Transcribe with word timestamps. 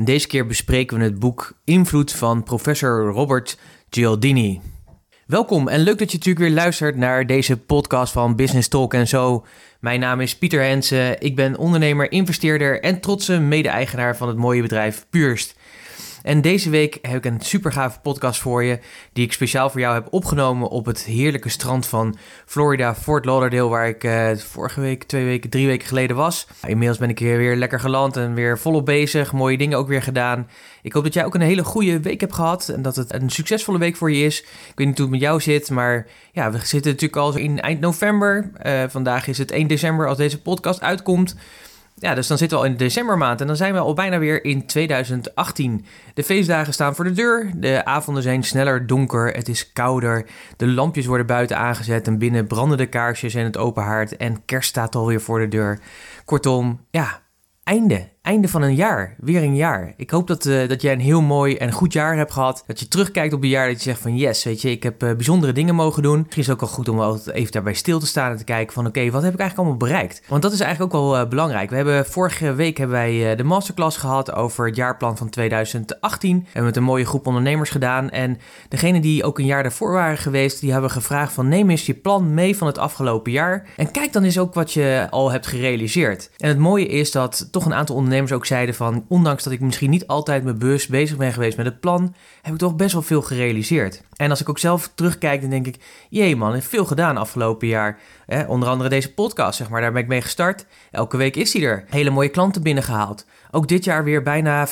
en 0.00 0.06
deze 0.06 0.26
keer 0.26 0.46
bespreken 0.46 0.98
we 0.98 1.04
het 1.04 1.18
boek 1.18 1.52
Invloed 1.64 2.12
van 2.12 2.42
professor 2.42 3.12
Robert 3.12 3.58
Gialdini. 3.90 4.60
Welkom 5.26 5.68
en 5.68 5.80
leuk 5.80 5.98
dat 5.98 6.10
je 6.10 6.16
natuurlijk 6.16 6.44
weer 6.44 6.54
luistert 6.54 6.96
naar 6.96 7.26
deze 7.26 7.56
podcast 7.56 8.12
van 8.12 8.36
Business 8.36 8.68
Talk 8.68 8.94
en 8.94 9.08
zo. 9.08 9.46
Mijn 9.80 10.00
naam 10.00 10.20
is 10.20 10.36
Pieter 10.36 10.62
Hensen, 10.62 11.20
ik 11.20 11.36
ben 11.36 11.56
ondernemer, 11.56 12.12
investeerder 12.12 12.80
en 12.82 13.00
trotse 13.00 13.40
mede-eigenaar 13.40 14.16
van 14.16 14.28
het 14.28 14.36
mooie 14.36 14.62
bedrijf 14.62 15.06
Purst. 15.10 15.58
En 16.22 16.40
deze 16.40 16.70
week 16.70 16.98
heb 17.02 17.16
ik 17.16 17.24
een 17.24 17.40
super 17.40 17.72
gave 17.72 18.00
podcast 18.00 18.40
voor 18.40 18.64
je, 18.64 18.78
die 19.12 19.24
ik 19.24 19.32
speciaal 19.32 19.70
voor 19.70 19.80
jou 19.80 19.94
heb 19.94 20.06
opgenomen 20.10 20.68
op 20.68 20.86
het 20.86 21.04
heerlijke 21.04 21.48
strand 21.48 21.86
van 21.86 22.16
Florida, 22.46 22.94
Fort 22.94 23.24
Lauderdale, 23.24 23.68
waar 23.68 23.88
ik 23.88 24.04
uh, 24.04 24.36
vorige 24.36 24.80
week, 24.80 25.04
twee 25.04 25.24
weken, 25.24 25.50
drie 25.50 25.66
weken 25.66 25.88
geleden 25.88 26.16
was. 26.16 26.46
Inmiddels 26.66 26.98
ben 26.98 27.08
ik 27.08 27.18
hier 27.18 27.36
weer 27.36 27.56
lekker 27.56 27.80
geland 27.80 28.16
en 28.16 28.34
weer 28.34 28.58
volop 28.58 28.86
bezig, 28.86 29.32
mooie 29.32 29.58
dingen 29.58 29.78
ook 29.78 29.88
weer 29.88 30.02
gedaan. 30.02 30.48
Ik 30.82 30.92
hoop 30.92 31.04
dat 31.04 31.14
jij 31.14 31.24
ook 31.24 31.34
een 31.34 31.40
hele 31.40 31.64
goede 31.64 32.00
week 32.00 32.20
hebt 32.20 32.34
gehad 32.34 32.68
en 32.68 32.82
dat 32.82 32.96
het 32.96 33.12
een 33.12 33.30
succesvolle 33.30 33.78
week 33.78 33.96
voor 33.96 34.12
je 34.12 34.24
is. 34.24 34.40
Ik 34.40 34.72
weet 34.74 34.86
niet 34.86 34.98
hoe 34.98 35.06
het 35.06 35.14
met 35.14 35.20
jou 35.20 35.40
zit, 35.40 35.70
maar 35.70 36.06
ja, 36.32 36.50
we 36.50 36.58
zitten 36.58 36.92
natuurlijk 36.92 37.20
al 37.20 37.36
in 37.36 37.60
eind 37.60 37.80
november. 37.80 38.50
Uh, 38.66 38.82
vandaag 38.88 39.26
is 39.26 39.38
het 39.38 39.50
1 39.50 39.66
december 39.66 40.08
als 40.08 40.16
deze 40.16 40.42
podcast 40.42 40.80
uitkomt. 40.80 41.36
Ja, 42.00 42.14
dus 42.14 42.26
dan 42.26 42.38
zitten 42.38 42.58
we 42.58 42.64
al 42.64 42.70
in 42.70 42.76
de 42.76 42.84
decembermaand 42.84 43.40
en 43.40 43.46
dan 43.46 43.56
zijn 43.56 43.72
we 43.72 43.78
al 43.78 43.94
bijna 43.94 44.18
weer 44.18 44.44
in 44.44 44.66
2018. 44.66 45.84
De 46.14 46.24
feestdagen 46.24 46.72
staan 46.72 46.94
voor 46.94 47.04
de 47.04 47.12
deur, 47.12 47.50
de 47.56 47.84
avonden 47.84 48.22
zijn 48.22 48.42
sneller 48.42 48.86
donker, 48.86 49.32
het 49.32 49.48
is 49.48 49.72
kouder, 49.72 50.26
de 50.56 50.66
lampjes 50.66 51.06
worden 51.06 51.26
buiten 51.26 51.56
aangezet 51.56 52.06
en 52.06 52.18
binnen 52.18 52.46
branden 52.46 52.78
de 52.78 52.86
kaarsjes 52.86 53.34
en 53.34 53.44
het 53.44 53.56
open 53.56 53.82
haard 53.82 54.16
en 54.16 54.44
kerst 54.44 54.68
staat 54.68 54.94
alweer 54.94 55.20
voor 55.20 55.38
de 55.38 55.48
deur. 55.48 55.80
Kortom, 56.24 56.86
ja, 56.90 57.22
einde 57.64 58.08
einde 58.22 58.48
van 58.48 58.62
een 58.62 58.74
jaar. 58.74 59.14
Weer 59.18 59.42
een 59.42 59.56
jaar. 59.56 59.92
Ik 59.96 60.10
hoop 60.10 60.26
dat, 60.26 60.44
uh, 60.44 60.68
dat 60.68 60.82
jij 60.82 60.92
een 60.92 61.00
heel 61.00 61.20
mooi 61.20 61.56
en 61.56 61.72
goed 61.72 61.92
jaar 61.92 62.16
hebt 62.16 62.32
gehad. 62.32 62.64
Dat 62.66 62.80
je 62.80 62.88
terugkijkt 62.88 63.34
op 63.34 63.42
een 63.42 63.48
jaar 63.48 63.68
dat 63.68 63.76
je 63.76 63.82
zegt 63.82 64.00
van 64.00 64.16
yes, 64.16 64.44
weet 64.44 64.62
je, 64.62 64.70
ik 64.70 64.82
heb 64.82 65.02
uh, 65.02 65.12
bijzondere 65.12 65.52
dingen 65.52 65.74
mogen 65.74 66.02
doen. 66.02 66.16
Misschien 66.16 66.42
is 66.42 66.46
het 66.46 66.54
ook 66.54 66.60
wel 66.60 66.70
goed 66.70 66.88
om 66.88 67.00
altijd 67.00 67.36
even 67.36 67.52
daarbij 67.52 67.74
stil 67.74 67.98
te 67.98 68.06
staan 68.06 68.30
en 68.30 68.36
te 68.36 68.44
kijken 68.44 68.72
van 68.72 68.86
oké, 68.86 69.10
wat 69.10 69.22
heb 69.22 69.32
ik 69.32 69.38
eigenlijk 69.38 69.68
allemaal 69.68 69.88
bereikt? 69.88 70.22
Want 70.28 70.42
dat 70.42 70.52
is 70.52 70.60
eigenlijk 70.60 70.94
ook 70.94 71.02
wel 71.02 71.20
uh, 71.20 71.28
belangrijk. 71.28 71.70
We 71.70 71.76
hebben 71.76 72.06
vorige 72.06 72.54
week 72.54 72.76
hebben 72.76 72.96
wij 72.96 73.36
de 73.36 73.44
masterclass 73.44 73.96
gehad 73.96 74.32
over 74.32 74.66
het 74.66 74.76
jaarplan 74.76 75.16
van 75.16 75.28
2018. 75.28 76.38
We 76.38 76.44
hebben 76.44 76.64
met 76.64 76.76
een 76.76 76.82
mooie 76.82 77.04
groep 77.04 77.26
ondernemers 77.26 77.70
gedaan. 77.70 78.10
En 78.10 78.38
degene 78.68 79.00
die 79.00 79.24
ook 79.24 79.38
een 79.38 79.46
jaar 79.46 79.62
daarvoor 79.62 79.92
waren 79.92 80.18
geweest, 80.18 80.60
die 80.60 80.72
hebben 80.72 80.90
gevraagd 80.90 81.32
van 81.32 81.48
neem 81.48 81.70
eens 81.70 81.86
je 81.86 81.94
plan 81.94 82.34
mee 82.34 82.56
van 82.56 82.66
het 82.66 82.78
afgelopen 82.78 83.32
jaar. 83.32 83.66
En 83.76 83.90
kijk 83.90 84.12
dan 84.12 84.24
eens 84.24 84.38
ook 84.38 84.54
wat 84.54 84.72
je 84.72 85.06
al 85.10 85.30
hebt 85.30 85.46
gerealiseerd. 85.46 86.30
En 86.36 86.48
het 86.48 86.58
mooie 86.58 86.86
is 86.86 87.10
dat 87.10 87.48
toch 87.50 87.64
een 87.64 87.74
aantal 87.74 87.94
ondernemers 87.94 88.09
ook 88.32 88.46
zeiden 88.46 88.74
van, 88.74 89.04
ondanks 89.08 89.42
dat 89.42 89.52
ik 89.52 89.60
misschien 89.60 89.90
niet 89.90 90.06
altijd 90.06 90.44
mijn 90.44 90.58
bus 90.58 90.86
bezig 90.86 91.16
ben 91.16 91.32
geweest 91.32 91.56
met 91.56 91.66
het 91.66 91.80
plan, 91.80 92.14
heb 92.42 92.52
ik 92.52 92.58
toch 92.58 92.76
best 92.76 92.92
wel 92.92 93.02
veel 93.02 93.22
gerealiseerd. 93.22 94.02
En 94.16 94.30
als 94.30 94.40
ik 94.40 94.48
ook 94.48 94.58
zelf 94.58 94.90
terugkijk, 94.94 95.40
dan 95.40 95.50
denk 95.50 95.66
ik, 95.66 95.76
jee 96.08 96.36
man, 96.36 96.54
ik 96.54 96.62
veel 96.62 96.84
gedaan 96.84 97.16
afgelopen 97.16 97.68
jaar. 97.68 97.98
onder 98.46 98.68
andere 98.68 98.88
deze 98.88 99.14
podcast, 99.14 99.56
zeg 99.56 99.68
maar, 99.68 99.80
daar 99.80 99.92
ben 99.92 100.02
ik 100.02 100.08
mee 100.08 100.22
gestart. 100.22 100.66
Elke 100.90 101.16
week 101.16 101.36
is 101.36 101.52
hij 101.52 101.62
er. 101.62 101.84
Hele 101.88 102.10
mooie 102.10 102.28
klanten 102.28 102.62
binnengehaald. 102.62 103.26
Ook 103.50 103.68
dit 103.68 103.84
jaar 103.84 104.04
weer 104.04 104.22
bijna 104.22 104.68
55% 104.68 104.70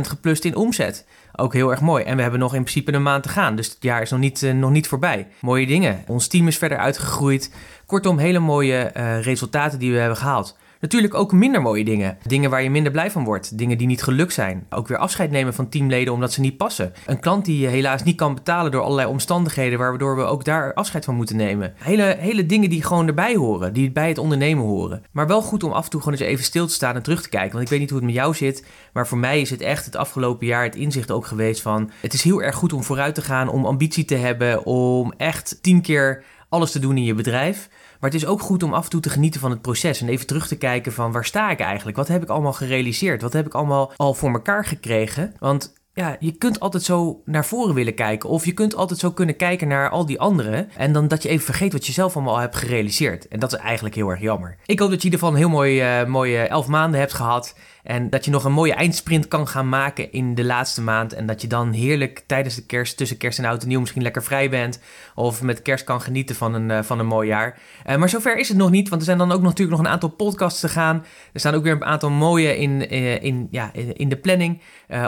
geplust 0.00 0.44
in 0.44 0.56
omzet. 0.56 1.06
Ook 1.36 1.52
heel 1.52 1.70
erg 1.70 1.80
mooi. 1.80 2.04
En 2.04 2.16
we 2.16 2.22
hebben 2.22 2.40
nog 2.40 2.54
in 2.54 2.62
principe 2.62 2.92
een 2.92 3.02
maand 3.02 3.22
te 3.22 3.28
gaan. 3.28 3.56
Dus 3.56 3.66
het 3.68 3.76
jaar 3.80 4.02
is 4.02 4.10
nog 4.10 4.20
niet, 4.20 4.42
uh, 4.42 4.52
nog 4.52 4.70
niet 4.70 4.88
voorbij. 4.88 5.26
Mooie 5.40 5.66
dingen. 5.66 6.04
Ons 6.06 6.26
team 6.26 6.46
is 6.46 6.58
verder 6.58 6.78
uitgegroeid. 6.78 7.54
Kortom, 7.86 8.18
hele 8.18 8.38
mooie 8.38 8.92
uh, 8.96 9.22
resultaten 9.22 9.78
die 9.78 9.92
we 9.92 9.98
hebben 9.98 10.16
gehaald. 10.16 10.56
Natuurlijk 10.80 11.14
ook 11.14 11.32
minder 11.32 11.62
mooie 11.62 11.84
dingen. 11.84 12.18
Dingen 12.22 12.50
waar 12.50 12.62
je 12.62 12.70
minder 12.70 12.92
blij 12.92 13.10
van 13.10 13.24
wordt. 13.24 13.58
Dingen 13.58 13.78
die 13.78 13.86
niet 13.86 14.02
gelukt 14.02 14.32
zijn. 14.32 14.66
Ook 14.70 14.88
weer 14.88 14.98
afscheid 14.98 15.30
nemen 15.30 15.54
van 15.54 15.68
teamleden 15.68 16.12
omdat 16.12 16.32
ze 16.32 16.40
niet 16.40 16.56
passen. 16.56 16.92
Een 17.06 17.20
klant 17.20 17.44
die 17.44 17.60
je 17.60 17.66
helaas 17.66 18.02
niet 18.02 18.16
kan 18.16 18.34
betalen 18.34 18.70
door 18.70 18.82
allerlei 18.82 19.08
omstandigheden, 19.08 19.78
waardoor 19.78 20.16
we 20.16 20.22
ook 20.22 20.44
daar 20.44 20.74
afscheid 20.74 21.04
van 21.04 21.14
moeten 21.14 21.36
nemen. 21.36 21.74
Hele, 21.76 22.16
hele 22.18 22.46
dingen 22.46 22.70
die 22.70 22.82
gewoon 22.82 23.06
erbij 23.06 23.34
horen, 23.34 23.72
die 23.72 23.90
bij 23.90 24.08
het 24.08 24.18
ondernemen 24.18 24.64
horen. 24.64 25.02
Maar 25.12 25.26
wel 25.26 25.42
goed 25.42 25.62
om 25.62 25.72
af 25.72 25.84
en 25.84 25.90
toe 25.90 26.00
gewoon 26.00 26.18
eens 26.18 26.28
even 26.28 26.44
stil 26.44 26.66
te 26.66 26.72
staan 26.72 26.94
en 26.94 27.02
terug 27.02 27.22
te 27.22 27.28
kijken. 27.28 27.52
Want 27.52 27.64
ik 27.64 27.70
weet 27.70 27.80
niet 27.80 27.90
hoe 27.90 27.98
het 27.98 28.06
met 28.06 28.16
jou 28.16 28.34
zit, 28.34 28.64
maar 28.92 29.06
voor 29.06 29.18
mij 29.18 29.40
is 29.40 29.50
het 29.50 29.60
echt 29.60 29.84
het 29.84 29.96
afgelopen 29.96 30.46
jaar 30.46 30.64
het 30.64 30.74
inzicht 30.76 31.10
ook 31.10 31.26
geweest 31.26 31.62
van... 31.62 31.90
Het 32.00 32.14
is 32.14 32.22
heel 32.22 32.42
erg 32.42 32.54
goed 32.54 32.72
om 32.72 32.82
vooruit 32.82 33.14
te 33.14 33.22
gaan, 33.22 33.48
om 33.48 33.66
ambitie 33.66 34.04
te 34.04 34.14
hebben, 34.14 34.64
om 34.64 35.12
echt 35.16 35.58
tien 35.62 35.80
keer 35.80 36.24
alles 36.48 36.70
te 36.70 36.78
doen 36.78 36.96
in 36.96 37.04
je 37.04 37.14
bedrijf. 37.14 37.68
Maar 38.00 38.10
het 38.10 38.22
is 38.22 38.26
ook 38.26 38.40
goed 38.40 38.62
om 38.62 38.74
af 38.74 38.84
en 38.84 38.90
toe 38.90 39.00
te 39.00 39.10
genieten 39.10 39.40
van 39.40 39.50
het 39.50 39.62
proces 39.62 40.00
en 40.00 40.08
even 40.08 40.26
terug 40.26 40.48
te 40.48 40.56
kijken 40.56 40.92
van 40.92 41.12
waar 41.12 41.24
sta 41.24 41.50
ik 41.50 41.60
eigenlijk? 41.60 41.96
Wat 41.96 42.08
heb 42.08 42.22
ik 42.22 42.28
allemaal 42.28 42.52
gerealiseerd? 42.52 43.22
Wat 43.22 43.32
heb 43.32 43.46
ik 43.46 43.54
allemaal 43.54 43.92
al 43.96 44.14
voor 44.14 44.32
elkaar 44.32 44.64
gekregen? 44.64 45.34
Want 45.38 45.74
ja, 45.96 46.16
je 46.20 46.32
kunt 46.32 46.60
altijd 46.60 46.82
zo 46.82 47.22
naar 47.24 47.44
voren 47.44 47.74
willen 47.74 47.94
kijken. 47.94 48.28
Of 48.28 48.44
je 48.44 48.52
kunt 48.52 48.74
altijd 48.74 48.98
zo 48.98 49.10
kunnen 49.10 49.36
kijken 49.36 49.68
naar 49.68 49.90
al 49.90 50.06
die 50.06 50.20
anderen. 50.20 50.70
En 50.76 50.92
dan 50.92 51.08
dat 51.08 51.22
je 51.22 51.28
even 51.28 51.44
vergeet 51.44 51.72
wat 51.72 51.86
je 51.86 51.92
zelf 51.92 52.14
allemaal 52.16 52.38
hebt 52.38 52.56
gerealiseerd. 52.56 53.28
En 53.28 53.40
dat 53.40 53.52
is 53.52 53.58
eigenlijk 53.58 53.94
heel 53.94 54.08
erg 54.08 54.20
jammer. 54.20 54.56
Ik 54.66 54.78
hoop 54.78 54.90
dat 54.90 55.02
je 55.02 55.10
geval 55.10 55.30
een 55.30 55.36
heel 55.36 55.48
mooi, 55.48 56.00
uh, 56.00 56.06
mooie 56.06 56.38
elf 56.38 56.66
maanden 56.66 57.00
hebt 57.00 57.12
gehad. 57.12 57.54
En 57.86 58.10
dat 58.10 58.24
je 58.24 58.30
nog 58.30 58.44
een 58.44 58.52
mooie 58.52 58.74
eindsprint 58.74 59.28
kan 59.28 59.48
gaan 59.48 59.68
maken 59.68 60.12
in 60.12 60.34
de 60.34 60.44
laatste 60.44 60.82
maand. 60.82 61.12
En 61.12 61.26
dat 61.26 61.40
je 61.40 61.46
dan 61.46 61.72
heerlijk 61.72 62.22
tijdens 62.26 62.54
de 62.54 62.66
kerst, 62.66 62.96
tussen 62.96 63.16
kerst 63.16 63.38
en 63.38 63.44
oud 63.44 63.62
en 63.62 63.68
nieuw, 63.68 63.80
misschien 63.80 64.02
lekker 64.02 64.22
vrij 64.22 64.50
bent. 64.50 64.80
Of 65.14 65.42
met 65.42 65.62
kerst 65.62 65.84
kan 65.84 66.00
genieten 66.00 66.36
van 66.36 66.54
een, 66.54 66.70
uh, 66.70 66.82
van 66.82 66.98
een 66.98 67.06
mooi 67.06 67.28
jaar. 67.28 67.58
Uh, 67.86 67.96
maar 67.96 68.08
zover 68.08 68.36
is 68.36 68.48
het 68.48 68.56
nog 68.56 68.70
niet, 68.70 68.88
want 68.88 69.00
er 69.00 69.06
zijn 69.06 69.18
dan 69.18 69.32
ook 69.32 69.42
natuurlijk 69.42 69.76
nog 69.76 69.86
een 69.86 69.92
aantal 69.92 70.08
podcasts 70.08 70.60
te 70.60 70.68
gaan. 70.68 71.04
Er 71.32 71.40
staan 71.40 71.54
ook 71.54 71.62
weer 71.62 71.72
een 71.72 71.84
aantal 71.84 72.10
mooie 72.10 72.56
in, 72.56 72.94
uh, 72.94 73.22
in, 73.22 73.48
ja, 73.50 73.72
in 73.72 74.08
de 74.08 74.16
planning. 74.16 74.60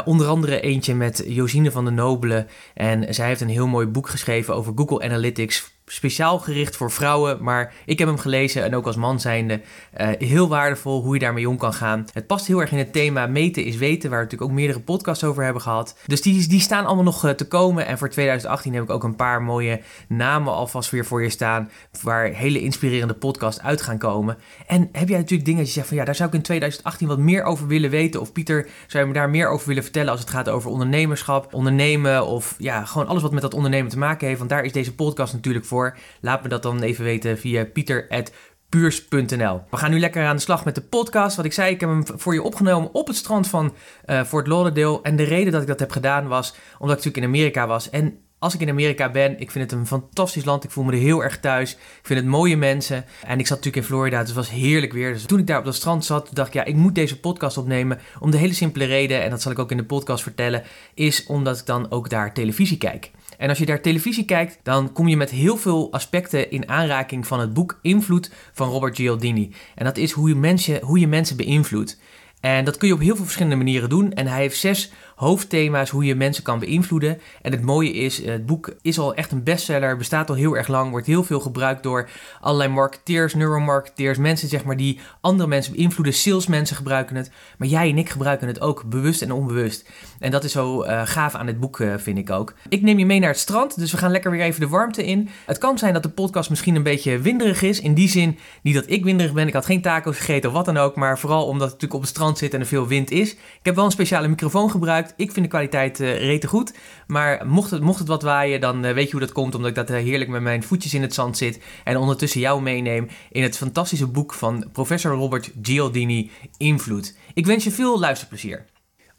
onder 0.05 0.27
andere 0.27 0.61
eentje 0.61 0.95
met 0.95 1.25
Josine 1.27 1.71
van 1.71 1.85
de 1.85 1.91
Nobelen. 1.91 2.47
En 2.75 3.15
zij 3.15 3.27
heeft 3.27 3.41
een 3.41 3.49
heel 3.49 3.67
mooi 3.67 3.87
boek 3.87 4.09
geschreven 4.09 4.55
over 4.55 4.73
Google 4.77 5.03
Analytics 5.03 5.78
speciaal 5.89 6.39
gericht 6.39 6.77
voor 6.77 6.91
vrouwen, 6.91 7.43
maar 7.43 7.75
ik 7.85 7.99
heb 7.99 8.09
hem 8.09 8.19
gelezen 8.19 8.65
en 8.65 8.75
ook 8.75 8.87
als 8.87 8.97
man 8.97 9.21
zijnde 9.21 9.61
uh, 10.01 10.09
heel 10.19 10.49
waardevol 10.49 11.03
hoe 11.03 11.15
je 11.15 11.21
daarmee 11.21 11.49
om 11.49 11.57
kan 11.57 11.73
gaan. 11.73 12.07
Het 12.13 12.27
past 12.27 12.47
heel 12.47 12.61
erg 12.61 12.73
in 12.73 12.79
het 12.79 12.93
thema 12.93 13.27
meten 13.27 13.65
is 13.65 13.77
weten, 13.77 14.11
waar 14.11 14.19
we 14.19 14.25
natuurlijk 14.25 14.51
ook 14.51 14.57
meerdere 14.57 14.81
podcasts 14.81 15.25
over 15.25 15.45
hebben 15.45 15.63
gehad. 15.63 15.97
Dus 16.07 16.23
die, 16.23 16.49
die 16.49 16.61
staan 16.61 16.87
allemaal 16.87 17.05
nog 17.05 17.25
uh, 17.25 17.31
te 17.31 17.49
komen 17.49 17.87
en 17.87 17.99
voor 17.99 18.09
2018 18.09 18.75
heb 18.75 18.83
ik 18.83 18.91
ook 18.91 19.05
een 19.05 19.17
paar 19.17 19.43
mooie 19.43 19.81
namen 20.09 20.53
alvast 20.53 20.91
weer 20.91 21.05
voor 21.05 21.23
je 21.23 21.31
staan, 21.31 21.71
waar 22.03 22.25
hele 22.25 22.61
inspirerende 22.61 23.15
podcasts 23.15 23.63
uit 23.63 23.83
gaan 23.83 23.99
komen. 23.99 24.37
En 24.67 24.89
heb 24.93 25.09
jij 25.09 25.19
natuurlijk 25.19 25.45
dingen 25.45 25.61
dat 25.61 25.69
je 25.69 25.75
zegt 25.75 25.89
van 25.89 25.97
ja, 25.97 26.05
daar 26.05 26.15
zou 26.15 26.29
ik 26.29 26.35
in 26.35 26.43
2018 26.43 27.09
wat 27.09 27.19
meer 27.19 27.43
over 27.43 27.67
willen 27.67 27.91
weten 27.91 28.21
of 28.21 28.33
Pieter, 28.33 28.69
zou 28.87 29.03
je 29.03 29.11
me 29.11 29.19
daar 29.19 29.31
meer 29.31 29.49
over 29.49 29.69
willen 29.69 29.83
vertellen 29.83 30.11
als 30.11 30.21
het 30.21 30.31
gaat 30.31 30.49
over 30.49 30.71
ondernemerschap, 30.71 31.55
ondernemen 31.55 32.27
of 32.27 32.55
ja, 32.59 32.85
gewoon 32.85 33.07
alles 33.07 33.23
wat 33.23 33.33
met 33.33 33.43
dat 33.43 33.55
ondernemen 33.55 33.91
te 33.91 33.99
maken 33.99 34.27
heeft, 34.27 34.39
want 34.39 34.51
daar 34.51 34.65
is 34.65 34.73
deze 34.73 34.95
podcast 34.95 35.33
natuurlijk 35.33 35.65
voor 35.65 35.78
Laat 36.21 36.43
me 36.43 36.49
dat 36.49 36.63
dan 36.63 36.83
even 36.83 37.05
weten 37.05 37.39
via 37.39 37.65
pieter.puurs.nl. 37.65 39.61
We 39.71 39.77
gaan 39.77 39.91
nu 39.91 40.01
lekker 40.01 40.27
aan 40.27 40.37
de 40.37 40.43
slag 40.43 40.65
met 40.65 40.75
de 40.75 40.81
podcast. 40.81 41.37
Wat 41.37 41.45
ik 41.45 41.53
zei, 41.53 41.75
ik 41.75 41.81
heb 41.81 41.89
hem 41.89 42.05
voor 42.15 42.35
je 42.35 42.43
opgenomen 42.43 42.95
op 42.95 43.07
het 43.07 43.17
strand 43.17 43.49
van 43.49 43.75
uh, 44.07 44.23
Fort 44.25 44.47
Lauderdale. 44.47 45.03
En 45.03 45.17
de 45.17 45.23
reden 45.23 45.53
dat 45.53 45.63
ik 45.63 45.69
dat 45.69 45.81
heb 45.81 45.91
gedaan 45.91 46.29
was 46.29 46.55
omdat 46.79 46.99
ik 46.99 47.05
natuurlijk 47.05 47.17
in 47.17 47.25
Amerika 47.25 47.67
was. 47.67 47.91
En 47.91 48.19
als 48.41 48.55
ik 48.55 48.61
in 48.61 48.69
Amerika 48.69 49.11
ben, 49.11 49.41
ik 49.41 49.51
vind 49.51 49.71
het 49.71 49.81
een 49.81 49.87
fantastisch 49.87 50.45
land. 50.45 50.65
Ik 50.65 50.71
voel 50.71 50.85
me 50.85 50.93
er 50.93 50.99
heel 50.99 51.23
erg 51.23 51.41
thuis. 51.41 51.73
Ik 51.73 52.01
vind 52.03 52.21
het 52.21 52.29
mooie 52.29 52.57
mensen. 52.57 53.05
En 53.27 53.39
ik 53.39 53.47
zat 53.47 53.57
natuurlijk 53.57 53.77
in 53.77 53.93
Florida, 53.93 54.19
dus 54.19 54.29
het 54.29 54.37
was 54.37 54.51
heerlijk 54.51 54.93
weer. 54.93 55.13
Dus 55.13 55.25
toen 55.25 55.39
ik 55.39 55.47
daar 55.47 55.59
op 55.59 55.65
dat 55.65 55.75
strand 55.75 56.05
zat, 56.05 56.31
dacht 56.33 56.49
ik, 56.49 56.55
ja, 56.55 56.65
ik 56.65 56.75
moet 56.75 56.95
deze 56.95 57.21
podcast 57.21 57.57
opnemen. 57.57 57.99
Om 58.21 58.31
de 58.31 58.37
hele 58.37 58.53
simpele 58.53 58.85
reden, 58.85 59.23
en 59.23 59.31
dat 59.31 59.43
zal 59.43 59.53
ik 59.53 59.59
ook 59.59 59.71
in 59.71 59.77
de 59.77 59.85
podcast 59.85 60.23
vertellen, 60.23 60.63
is 60.95 61.27
omdat 61.27 61.59
ik 61.59 61.67
dan 61.67 61.91
ook 61.91 62.11
daar 62.11 62.35
televisie 62.35 62.79
kijk. 62.79 63.11
En 63.39 63.49
als 63.49 63.59
je 63.59 63.67
daar 63.67 63.81
televisie 63.81 64.25
kijkt, 64.25 64.59
dan 64.63 64.93
kom 64.93 65.09
je 65.09 65.17
met 65.17 65.31
heel 65.31 65.57
veel 65.57 65.93
aspecten 65.93 66.51
in 66.51 66.69
aanraking 66.69 67.27
van 67.27 67.41
het 67.41 67.53
boek 67.53 67.79
Invloed 67.83 68.31
van 68.53 68.69
Robert 68.69 68.97
Gialdini. 68.97 69.53
En 69.75 69.85
dat 69.85 69.97
is 69.97 70.13
hoe 70.13 70.29
je 70.29 70.35
mensen, 70.35 70.81
hoe 70.83 70.99
je 70.99 71.09
mensen 71.09 71.37
beïnvloedt. 71.37 71.99
En 72.41 72.65
dat 72.65 72.77
kun 72.77 72.89
je 72.89 72.95
op 72.95 73.01
heel 73.01 73.17
veel 73.17 73.25
verschillende 73.25 73.57
manieren 73.57 73.89
doen. 73.89 74.13
En 74.13 74.27
hij 74.27 74.41
heeft 74.41 74.59
zes 74.59 74.93
hoofdthema's 75.17 75.91
hoe 75.91 76.05
je 76.05 76.15
mensen 76.15 76.43
kan 76.43 76.59
beïnvloeden. 76.59 77.21
En 77.43 77.53
het 77.53 77.63
mooie 77.63 77.93
is, 77.93 78.25
het 78.25 78.47
boek 78.47 78.75
is 78.83 78.99
al 78.99 79.15
echt 79.15 79.33
een 79.33 79.43
bestseller, 79.43 79.97
bestaat 79.97 80.29
al 80.29 80.35
heel 80.35 80.57
erg 80.57 80.69
lang, 80.69 80.91
wordt 80.91 81.07
heel 81.07 81.25
veel 81.25 81.41
gebruikt 81.41 81.83
door 81.83 82.11
allerlei 82.41 82.71
marketeers, 82.71 83.35
neuromarketeers, 83.35 84.19
mensen 84.19 84.49
zeg 84.49 84.65
maar 84.65 84.77
die 84.77 85.01
andere 85.21 85.49
mensen 85.49 85.73
beïnvloeden. 85.73 86.15
Salesmensen 86.15 86.77
gebruiken 86.77 87.17
het, 87.17 87.31
maar 87.59 87.69
jij 87.69 87.91
en 87.91 87.99
ik 87.99 88.09
gebruiken 88.09 88.47
het 88.47 88.61
ook 88.61 88.85
bewust 88.85 89.23
en 89.23 89.33
onbewust. 89.33 89.89
En 90.19 90.31
dat 90.31 90.45
is 90.45 90.53
zo 90.53 90.85
uh, 90.85 91.03
gaaf 91.05 91.35
aan 91.35 91.47
het 91.47 91.61
boek, 91.61 91.79
uh, 91.79 91.95
vind 91.97 92.19
ik 92.19 92.31
ook. 92.31 92.55
Ik 92.69 92.83
neem 92.83 92.99
je 92.99 93.07
mee 93.07 93.19
naar 93.19 93.31
het 93.31 93.39
strand, 93.39 93.79
dus 93.79 93.91
we 93.91 93.97
gaan 93.97 94.11
lekker 94.11 94.31
weer 94.31 94.41
even 94.41 94.61
de 94.61 94.69
warmte 94.69 95.05
in. 95.05 95.29
Het 95.47 95.59
kan 95.59 95.79
zijn 95.79 95.93
dat 95.93 96.03
de 96.03 96.09
podcast 96.09 96.51
misschien 96.51 96.75
een 96.75 96.83
beetje 96.83 97.19
winderig 97.19 97.63
is. 97.63 97.81
In 97.81 97.95
die 97.95 98.09
zin, 98.09 98.39
niet 98.63 98.75
dat 98.75 98.85
ik 98.87 99.05
winderig 99.05 99.33
ben, 99.33 99.47
ik 99.47 99.53
had 99.53 99.67
geen 99.67 99.83
taco's 99.83 100.17
gegeten 100.17 100.49
of 100.49 100.57
wat 100.57 100.65
dan 100.65 100.77
ook, 100.77 100.97
maar 100.97 101.19
vooral 101.19 101.47
omdat 101.47 101.71
het 101.71 101.81
natuurlijk 101.81 101.95
op 101.95 102.01
het 102.01 102.11
strand 102.11 102.39
zit 102.39 102.55
en 102.55 102.61
er 102.61 102.67
veel 102.67 102.87
wind 102.87 103.11
is. 103.11 103.33
Ik 103.33 103.39
heb 103.63 103.75
wel 103.75 103.85
een 103.85 103.91
speciale 103.91 104.29
microfoon 104.29 104.71
gebruikt. 104.71 105.15
Ik 105.17 105.33
vind 105.33 105.45
de 105.45 105.51
kwaliteit 105.51 106.01
uh, 106.01 106.19
rete 106.19 106.47
goed, 106.47 106.75
maar 107.07 107.47
mocht 107.47 107.71
het, 107.71 107.83
mocht 107.83 107.99
het 107.99 108.09
wat 108.09 108.23
waaien, 108.23 108.61
dan 108.61 108.81
weet 108.81 109.07
je 109.07 109.11
hoe 109.11 109.21
dat 109.21 109.33
komt, 109.33 109.55
omdat 109.55 109.71
ik 109.71 109.77
dat 109.77 109.89
heerlijk 109.89 110.31
met 110.31 110.43
mijn 110.43 110.63
voetjes 110.63 110.95
in 110.95 111.03
het 111.03 111.15
zand 111.15 111.37
zit 111.37 111.61
en 111.85 111.97
ondertussen 111.97 112.41
jou 112.41 112.63
meeneem 112.63 113.09
in 113.31 113.43
het 113.43 113.57
fantastische 113.57 114.07
boek 114.07 114.35
van 114.35 114.65
professor 114.73 115.13
Robert 115.13 115.51
Gialdini, 115.63 116.31
Invloed. 116.57 117.17
Ik 117.35 117.47
wens 117.47 117.65
je 117.65 117.71
veel 117.71 117.99
luisterplezier. 117.99 118.67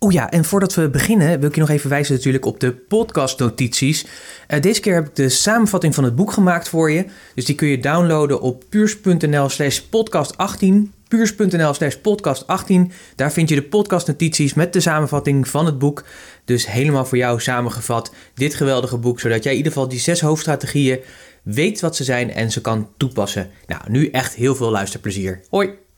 Oh 0.01 0.12
ja, 0.12 0.31
en 0.31 0.46
voordat 0.46 0.74
we 0.75 0.90
beginnen 0.90 1.40
wil 1.40 1.50
ik 1.50 1.56
je 1.56 1.62
nog 1.62 1.69
even 1.69 1.90
wijzen 1.90 2.16
natuurlijk 2.16 2.46
op 2.46 2.60
de 2.60 2.72
podcastnotities. 2.72 4.06
Uh, 4.48 4.62
deze 4.62 4.81
keer 4.81 4.94
heb 4.94 5.07
ik 5.07 5.16
de 5.16 5.30
samenvatting 5.30 5.96
van 5.96 6.04
het 6.04 6.16
boek 6.16 6.31
gemaakt 6.31 6.69
voor 6.69 6.92
je. 6.92 7.06
Dus 7.36 7.46
die 7.46 7.56
kun 7.56 7.68
je 7.68 7.80
downloaden 7.80 8.42
op 8.42 8.63
puurs.nl 8.69 9.50
slash 9.50 9.80
podcast 9.80 10.38
18. 10.38 10.94
Puurs.nl 11.07 11.74
slash 11.74 11.96
podcast 11.96 12.48
18. 12.48 12.92
Daar 13.16 13.31
vind 13.31 13.50
je 13.50 13.56
de 13.56 13.63
podcastnotities 13.63 14.54
met 14.54 14.74
de 14.74 14.80
samenvatting 14.80 15.48
van 15.48 15.66
het 15.66 15.80
boek. 15.80 16.04
Dus 16.45 16.68
helemaal 16.68 17.06
voor 17.06 17.18
jou 17.18 17.42
samengevat 17.42 18.13
dit 18.34 18.54
geweldige 18.54 18.98
boek. 18.98 19.19
Zodat 19.19 19.44
jij 19.44 19.52
in 19.52 19.57
ieder 19.57 19.74
geval 19.74 19.88
die 19.88 20.00
zes 20.00 20.22
hoofdstrategieën 20.22 21.00
weet 21.44 21.80
wat 21.80 21.95
ze 21.95 22.04
zijn 22.04 22.31
en 22.31 22.52
ze 22.52 22.62
kan 22.62 22.90
toepassen. 22.98 23.50
Nou, 23.68 23.81
nu 23.88 24.10
echt 24.10 24.36
heel 24.36 24.56
veel 24.56 24.72
luisterplezier. 24.72 25.42
Hoi! 25.50 25.89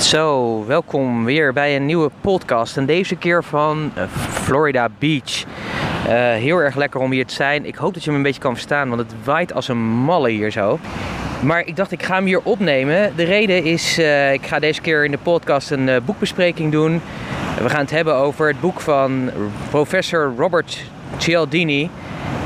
Zo, 0.00 0.64
welkom 0.66 1.24
weer 1.24 1.52
bij 1.52 1.76
een 1.76 1.86
nieuwe 1.86 2.10
podcast. 2.20 2.76
En 2.76 2.86
deze 2.86 3.16
keer 3.16 3.44
van 3.44 3.92
eh, 3.94 4.02
Florida 4.30 4.88
Beach. 4.98 5.44
Uh, 5.44 6.12
heel 6.32 6.56
erg 6.58 6.74
lekker 6.74 7.00
om 7.00 7.10
hier 7.10 7.26
te 7.26 7.34
zijn. 7.34 7.66
Ik 7.66 7.74
hoop 7.74 7.94
dat 7.94 8.04
je 8.04 8.10
me 8.10 8.16
een 8.16 8.22
beetje 8.22 8.40
kan 8.40 8.54
verstaan, 8.54 8.88
want 8.88 9.00
het 9.00 9.24
waait 9.24 9.52
als 9.52 9.68
een 9.68 9.78
malle 9.78 10.30
hier 10.30 10.50
zo. 10.50 10.78
Maar 11.42 11.66
ik 11.66 11.76
dacht, 11.76 11.92
ik 11.92 12.02
ga 12.02 12.14
hem 12.14 12.24
hier 12.24 12.40
opnemen. 12.42 13.12
De 13.16 13.24
reden 13.24 13.64
is, 13.64 13.98
uh, 13.98 14.32
ik 14.32 14.46
ga 14.46 14.58
deze 14.58 14.80
keer 14.80 15.04
in 15.04 15.10
de 15.10 15.18
podcast 15.18 15.70
een 15.70 15.90
boekbespreking 16.04 16.72
doen. 16.72 17.00
We 17.62 17.68
gaan 17.68 17.80
het 17.80 17.90
hebben 17.90 18.14
over 18.14 18.48
het 18.48 18.60
boek 18.60 18.80
van 18.80 19.30
professor 19.70 20.32
Robert 20.36 20.84
Cialdini. 21.16 21.90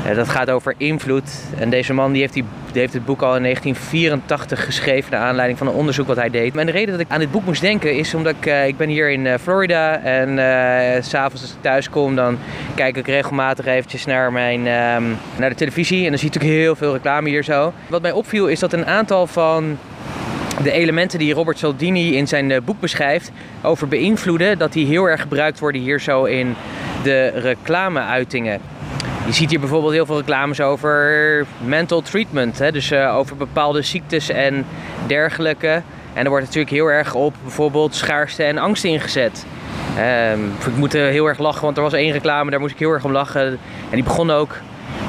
Uh, 0.07 0.15
dat 0.15 0.29
gaat 0.29 0.49
over 0.49 0.73
invloed. 0.77 1.31
En 1.59 1.69
deze 1.69 1.93
man 1.93 2.11
die 2.11 2.21
heeft, 2.21 2.33
die, 2.33 2.43
die 2.71 2.81
heeft 2.81 2.93
het 2.93 3.05
boek 3.05 3.21
al 3.21 3.35
in 3.35 3.41
1984 3.41 4.65
geschreven 4.65 5.11
naar 5.11 5.21
aanleiding 5.21 5.57
van 5.57 5.67
een 5.67 5.73
onderzoek 5.73 6.07
wat 6.07 6.15
hij 6.15 6.29
deed. 6.29 6.55
En 6.55 6.65
de 6.65 6.71
reden 6.71 6.91
dat 6.91 6.99
ik 6.99 7.11
aan 7.11 7.19
dit 7.19 7.31
boek 7.31 7.45
moest 7.45 7.61
denken 7.61 7.95
is 7.95 8.13
omdat 8.13 8.35
ik, 8.39 8.45
uh, 8.45 8.67
ik 8.67 8.77
ben 8.77 8.89
hier 8.89 9.11
in 9.11 9.25
uh, 9.25 9.33
Florida 9.41 9.99
en 9.99 10.29
s 11.03 11.09
s'avonds 11.09 11.41
als 11.41 11.51
ik 11.51 11.61
thuis 11.61 11.89
kom 11.89 12.15
dan 12.15 12.37
kijk 12.75 12.97
ik 12.97 13.07
regelmatig 13.07 13.65
eventjes 13.65 14.05
naar, 14.05 14.31
mijn, 14.31 14.59
um, 14.59 15.17
naar 15.37 15.49
de 15.49 15.55
televisie 15.55 16.03
en 16.03 16.09
dan 16.09 16.19
zie 16.19 16.29
je 16.31 16.33
natuurlijk 16.33 16.61
heel 16.63 16.75
veel 16.75 16.93
reclame 16.93 17.29
hier 17.29 17.43
zo. 17.43 17.73
Wat 17.87 18.01
mij 18.01 18.11
opviel 18.11 18.47
is 18.47 18.59
dat 18.59 18.73
een 18.73 18.85
aantal 18.85 19.27
van 19.27 19.77
de 20.63 20.71
elementen 20.71 21.19
die 21.19 21.33
Robert 21.33 21.57
Cialdini 21.57 22.15
in 22.15 22.27
zijn 22.27 22.63
boek 22.65 22.79
beschrijft 22.79 23.31
over 23.61 23.87
beïnvloeden, 23.87 24.57
dat 24.57 24.73
die 24.73 24.85
heel 24.85 25.05
erg 25.05 25.21
gebruikt 25.21 25.59
worden 25.59 25.81
hier 25.81 25.99
zo 25.99 26.23
in 26.23 26.55
de 27.03 27.27
reclameuitingen. 27.27 28.59
Je 29.25 29.33
ziet 29.33 29.49
hier 29.49 29.59
bijvoorbeeld 29.59 29.93
heel 29.93 30.05
veel 30.05 30.17
reclames 30.17 30.61
over 30.61 31.45
mental 31.65 32.01
treatment, 32.01 32.59
hè? 32.59 32.71
dus 32.71 32.91
uh, 32.91 33.15
over 33.15 33.35
bepaalde 33.35 33.81
ziektes 33.81 34.29
en 34.29 34.65
dergelijke. 35.07 35.81
En 36.13 36.23
er 36.23 36.29
wordt 36.29 36.45
natuurlijk 36.45 36.73
heel 36.73 36.87
erg 36.87 37.13
op 37.13 37.33
bijvoorbeeld 37.41 37.95
schaarste 37.95 38.43
en 38.43 38.57
angst 38.57 38.83
ingezet. 38.83 39.45
Um, 40.31 40.51
ik 40.67 40.75
moet 40.75 40.93
heel 40.93 41.25
erg 41.25 41.39
lachen, 41.39 41.61
want 41.61 41.77
er 41.77 41.83
was 41.83 41.93
één 41.93 42.11
reclame, 42.11 42.51
daar 42.51 42.59
moest 42.59 42.73
ik 42.73 42.79
heel 42.79 42.91
erg 42.91 43.03
om 43.03 43.11
lachen. 43.11 43.45
En 43.45 43.59
die 43.91 44.03
begon 44.03 44.31
ook: 44.31 44.57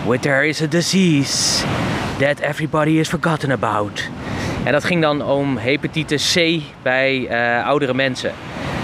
With 0.07 0.23
there 0.23 0.47
is 0.47 0.63
a 0.63 0.67
disease 0.67 1.65
that 2.19 2.39
everybody 2.41 2.91
is 2.91 3.09
forgotten 3.09 3.51
about. 3.51 4.09
En 4.65 4.73
dat 4.73 4.85
ging 4.85 5.03
dan 5.03 5.23
om 5.23 5.57
hepatitis 5.57 6.33
C 6.33 6.63
bij 6.83 7.29
uh, 7.31 7.67
oudere 7.67 7.95
mensen. 7.95 8.33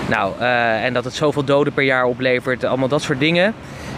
Nou, 0.09 0.33
uh, 0.41 0.85
en 0.85 0.93
dat 0.93 1.05
het 1.05 1.15
zoveel 1.15 1.45
doden 1.45 1.73
per 1.73 1.85
jaar 1.85 2.05
oplevert, 2.05 2.65
allemaal 2.65 2.89
dat 2.89 3.03
soort 3.03 3.21
dingen. 3.21 3.55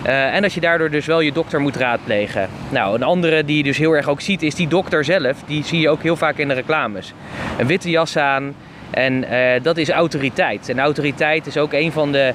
Uh, 0.06 0.34
en 0.34 0.42
dat 0.42 0.52
je 0.52 0.60
daardoor 0.60 0.90
dus 0.90 1.06
wel 1.06 1.20
je 1.20 1.32
dokter 1.32 1.60
moet 1.60 1.76
raadplegen. 1.76 2.48
Nou, 2.68 2.94
een 2.94 3.02
andere 3.02 3.44
die 3.44 3.56
je 3.56 3.62
dus 3.62 3.78
heel 3.78 3.92
erg 3.92 4.08
ook 4.08 4.20
ziet 4.20 4.42
is 4.42 4.54
die 4.54 4.68
dokter 4.68 5.04
zelf. 5.04 5.36
Die 5.46 5.64
zie 5.64 5.80
je 5.80 5.88
ook 5.88 6.02
heel 6.02 6.16
vaak 6.16 6.36
in 6.36 6.48
de 6.48 6.54
reclames. 6.54 7.12
Een 7.58 7.66
witte 7.66 7.90
jas 7.90 8.16
aan 8.16 8.54
en 8.90 9.24
uh, 9.32 9.62
dat 9.62 9.76
is 9.76 9.90
autoriteit. 9.90 10.68
En 10.68 10.78
autoriteit 10.78 11.46
is 11.46 11.56
ook 11.56 11.72
een 11.72 11.92
van 11.92 12.12
de 12.12 12.34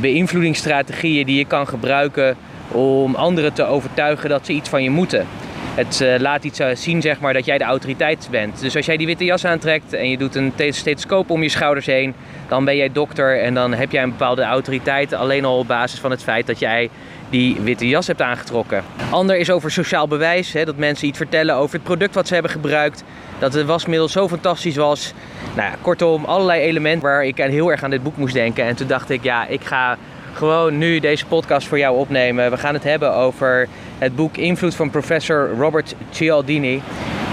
beïnvloedingsstrategieën 0.00 1.26
die 1.26 1.38
je 1.38 1.44
kan 1.44 1.68
gebruiken 1.68 2.36
om 2.68 3.14
anderen 3.14 3.52
te 3.52 3.64
overtuigen 3.64 4.28
dat 4.28 4.46
ze 4.46 4.52
iets 4.52 4.68
van 4.68 4.82
je 4.82 4.90
moeten. 4.90 5.26
Het 5.74 6.00
uh, 6.00 6.14
laat 6.18 6.44
iets 6.44 6.60
zien, 6.74 7.02
zeg 7.02 7.20
maar, 7.20 7.32
dat 7.32 7.44
jij 7.44 7.58
de 7.58 7.64
autoriteit 7.64 8.28
bent. 8.30 8.60
Dus 8.60 8.76
als 8.76 8.86
jij 8.86 8.96
die 8.96 9.06
witte 9.06 9.24
jas 9.24 9.44
aantrekt 9.44 9.92
en 9.92 10.10
je 10.10 10.18
doet 10.18 10.34
een 10.34 10.52
stethoscoop 10.56 11.30
om 11.30 11.42
je 11.42 11.48
schouders 11.48 11.86
heen, 11.86 12.14
dan 12.48 12.64
ben 12.64 12.76
jij 12.76 12.92
dokter 12.92 13.40
en 13.40 13.54
dan 13.54 13.74
heb 13.74 13.92
jij 13.92 14.02
een 14.02 14.10
bepaalde 14.10 14.42
autoriteit. 14.42 15.12
Alleen 15.12 15.44
al 15.44 15.58
op 15.58 15.66
basis 15.66 16.00
van 16.00 16.10
het 16.10 16.22
feit 16.22 16.46
dat 16.46 16.58
jij 16.58 16.90
die 17.30 17.60
witte 17.60 17.88
jas 17.88 18.06
hebt 18.06 18.22
aangetrokken. 18.22 18.84
Ander 19.10 19.36
is 19.36 19.50
over 19.50 19.70
sociaal 19.70 20.08
bewijs, 20.08 20.52
hè, 20.52 20.64
dat 20.64 20.76
mensen 20.76 21.08
iets 21.08 21.18
vertellen 21.18 21.54
over 21.54 21.74
het 21.74 21.84
product 21.84 22.14
wat 22.14 22.26
ze 22.26 22.34
hebben 22.34 22.52
gebruikt. 22.52 23.04
Dat 23.38 23.52
het 23.52 23.66
wasmiddel 23.66 24.08
zo 24.08 24.28
fantastisch 24.28 24.76
was. 24.76 25.12
Nou 25.56 25.74
kortom, 25.80 26.24
allerlei 26.24 26.60
elementen 26.60 27.02
waar 27.02 27.24
ik 27.24 27.36
heel 27.36 27.70
erg 27.70 27.82
aan 27.82 27.90
dit 27.90 28.02
boek 28.02 28.16
moest 28.16 28.34
denken. 28.34 28.64
En 28.64 28.76
toen 28.76 28.86
dacht 28.86 29.10
ik, 29.10 29.22
ja, 29.22 29.46
ik 29.46 29.64
ga 29.64 29.96
gewoon 30.32 30.78
nu 30.78 31.00
deze 31.00 31.26
podcast 31.26 31.68
voor 31.68 31.78
jou 31.78 31.96
opnemen. 31.96 32.50
We 32.50 32.56
gaan 32.56 32.74
het 32.74 32.84
hebben 32.84 33.14
over 33.14 33.68
het 33.98 34.16
boek 34.16 34.36
Invloed 34.36 34.74
van 34.74 34.90
professor 34.90 35.50
Robert 35.58 35.94
Cialdini. 36.10 36.82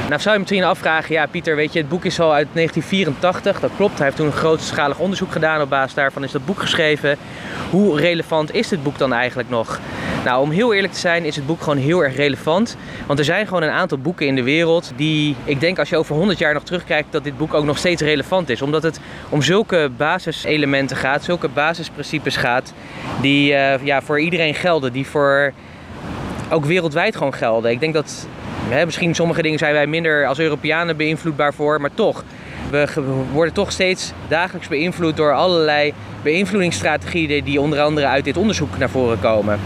Nou 0.10 0.22
zou 0.22 0.34
je 0.34 0.40
misschien 0.40 0.64
afvragen, 0.64 1.14
ja 1.14 1.26
Pieter, 1.26 1.56
weet 1.56 1.74
je, 1.74 1.80
het 1.80 1.90
boek 1.90 2.06
is 2.06 2.20
al 2.20 2.34
uit 2.34 2.48
1984, 2.54 3.60
dat 3.60 3.72
klopt. 3.76 3.98
Hij 3.98 4.06
heeft 4.06 4.18
toen 4.18 4.26
een 4.26 4.32
grootschalig 4.32 5.00
onderzoek 5.00 5.32
gedaan, 5.32 5.62
op 5.62 5.70
basis 5.70 5.94
daarvan 5.94 6.24
is 6.24 6.32
dat 6.32 6.46
boek 6.46 6.60
geschreven. 6.60 7.18
Hoe 7.70 8.00
relevant 8.00 8.54
is 8.54 8.68
dit 8.68 8.84
boek 8.84 8.98
dan 8.98 9.14
eigenlijk 9.14 9.50
nog? 9.50 9.80
Nou, 10.26 10.42
om 10.42 10.52
heel 10.52 10.74
eerlijk 10.74 10.94
te 10.94 11.00
zijn 11.00 11.26
is 11.26 11.36
het 11.36 11.46
boek 11.46 11.62
gewoon 11.62 11.78
heel 11.78 12.04
erg 12.04 12.16
relevant. 12.16 12.78
Want 13.08 13.20
er 13.20 13.26
zijn 13.26 13.48
gewoon 13.48 13.64
een 13.64 13.70
aantal 13.70 13.98
boeken 13.98 14.28
in 14.28 14.36
de 14.36 14.44
wereld 14.44 14.92
die, 14.96 15.36
ik 15.44 15.60
denk 15.60 15.80
als 15.80 15.90
je 15.90 15.98
over 15.98 16.16
100 16.16 16.40
jaar 16.40 16.54
nog 16.54 16.64
terugkijkt, 16.64 17.12
dat 17.12 17.24
dit 17.24 17.38
boek 17.38 17.54
ook 17.54 17.66
nog 17.66 17.78
steeds 17.78 18.02
relevant 18.02 18.50
is. 18.50 18.62
Omdat 18.62 18.84
het 18.84 19.00
om 19.30 19.42
zulke 19.42 19.92
basiselementen 19.98 20.98
gaat, 20.98 21.24
zulke 21.24 21.48
basisprincipes 21.48 22.36
gaat, 22.36 22.74
die 23.22 23.52
uh, 23.52 23.86
ja, 23.86 24.02
voor 24.02 24.20
iedereen 24.20 24.56
gelden. 24.56 24.94
Die 24.94 25.08
voor 25.08 25.54
ook 26.52 26.66
wereldwijd 26.66 27.16
gewoon 27.16 27.34
gelden. 27.34 27.72
Ik 27.72 27.80
denk 27.80 27.94
dat 27.94 28.28
Hè, 28.70 28.86
misschien 28.86 29.16
sommige 29.16 29.42
dingen 29.42 29.60
zijn 29.60 29.74
wij 29.74 29.88
minder 29.88 30.28
als 30.28 30.40
Europeanen 30.40 30.98
beïnvloedbaar 30.98 31.54
voor, 31.54 31.82
maar 31.82 31.94
toch. 31.94 32.24
We 32.70 32.88
worden 33.32 33.54
toch 33.54 33.72
steeds 33.72 34.12
dagelijks 34.28 34.68
beïnvloed 34.68 35.18
door 35.18 35.34
allerlei 35.34 35.94
beïnvloedingsstrategieën 36.24 37.44
die 37.44 37.62
onder 37.62 37.80
andere 37.80 38.08
uit 38.08 38.24
dit 38.24 38.38
onderzoek 38.38 38.78
naar 38.78 38.90
voren 38.90 39.20
komen. 39.20 39.60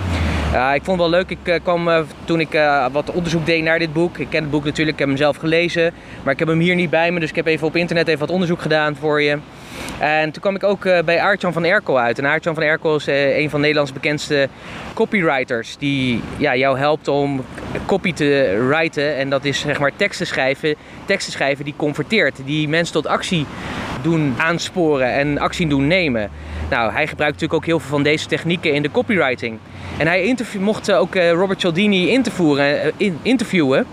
Ik 0.74 0.84
vond 0.84 1.00
het 1.02 1.10
wel 1.10 1.10
leuk. 1.10 1.30
Ik 1.30 1.38
uh, 1.44 1.56
kwam 1.64 1.88
uh, 1.88 2.00
toen 2.24 2.40
ik 2.40 2.60
wat 2.92 3.12
onderzoek 3.12 3.46
deed 3.46 3.64
naar 3.64 3.80
dit 3.80 3.94
boek. 3.94 4.18
Ik 4.18 4.30
ken 4.30 4.42
het 4.42 4.52
boek 4.52 4.64
natuurlijk, 4.64 4.94
ik 4.94 5.00
heb 5.00 5.08
hem 5.08 5.18
zelf 5.18 5.38
gelezen. 5.38 5.94
Maar 6.24 6.34
ik 6.34 6.40
heb 6.40 6.48
hem 6.48 6.60
hier 6.60 6.76
niet 6.76 6.90
bij 6.90 7.12
me, 7.12 7.20
dus 7.20 7.30
ik 7.30 7.36
heb 7.36 7.46
even 7.46 7.68
op 7.68 7.76
internet 7.76 8.08
even 8.08 8.20
wat 8.20 8.30
onderzoek 8.30 8.62
gedaan 8.62 8.96
voor 8.96 9.22
je. 9.22 9.38
En 10.00 10.32
toen 10.32 10.42
kwam 10.42 10.56
ik 10.56 10.64
ook 10.64 10.84
bij 11.06 11.20
Aartjan 11.20 11.54
van 11.54 11.64
Erkel 11.64 12.00
uit. 12.00 12.20
En 12.20 12.26
Aartjan 12.26 12.54
van 12.54 12.64
Erkel 12.64 12.96
is 12.96 13.08
een 13.08 13.50
van 13.50 13.60
Nederlands 13.60 13.94
bekendste 13.94 14.50
copywriters. 14.94 15.78
Die 15.78 16.22
ja, 16.38 16.56
jou 16.56 16.78
helpt 16.78 17.08
om 17.08 17.46
copy 17.86 18.14
te 18.14 18.64
writen. 18.68 19.16
En 19.16 19.30
dat 19.30 19.46
is 19.46 19.60
zeg 19.60 19.80
maar 19.80 19.92
teksten 19.96 20.28
schrijven. 20.28 20.76
Teksten 21.06 21.34
schrijven 21.34 21.66
die 21.66 21.74
converteert. 21.78 22.40
Die 22.46 22.68
mensen 22.70 22.94
tot 22.94 23.08
actie 23.08 23.46
doen 24.02 24.36
aansporen 24.38 25.14
en 25.14 25.38
actie 25.38 25.68
doen 25.68 25.88
nemen. 25.88 26.30
Nou, 26.70 26.92
hij 26.92 27.08
gebruikt 27.08 27.34
natuurlijk 27.34 27.54
ook 27.54 27.66
heel 27.66 27.80
veel 27.80 27.90
van 27.90 28.04
deze 28.04 28.28
technieken 28.28 28.74
in 28.74 28.82
de 28.82 28.92
copywriting. 28.92 29.60
En 29.98 30.08
hij 30.08 30.36
mocht 30.60 30.92
ook 30.92 31.16
uh, 31.16 31.32
Robert 31.32 31.60
Cialdini 31.60 32.10
intervoeren, 32.10 32.86
uh, 32.86 32.92
in, 32.98 33.20
interviewen. 33.22 33.86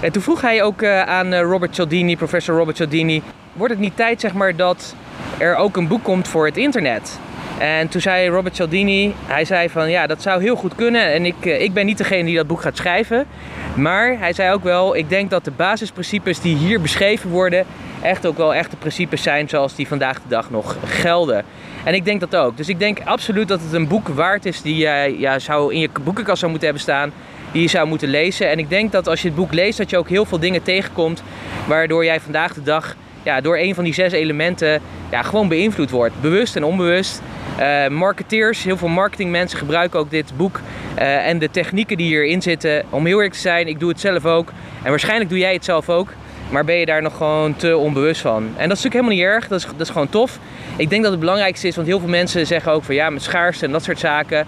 En 0.00 0.12
toen 0.12 0.22
vroeg 0.22 0.40
hij 0.40 0.62
ook 0.62 0.84
aan 0.84 1.34
Robert 1.34 1.74
Cialdini, 1.74 2.16
professor 2.16 2.56
Robert 2.56 2.76
Cialdini... 2.76 3.22
wordt 3.52 3.72
het 3.72 3.82
niet 3.82 3.96
tijd 3.96 4.20
zeg 4.20 4.32
maar, 4.32 4.56
dat 4.56 4.94
er 5.38 5.56
ook 5.56 5.76
een 5.76 5.88
boek 5.88 6.02
komt 6.02 6.28
voor 6.28 6.46
het 6.46 6.56
internet? 6.56 7.18
En 7.58 7.88
toen 7.88 8.00
zei 8.00 8.28
Robert 8.28 8.56
Cialdini, 8.56 9.14
hij 9.26 9.44
zei 9.44 9.68
van 9.68 9.90
ja, 9.90 10.06
dat 10.06 10.22
zou 10.22 10.42
heel 10.42 10.56
goed 10.56 10.74
kunnen. 10.74 11.12
En 11.12 11.24
ik, 11.26 11.44
ik 11.44 11.72
ben 11.72 11.86
niet 11.86 11.98
degene 11.98 12.24
die 12.24 12.36
dat 12.36 12.46
boek 12.46 12.60
gaat 12.60 12.76
schrijven. 12.76 13.26
Maar 13.74 14.18
hij 14.18 14.32
zei 14.32 14.52
ook 14.52 14.62
wel, 14.62 14.96
ik 14.96 15.08
denk 15.08 15.30
dat 15.30 15.44
de 15.44 15.50
basisprincipes 15.50 16.40
die 16.40 16.56
hier 16.56 16.80
beschreven 16.80 17.30
worden... 17.30 17.64
echt 18.02 18.26
ook 18.26 18.36
wel 18.36 18.54
echte 18.54 18.76
principes 18.76 19.22
zijn 19.22 19.48
zoals 19.48 19.74
die 19.74 19.88
vandaag 19.88 20.14
de 20.14 20.28
dag 20.28 20.50
nog 20.50 20.76
gelden. 20.84 21.44
En 21.84 21.94
ik 21.94 22.04
denk 22.04 22.20
dat 22.20 22.36
ook. 22.36 22.56
Dus 22.56 22.68
ik 22.68 22.78
denk 22.78 22.98
absoluut 23.04 23.48
dat 23.48 23.60
het 23.60 23.72
een 23.72 23.88
boek 23.88 24.08
waard 24.08 24.46
is 24.46 24.62
die 24.62 24.76
jij 24.76 25.18
ja, 25.18 25.38
zou 25.38 25.74
in 25.74 25.80
je 25.80 25.88
boekenkast 26.04 26.38
zou 26.38 26.50
moeten 26.50 26.68
hebben 26.68 26.86
staan. 26.86 27.12
Die 27.52 27.62
je 27.62 27.68
zou 27.68 27.86
moeten 27.86 28.08
lezen. 28.08 28.50
En 28.50 28.58
ik 28.58 28.68
denk 28.68 28.92
dat 28.92 29.08
als 29.08 29.22
je 29.22 29.28
het 29.28 29.36
boek 29.36 29.52
leest, 29.52 29.78
dat 29.78 29.90
je 29.90 29.98
ook 29.98 30.08
heel 30.08 30.24
veel 30.24 30.38
dingen 30.38 30.62
tegenkomt. 30.62 31.22
Waardoor 31.66 32.04
jij 32.04 32.20
vandaag 32.20 32.54
de 32.54 32.62
dag 32.62 32.96
ja, 33.24 33.40
door 33.40 33.58
een 33.58 33.74
van 33.74 33.84
die 33.84 33.94
zes 33.94 34.12
elementen 34.12 34.80
ja, 35.10 35.22
gewoon 35.22 35.48
beïnvloed 35.48 35.90
wordt. 35.90 36.20
Bewust 36.20 36.56
en 36.56 36.64
onbewust. 36.64 37.22
Uh, 37.60 37.88
marketeers, 37.88 38.64
heel 38.64 38.76
veel 38.76 38.88
marketingmensen 38.88 39.58
gebruiken 39.58 39.98
ook 39.98 40.10
dit 40.10 40.32
boek. 40.36 40.60
Uh, 40.98 41.26
en 41.26 41.38
de 41.38 41.50
technieken 41.50 41.96
die 41.96 42.06
hierin 42.06 42.42
zitten. 42.42 42.84
Om 42.90 43.06
heel 43.06 43.16
eerlijk 43.16 43.34
te 43.34 43.40
zijn, 43.40 43.68
ik 43.68 43.80
doe 43.80 43.88
het 43.88 44.00
zelf 44.00 44.26
ook. 44.26 44.52
En 44.82 44.90
waarschijnlijk 44.90 45.30
doe 45.30 45.38
jij 45.38 45.52
het 45.52 45.64
zelf 45.64 45.88
ook. 45.88 46.12
Maar 46.50 46.64
ben 46.64 46.74
je 46.74 46.86
daar 46.86 47.02
nog 47.02 47.16
gewoon 47.16 47.56
te 47.56 47.76
onbewust 47.76 48.20
van. 48.20 48.42
En 48.42 48.68
dat 48.68 48.78
is 48.78 48.82
natuurlijk 48.82 48.94
helemaal 48.94 49.14
niet 49.14 49.24
erg. 49.24 49.48
Dat 49.48 49.58
is, 49.58 49.66
dat 49.66 49.80
is 49.80 49.88
gewoon 49.88 50.08
tof. 50.08 50.38
Ik 50.76 50.90
denk 50.90 51.02
dat 51.02 51.10
het 51.10 51.20
belangrijkste 51.20 51.66
is, 51.66 51.76
want 51.76 51.86
heel 51.86 51.98
veel 51.98 52.08
mensen 52.08 52.46
zeggen 52.46 52.72
ook 52.72 52.84
van 52.84 52.94
ja, 52.94 53.10
met 53.10 53.22
schaarste 53.22 53.64
en 53.64 53.72
dat 53.72 53.84
soort 53.84 53.98
zaken. 53.98 54.46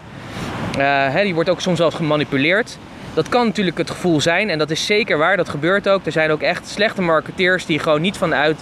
Uh, 0.79 0.85
hè, 1.13 1.23
die 1.23 1.35
wordt 1.35 1.51
ook 1.51 1.61
soms 1.61 1.79
wel 1.79 1.91
gemanipuleerd. 1.91 2.79
Dat 3.17 3.29
kan 3.29 3.47
natuurlijk 3.47 3.79
het 3.79 3.91
gevoel 3.91 4.21
zijn 4.21 4.51
en 4.51 4.59
dat 4.59 4.71
is 4.71 4.87
zeker 4.87 5.19
waar, 5.19 5.37
dat 5.37 5.49
gebeurt 5.49 5.89
ook. 5.89 6.07
Er 6.07 6.13
zijn 6.13 6.31
ook 6.31 6.41
echt 6.41 6.69
slechte 6.69 7.03
marketeers 7.03 7.67
die 7.67 7.79
gewoon 7.79 8.01
niet 8.01 8.17
vanuit 8.17 8.61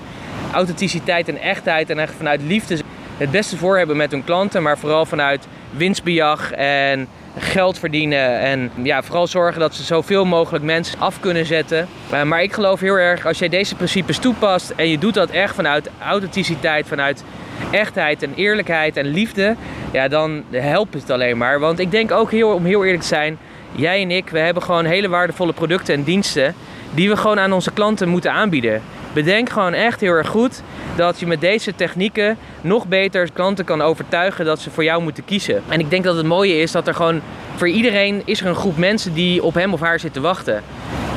authenticiteit 0.53 1.29
en 1.29 1.41
echtheid 1.41 1.91
en 1.91 1.99
echt 1.99 2.15
vanuit 2.17 2.43
liefde 2.43 2.79
het 3.17 3.31
beste 3.31 3.57
voor 3.57 3.79
hebben 3.79 3.97
met 3.97 4.11
hun 4.11 4.25
klanten, 4.25 4.63
maar 4.63 4.79
vooral 4.79 5.07
vanuit 5.07 5.47
winstbejag 5.71 6.53
en 6.53 7.09
geld 7.39 7.79
verdienen. 7.79 8.39
En 8.39 8.71
ja, 8.83 9.03
vooral 9.03 9.27
zorgen 9.27 9.61
dat 9.61 9.75
ze 9.75 9.83
zoveel 9.83 10.25
mogelijk 10.25 10.65
mensen 10.65 11.01
af 11.01 11.21
kunnen 11.21 11.47
zetten. 11.47 11.89
Eh, 12.11 12.23
maar 12.23 12.43
ik 12.43 12.53
geloof 12.53 12.81
heel 12.81 12.99
erg, 12.99 13.27
als 13.27 13.39
jij 13.39 13.49
deze 13.49 13.75
principes 13.75 14.19
toepast 14.19 14.71
en 14.77 14.89
je 14.89 14.99
doet 14.99 15.15
dat 15.15 15.31
echt 15.31 15.55
vanuit 15.55 15.91
authenticiteit, 16.03 16.87
vanuit 16.87 17.25
echtheid 17.71 18.23
en 18.23 18.33
eerlijkheid 18.35 18.97
en 18.97 19.07
liefde, 19.07 19.57
ja, 19.93 20.09
dan 20.09 20.45
helpt 20.51 20.95
het 20.95 21.11
alleen 21.11 21.37
maar. 21.37 21.61
Want 21.61 21.79
ik 21.79 21.91
denk 21.91 22.11
ook 22.11 22.31
heel, 22.31 22.51
om 22.51 22.65
heel 22.65 22.85
eerlijk 22.85 23.03
te 23.03 23.09
zijn, 23.09 23.39
jij 23.75 24.03
en 24.03 24.11
ik, 24.11 24.29
we 24.29 24.39
hebben 24.39 24.63
gewoon 24.63 24.85
hele 24.85 25.09
waardevolle 25.09 25.53
producten 25.53 25.95
en 25.95 26.03
diensten 26.03 26.55
die 26.95 27.09
we 27.09 27.17
gewoon 27.17 27.39
aan 27.39 27.53
onze 27.53 27.73
klanten 27.73 28.09
moeten 28.09 28.33
aanbieden. 28.33 28.83
Bedenk 29.13 29.51
gewoon 29.51 29.73
echt 29.73 30.01
heel 30.01 30.13
erg 30.13 30.29
goed 30.29 30.63
dat 30.97 31.21
je 31.21 31.27
met 31.27 31.41
deze 31.41 31.75
technieken 31.75 32.39
nog 32.61 32.87
beter 32.87 33.33
klanten 33.33 33.65
kan 33.65 33.83
overtuigen 33.83 34.45
dat 34.45 34.61
ze 34.61 34.71
voor 34.71 34.85
jou 34.85 35.03
moeten 35.03 35.25
kiezen. 35.25 35.63
En 35.69 35.81
ik 35.81 35.91
denk 35.91 36.05
dat 36.05 36.17
het 36.17 36.27
mooie 36.27 36.57
is 36.57 36.73
dat 36.73 36.89
er 36.89 36.95
gewoon 36.95 37.21
voor 37.57 37.69
iedereen 37.69 38.23
is 38.25 38.41
er 38.41 38.47
een 38.47 38.55
groep 38.55 38.77
mensen 38.77 39.15
die 39.15 39.43
op 39.43 39.55
hem 39.55 39.73
of 39.73 39.81
haar 39.81 40.01
zitten 40.01 40.23
wachten. 40.23 40.63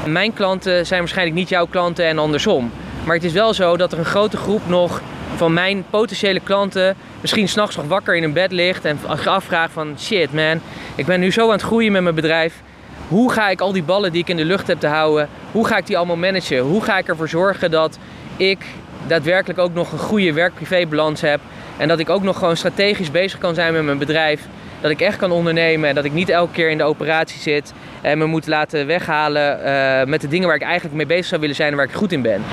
Mijn 0.06 0.34
klanten 0.34 0.86
zijn 0.86 1.00
waarschijnlijk 1.00 1.38
niet 1.38 1.50
jouw 1.50 1.66
klanten 1.66 2.06
en 2.06 2.18
andersom. 2.18 2.72
Maar 3.06 3.16
het 3.16 3.26
is 3.26 3.34
wel 3.34 3.54
zo 3.54 3.78
dat 3.78 3.92
er 3.92 4.00
een 4.00 4.06
grote 4.06 4.38
groep 4.38 4.62
nog 4.68 5.02
van 5.38 5.54
mijn 5.54 5.86
potentiële 5.90 6.40
klanten 6.40 6.96
misschien 7.22 7.48
s'nachts 7.48 7.76
nog 7.76 7.88
wakker 7.88 8.16
in 8.16 8.24
een 8.24 8.34
bed 8.34 8.52
ligt 8.52 8.86
en 8.86 9.00
zich 9.16 9.28
afvraagt 9.28 9.74
van 9.74 9.96
shit 10.00 10.34
man, 10.34 10.62
ik 10.96 11.06
ben 11.06 11.20
nu 11.20 11.32
zo 11.32 11.46
aan 11.46 11.52
het 11.52 11.62
groeien 11.62 11.92
met 11.92 12.02
mijn 12.02 12.16
bedrijf. 12.16 12.62
Hoe 13.08 13.32
ga 13.32 13.50
ik 13.50 13.62
al 13.62 13.72
die 13.72 13.84
ballen 13.84 14.12
die 14.12 14.22
ik 14.22 14.30
in 14.30 14.38
de 14.38 14.46
lucht 14.46 14.68
heb 14.68 14.80
te 14.80 14.88
houden, 14.88 15.30
hoe 15.52 15.68
ga 15.68 15.78
ik 15.78 15.86
die 15.86 15.98
allemaal 15.98 16.16
managen? 16.16 16.60
Hoe 16.60 16.84
ga 16.84 16.98
ik 16.98 17.08
ervoor 17.08 17.30
zorgen 17.30 17.72
dat 17.72 17.98
ik 18.38 18.66
daadwerkelijk 19.08 19.60
ook 19.60 19.74
nog 19.74 19.92
een 19.92 20.00
goede 20.00 20.34
werk-privé-balans 20.34 21.22
heb 21.22 21.40
en 21.78 21.88
dat 21.88 22.00
ik 22.00 22.10
ook 22.10 22.24
nog 22.24 22.38
gewoon 22.38 22.58
strategisch 22.58 23.12
bezig 23.12 23.40
kan 23.40 23.56
zijn 23.56 23.74
met 23.74 23.84
mijn 23.84 23.98
bedrijf? 23.98 24.42
Dat 24.82 24.92
ik 24.92 25.02
echt 25.02 25.18
kan 25.18 25.32
ondernemen 25.32 25.90
en 25.90 25.96
dat 25.96 26.06
ik 26.06 26.14
niet 26.14 26.30
elke 26.30 26.52
keer 26.52 26.70
in 26.70 26.78
de 26.78 26.84
operatie 26.84 27.42
zit 27.42 27.74
en 28.02 28.18
me 28.18 28.26
moet 28.26 28.48
laten 28.48 28.88
weghalen 28.88 29.60
uh, 29.60 30.10
met 30.10 30.22
de 30.22 30.28
dingen 30.28 30.48
waar 30.48 30.56
ik 30.56 30.62
eigenlijk 30.62 30.96
mee 30.96 31.06
bezig 31.06 31.26
zou 31.26 31.42
willen 31.42 31.56
zijn 31.56 31.72
en 31.72 31.78
waar 31.78 31.86
ik 31.86 31.94
goed 31.94 32.12
in 32.12 32.22
ben. 32.22 32.44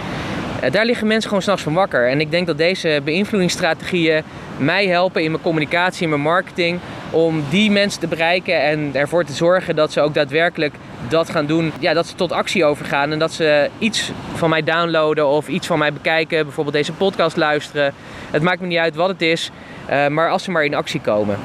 Uh, 0.64 0.70
daar 0.70 0.84
liggen 0.84 1.06
mensen 1.06 1.28
gewoon 1.28 1.42
s'nachts 1.42 1.62
van 1.62 1.74
wakker. 1.74 2.08
En 2.08 2.20
ik 2.20 2.30
denk 2.30 2.46
dat 2.46 2.58
deze 2.58 3.00
beïnvloedingsstrategieën 3.04 4.22
mij 4.56 4.86
helpen 4.86 5.22
in 5.22 5.30
mijn 5.30 5.42
communicatie, 5.42 6.02
in 6.02 6.08
mijn 6.08 6.20
marketing, 6.20 6.78
om 7.10 7.44
die 7.50 7.70
mensen 7.70 8.00
te 8.00 8.06
bereiken 8.06 8.62
en 8.62 8.90
ervoor 8.92 9.24
te 9.24 9.32
zorgen 9.32 9.76
dat 9.76 9.92
ze 9.92 10.00
ook 10.00 10.14
daadwerkelijk 10.14 10.74
dat 11.08 11.30
gaan 11.30 11.46
doen. 11.46 11.72
Ja, 11.78 11.92
dat 11.92 12.06
ze 12.06 12.14
tot 12.14 12.32
actie 12.32 12.64
overgaan 12.64 13.12
en 13.12 13.18
dat 13.18 13.32
ze 13.32 13.70
iets 13.78 14.12
van 14.34 14.50
mij 14.50 14.62
downloaden 14.62 15.26
of 15.26 15.48
iets 15.48 15.66
van 15.66 15.78
mij 15.78 15.92
bekijken. 15.92 16.44
Bijvoorbeeld 16.44 16.76
deze 16.76 16.92
podcast 16.92 17.36
luisteren. 17.36 17.94
Het 18.30 18.42
maakt 18.42 18.60
me 18.60 18.66
niet 18.66 18.78
uit 18.78 18.94
wat 18.94 19.08
het 19.08 19.22
is, 19.22 19.50
uh, 19.90 20.06
maar 20.06 20.30
als 20.30 20.42
ze 20.42 20.50
maar 20.50 20.64
in 20.64 20.74
actie 20.74 21.00
komen. 21.00 21.38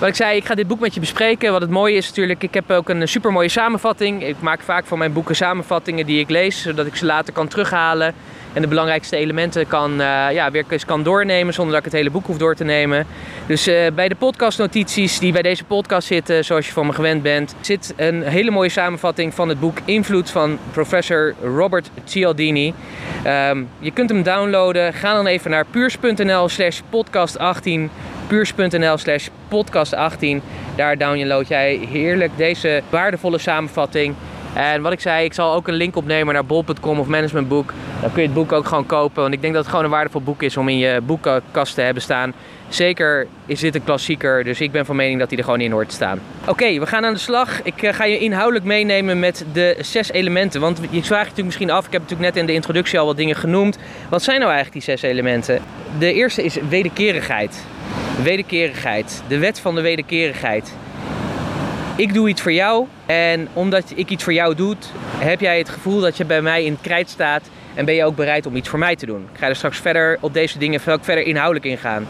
Wat 0.00 0.08
ik 0.08 0.14
zei, 0.14 0.36
ik 0.36 0.44
ga 0.44 0.54
dit 0.54 0.66
boek 0.66 0.80
met 0.80 0.94
je 0.94 1.00
bespreken. 1.00 1.52
Wat 1.52 1.60
het 1.60 1.70
mooie 1.70 1.96
is 1.96 2.08
natuurlijk, 2.08 2.42
ik 2.42 2.54
heb 2.54 2.70
ook 2.70 2.88
een 2.88 3.08
super 3.08 3.32
mooie 3.32 3.48
samenvatting. 3.48 4.26
Ik 4.26 4.40
maak 4.40 4.60
vaak 4.60 4.86
van 4.86 4.98
mijn 4.98 5.12
boeken 5.12 5.36
samenvattingen 5.36 6.06
die 6.06 6.20
ik 6.20 6.30
lees, 6.30 6.62
zodat 6.62 6.86
ik 6.86 6.96
ze 6.96 7.04
later 7.06 7.32
kan 7.32 7.48
terughalen 7.48 8.14
en 8.52 8.62
de 8.62 8.68
belangrijkste 8.68 9.16
elementen 9.16 9.66
kan, 9.66 9.90
uh, 9.92 10.32
ja, 10.32 10.50
weer 10.50 10.64
eens 10.68 10.84
kan 10.84 11.02
doornemen 11.02 11.54
zonder 11.54 11.72
dat 11.74 11.84
ik 11.84 11.90
het 11.90 12.00
hele 12.00 12.10
boek 12.10 12.26
hoef 12.26 12.36
door 12.36 12.54
te 12.54 12.64
nemen. 12.64 13.06
Dus 13.46 13.68
uh, 13.68 13.86
bij 13.94 14.08
de 14.08 14.14
podcastnotities 14.14 15.18
die 15.18 15.32
bij 15.32 15.42
deze 15.42 15.64
podcast 15.64 16.06
zitten, 16.06 16.44
zoals 16.44 16.66
je 16.66 16.72
van 16.72 16.86
me 16.86 16.92
gewend 16.92 17.22
bent, 17.22 17.54
zit 17.60 17.94
een 17.96 18.22
hele 18.22 18.50
mooie 18.50 18.68
samenvatting 18.68 19.34
van 19.34 19.48
het 19.48 19.60
boek 19.60 19.78
Invloed 19.84 20.30
van 20.30 20.58
professor 20.70 21.34
Robert 21.42 21.90
Cialdini. 22.04 22.74
Um, 23.26 23.68
je 23.78 23.90
kunt 23.90 24.10
hem 24.10 24.22
downloaden. 24.22 24.92
Ga 24.92 25.14
dan 25.14 25.26
even 25.26 25.50
naar 25.50 25.64
puurs.nl 25.70 26.48
slash 26.48 26.80
podcast 26.90 27.38
18 27.38 27.90
puurs.nl 28.30 28.98
slash 28.98 29.28
podcast 29.48 29.94
18. 29.94 30.42
Daar 30.76 30.98
download 30.98 31.48
jij 31.48 31.74
heerlijk 31.90 32.36
deze 32.36 32.82
waardevolle 32.90 33.38
samenvatting. 33.38 34.14
En 34.54 34.82
wat 34.82 34.92
ik 34.92 35.00
zei, 35.00 35.24
ik 35.24 35.32
zal 35.32 35.54
ook 35.54 35.68
een 35.68 35.74
link 35.74 35.96
opnemen 35.96 36.34
naar 36.34 36.44
bol.com 36.44 36.98
of 36.98 37.06
managementboek. 37.06 37.72
Dan 38.00 38.12
kun 38.12 38.22
je 38.22 38.28
het 38.28 38.36
boek 38.36 38.52
ook 38.52 38.66
gewoon 38.66 38.86
kopen. 38.86 39.22
Want 39.22 39.34
ik 39.34 39.40
denk 39.40 39.52
dat 39.52 39.62
het 39.62 39.70
gewoon 39.70 39.84
een 39.84 39.90
waardevol 39.90 40.22
boek 40.22 40.42
is 40.42 40.56
om 40.56 40.68
in 40.68 40.78
je 40.78 41.00
boekenkast 41.00 41.74
te 41.74 41.80
hebben 41.80 42.02
staan. 42.02 42.32
Zeker 42.68 43.26
is 43.46 43.60
dit 43.60 43.74
een 43.74 43.84
klassieker, 43.84 44.44
dus 44.44 44.60
ik 44.60 44.72
ben 44.72 44.86
van 44.86 44.96
mening 44.96 45.18
dat 45.18 45.28
hij 45.28 45.38
er 45.38 45.44
gewoon 45.44 45.60
in 45.60 45.70
hoort 45.70 45.88
te 45.88 45.94
staan. 45.94 46.20
Oké, 46.46 46.78
we 46.78 46.86
gaan 46.86 47.04
aan 47.04 47.12
de 47.12 47.18
slag. 47.18 47.62
Ik 47.62 47.82
uh, 47.82 47.92
ga 47.92 48.04
je 48.04 48.18
inhoudelijk 48.18 48.64
meenemen 48.64 49.18
met 49.18 49.44
de 49.52 49.76
zes 49.80 50.10
elementen. 50.10 50.60
Want 50.60 50.78
je 50.78 50.86
vraagt 50.88 51.08
je 51.08 51.14
natuurlijk 51.14 51.44
misschien 51.44 51.70
af, 51.70 51.86
ik 51.86 51.92
heb 51.92 52.02
natuurlijk 52.02 52.34
net 52.34 52.40
in 52.40 52.46
de 52.46 52.52
introductie 52.52 52.98
al 52.98 53.06
wat 53.06 53.16
dingen 53.16 53.36
genoemd. 53.36 53.78
Wat 54.08 54.22
zijn 54.22 54.40
nou 54.40 54.52
eigenlijk 54.52 54.84
die 54.84 54.96
zes 54.96 55.10
elementen? 55.10 55.62
De 55.98 56.12
eerste 56.12 56.42
is 56.44 56.58
wederkerigheid. 56.68 57.64
Wederkerigheid. 58.22 59.22
De 59.28 59.38
wet 59.38 59.60
van 59.60 59.74
de 59.74 59.80
wederkerigheid. 59.80 60.72
Ik 61.96 62.14
doe 62.14 62.28
iets 62.28 62.42
voor 62.42 62.52
jou 62.52 62.86
en 63.06 63.48
omdat 63.52 63.92
ik 63.94 64.08
iets 64.08 64.24
voor 64.24 64.32
jou 64.32 64.54
doe, 64.54 64.76
heb 65.18 65.40
jij 65.40 65.58
het 65.58 65.68
gevoel 65.68 66.00
dat 66.00 66.16
je 66.16 66.24
bij 66.24 66.42
mij 66.42 66.64
in 66.64 66.72
het 66.72 66.80
krijt 66.80 67.08
staat 67.08 67.42
en 67.74 67.84
ben 67.84 67.94
je 67.94 68.04
ook 68.04 68.16
bereid 68.16 68.46
om 68.46 68.56
iets 68.56 68.68
voor 68.68 68.78
mij 68.78 68.96
te 68.96 69.06
doen. 69.06 69.28
Ik 69.32 69.38
ga 69.38 69.48
er 69.48 69.56
straks 69.56 69.78
verder 69.78 70.18
op 70.20 70.34
deze 70.34 70.58
dingen 70.58 70.80
verder 70.80 71.22
inhoudelijk 71.22 71.64
ingaan. 71.64 72.06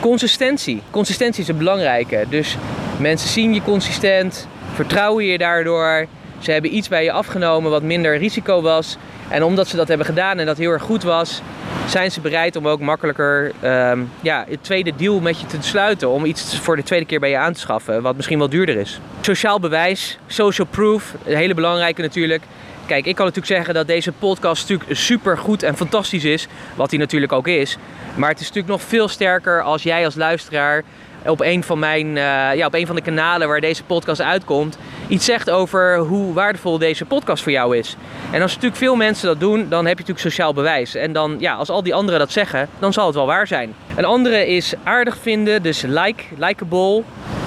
Consistentie. 0.00 0.82
Consistentie 0.90 1.42
is 1.42 1.48
een 1.48 1.58
belangrijke. 1.58 2.24
Dus 2.28 2.56
mensen 2.98 3.28
zien 3.28 3.54
je 3.54 3.62
consistent, 3.62 4.48
vertrouwen 4.74 5.24
je 5.24 5.38
daardoor. 5.38 6.06
Ze 6.38 6.50
hebben 6.50 6.76
iets 6.76 6.88
bij 6.88 7.04
je 7.04 7.12
afgenomen 7.12 7.70
wat 7.70 7.82
minder 7.82 8.16
risico 8.16 8.62
was. 8.62 8.96
En 9.28 9.42
omdat 9.42 9.68
ze 9.68 9.76
dat 9.76 9.88
hebben 9.88 10.06
gedaan 10.06 10.38
en 10.38 10.46
dat 10.46 10.58
heel 10.58 10.70
erg 10.70 10.82
goed 10.82 11.02
was, 11.02 11.42
zijn 11.86 12.10
ze 12.10 12.20
bereid 12.20 12.56
om 12.56 12.68
ook 12.68 12.80
makkelijker 12.80 13.52
um, 13.64 14.10
ja, 14.20 14.44
het 14.48 14.64
tweede 14.64 14.92
deal 14.96 15.20
met 15.20 15.40
je 15.40 15.46
te 15.46 15.56
sluiten. 15.60 16.08
Om 16.08 16.24
iets 16.24 16.58
voor 16.58 16.76
de 16.76 16.82
tweede 16.82 17.06
keer 17.06 17.20
bij 17.20 17.30
je 17.30 17.36
aan 17.36 17.52
te 17.52 17.60
schaffen, 17.60 18.02
wat 18.02 18.16
misschien 18.16 18.38
wel 18.38 18.48
duurder 18.48 18.76
is. 18.76 19.00
Sociaal 19.20 19.60
bewijs, 19.60 20.18
social 20.26 20.66
proof, 20.66 21.14
een 21.24 21.36
hele 21.36 21.54
belangrijke 21.54 22.02
natuurlijk. 22.02 22.42
Kijk, 22.86 23.06
ik 23.06 23.14
kan 23.14 23.26
natuurlijk 23.26 23.54
zeggen 23.54 23.74
dat 23.74 23.86
deze 23.86 24.12
podcast 24.12 24.68
natuurlijk 24.68 24.98
super 25.00 25.38
goed 25.38 25.62
en 25.62 25.76
fantastisch 25.76 26.24
is. 26.24 26.46
Wat 26.74 26.90
hij 26.90 26.98
natuurlijk 26.98 27.32
ook 27.32 27.48
is. 27.48 27.76
Maar 28.14 28.28
het 28.30 28.40
is 28.40 28.46
natuurlijk 28.46 28.72
nog 28.72 28.82
veel 28.82 29.08
sterker 29.08 29.62
als 29.62 29.82
jij 29.82 30.04
als 30.04 30.14
luisteraar 30.14 30.82
op 31.26 31.40
een 31.40 31.62
van 31.62 31.78
mijn, 31.78 32.06
uh, 32.06 32.54
ja, 32.54 32.66
op 32.66 32.74
een 32.74 32.86
van 32.86 32.96
de 32.96 33.02
kanalen 33.02 33.48
waar 33.48 33.60
deze 33.60 33.84
podcast 33.84 34.20
uitkomt, 34.20 34.78
iets 35.08 35.24
zegt 35.24 35.50
over 35.50 35.98
hoe 35.98 36.34
waardevol 36.34 36.78
deze 36.78 37.04
podcast 37.04 37.42
voor 37.42 37.52
jou 37.52 37.76
is. 37.76 37.96
En 38.30 38.42
als 38.42 38.50
natuurlijk 38.50 38.80
veel 38.80 38.96
mensen 38.96 39.26
dat 39.26 39.40
doen, 39.40 39.68
dan 39.68 39.86
heb 39.86 39.98
je 39.98 40.04
natuurlijk 40.04 40.18
sociaal 40.18 40.54
bewijs. 40.54 40.94
En 40.94 41.12
dan, 41.12 41.36
ja, 41.38 41.54
als 41.54 41.68
al 41.68 41.82
die 41.82 41.94
anderen 41.94 42.20
dat 42.20 42.32
zeggen, 42.32 42.68
dan 42.78 42.92
zal 42.92 43.06
het 43.06 43.14
wel 43.14 43.26
waar 43.26 43.46
zijn. 43.46 43.74
Een 43.96 44.04
andere 44.04 44.46
is 44.46 44.74
aardig 44.82 45.18
vinden, 45.20 45.62
dus 45.62 45.82
like, 45.82 46.24
likeable. 46.36 47.02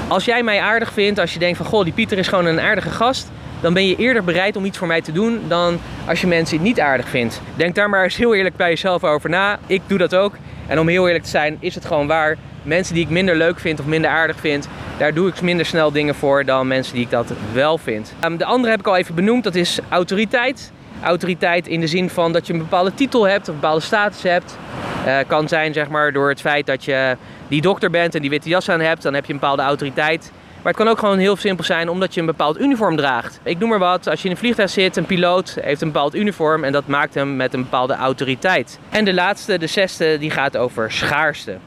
Als 0.07 0.25
jij 0.25 0.43
mij 0.43 0.61
aardig 0.61 0.93
vindt, 0.93 1.19
als 1.19 1.33
je 1.33 1.39
denkt 1.39 1.57
van 1.57 1.65
goh, 1.65 1.83
die 1.83 1.93
Pieter 1.93 2.17
is 2.17 2.27
gewoon 2.27 2.45
een 2.45 2.61
aardige 2.61 2.89
gast, 2.89 3.31
dan 3.61 3.73
ben 3.73 3.87
je 3.87 3.95
eerder 3.95 4.23
bereid 4.23 4.55
om 4.55 4.65
iets 4.65 4.77
voor 4.77 4.87
mij 4.87 5.01
te 5.01 5.11
doen 5.11 5.41
dan 5.47 5.79
als 6.07 6.21
je 6.21 6.27
mensen 6.27 6.61
niet 6.61 6.79
aardig 6.79 7.09
vindt. 7.09 7.41
Denk 7.55 7.75
daar 7.75 7.89
maar 7.89 8.03
eens 8.03 8.15
heel 8.15 8.35
eerlijk 8.35 8.55
bij 8.55 8.69
jezelf 8.69 9.03
over 9.03 9.29
na. 9.29 9.59
Ik 9.67 9.81
doe 9.87 9.97
dat 9.97 10.15
ook. 10.15 10.33
En 10.67 10.79
om 10.79 10.87
heel 10.87 11.05
eerlijk 11.05 11.23
te 11.23 11.29
zijn, 11.29 11.57
is 11.59 11.75
het 11.75 11.85
gewoon 11.85 12.07
waar. 12.07 12.37
Mensen 12.65 12.93
die 12.93 13.03
ik 13.03 13.09
minder 13.09 13.35
leuk 13.35 13.59
vind 13.59 13.79
of 13.79 13.85
minder 13.85 14.09
aardig 14.09 14.39
vind, 14.39 14.67
daar 14.97 15.13
doe 15.13 15.27
ik 15.27 15.41
minder 15.41 15.65
snel 15.65 15.91
dingen 15.91 16.15
voor 16.15 16.45
dan 16.45 16.67
mensen 16.67 16.93
die 16.93 17.03
ik 17.03 17.09
dat 17.09 17.31
wel 17.53 17.77
vind. 17.77 18.13
Um, 18.23 18.37
de 18.37 18.45
andere 18.45 18.71
heb 18.71 18.79
ik 18.79 18.87
al 18.87 18.95
even 18.95 19.15
benoemd, 19.15 19.43
dat 19.43 19.55
is 19.55 19.79
autoriteit. 19.89 20.71
Autoriteit 21.01 21.67
in 21.67 21.79
de 21.79 21.87
zin 21.87 22.09
van 22.09 22.31
dat 22.31 22.47
je 22.47 22.53
een 22.53 22.59
bepaalde 22.59 22.93
titel 22.93 23.27
hebt, 23.27 23.41
of 23.41 23.47
een 23.47 23.59
bepaalde 23.59 23.81
status 23.81 24.23
hebt. 24.23 24.57
Uh, 25.05 25.17
kan 25.27 25.47
zijn 25.47 25.73
zeg 25.73 25.89
maar 25.89 26.13
door 26.13 26.29
het 26.29 26.41
feit 26.41 26.65
dat 26.65 26.85
je 26.85 27.17
die 27.47 27.61
dokter 27.61 27.89
bent 27.89 28.15
en 28.15 28.21
die 28.21 28.29
witte 28.29 28.49
jas 28.49 28.69
aan 28.69 28.79
hebt, 28.79 29.01
dan 29.01 29.13
heb 29.13 29.25
je 29.25 29.33
een 29.33 29.39
bepaalde 29.39 29.61
autoriteit. 29.61 30.31
Maar 30.55 30.73
het 30.73 30.83
kan 30.83 30.91
ook 30.91 30.99
gewoon 30.99 31.17
heel 31.17 31.35
simpel 31.35 31.63
zijn 31.63 31.89
omdat 31.89 32.13
je 32.13 32.19
een 32.19 32.25
bepaald 32.25 32.59
uniform 32.59 32.95
draagt. 32.95 33.39
Ik 33.43 33.59
noem 33.59 33.69
maar 33.69 33.79
wat, 33.79 34.07
als 34.07 34.19
je 34.19 34.25
in 34.25 34.31
een 34.31 34.37
vliegtuig 34.37 34.69
zit, 34.69 34.95
een 34.95 35.05
piloot 35.05 35.57
heeft 35.61 35.81
een 35.81 35.91
bepaald 35.91 36.15
uniform 36.15 36.63
en 36.63 36.71
dat 36.71 36.87
maakt 36.87 37.13
hem 37.13 37.35
met 37.35 37.53
een 37.53 37.61
bepaalde 37.61 37.93
autoriteit. 37.93 38.79
En 38.89 39.05
de 39.05 39.13
laatste, 39.13 39.57
de 39.57 39.67
zesde, 39.67 40.17
die 40.17 40.31
gaat 40.31 40.57
over 40.57 40.91
schaarste. 40.91 41.57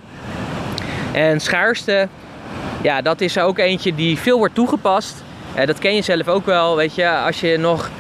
En 1.13 1.41
schaarste, 1.41 2.09
ja, 2.83 3.03
dat 3.03 3.21
is 3.21 3.39
ook 3.39 3.59
eentje 3.59 3.95
die 3.95 4.19
veel 4.19 4.39
wordt 4.39 4.55
toegepast. 4.55 5.23
Uh, 5.59 5.67
dat 5.67 5.79
ken 5.79 5.95
je 5.95 6.03
zelf 6.03 6.29
ook 6.29 6.47
wel, 6.47 6.77
weet 6.77 6.95
je. 6.95 7.09
Als 7.11 7.41
je 7.41 7.57
nog, 7.59 7.91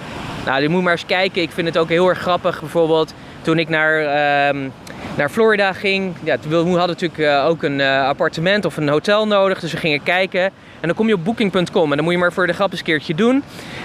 nou, 0.44 0.62
je 0.62 0.68
moet 0.68 0.82
maar 0.82 0.92
eens 0.92 1.06
kijken. 1.06 1.42
Ik 1.42 1.50
vind 1.50 1.66
het 1.66 1.78
ook 1.78 1.88
heel 1.88 2.08
erg 2.08 2.18
grappig, 2.18 2.60
bijvoorbeeld 2.60 3.14
toen 3.42 3.58
ik 3.58 3.68
naar, 3.68 4.00
uh, 4.00 4.70
naar 5.16 5.30
Florida 5.30 5.72
ging. 5.72 6.14
Ja, 6.22 6.36
we 6.48 6.56
hadden 6.56 6.74
natuurlijk 6.76 7.18
uh, 7.18 7.46
ook 7.46 7.62
een 7.62 7.78
uh, 7.78 8.06
appartement 8.06 8.64
of 8.64 8.76
een 8.76 8.88
hotel 8.88 9.26
nodig, 9.26 9.60
dus 9.60 9.72
we 9.72 9.78
gingen 9.78 10.02
kijken. 10.02 10.42
En 10.80 10.86
dan 10.88 10.94
kom 10.94 11.08
je 11.08 11.14
op 11.14 11.24
booking.com 11.24 11.90
en 11.90 11.96
dan 11.96 12.04
moet 12.04 12.12
je 12.12 12.18
maar 12.18 12.32
voor 12.32 12.46
de 12.46 12.52
grap 12.52 12.70
eens 12.70 12.78
een 12.78 12.86
keertje 12.86 13.14
doen. 13.14 13.42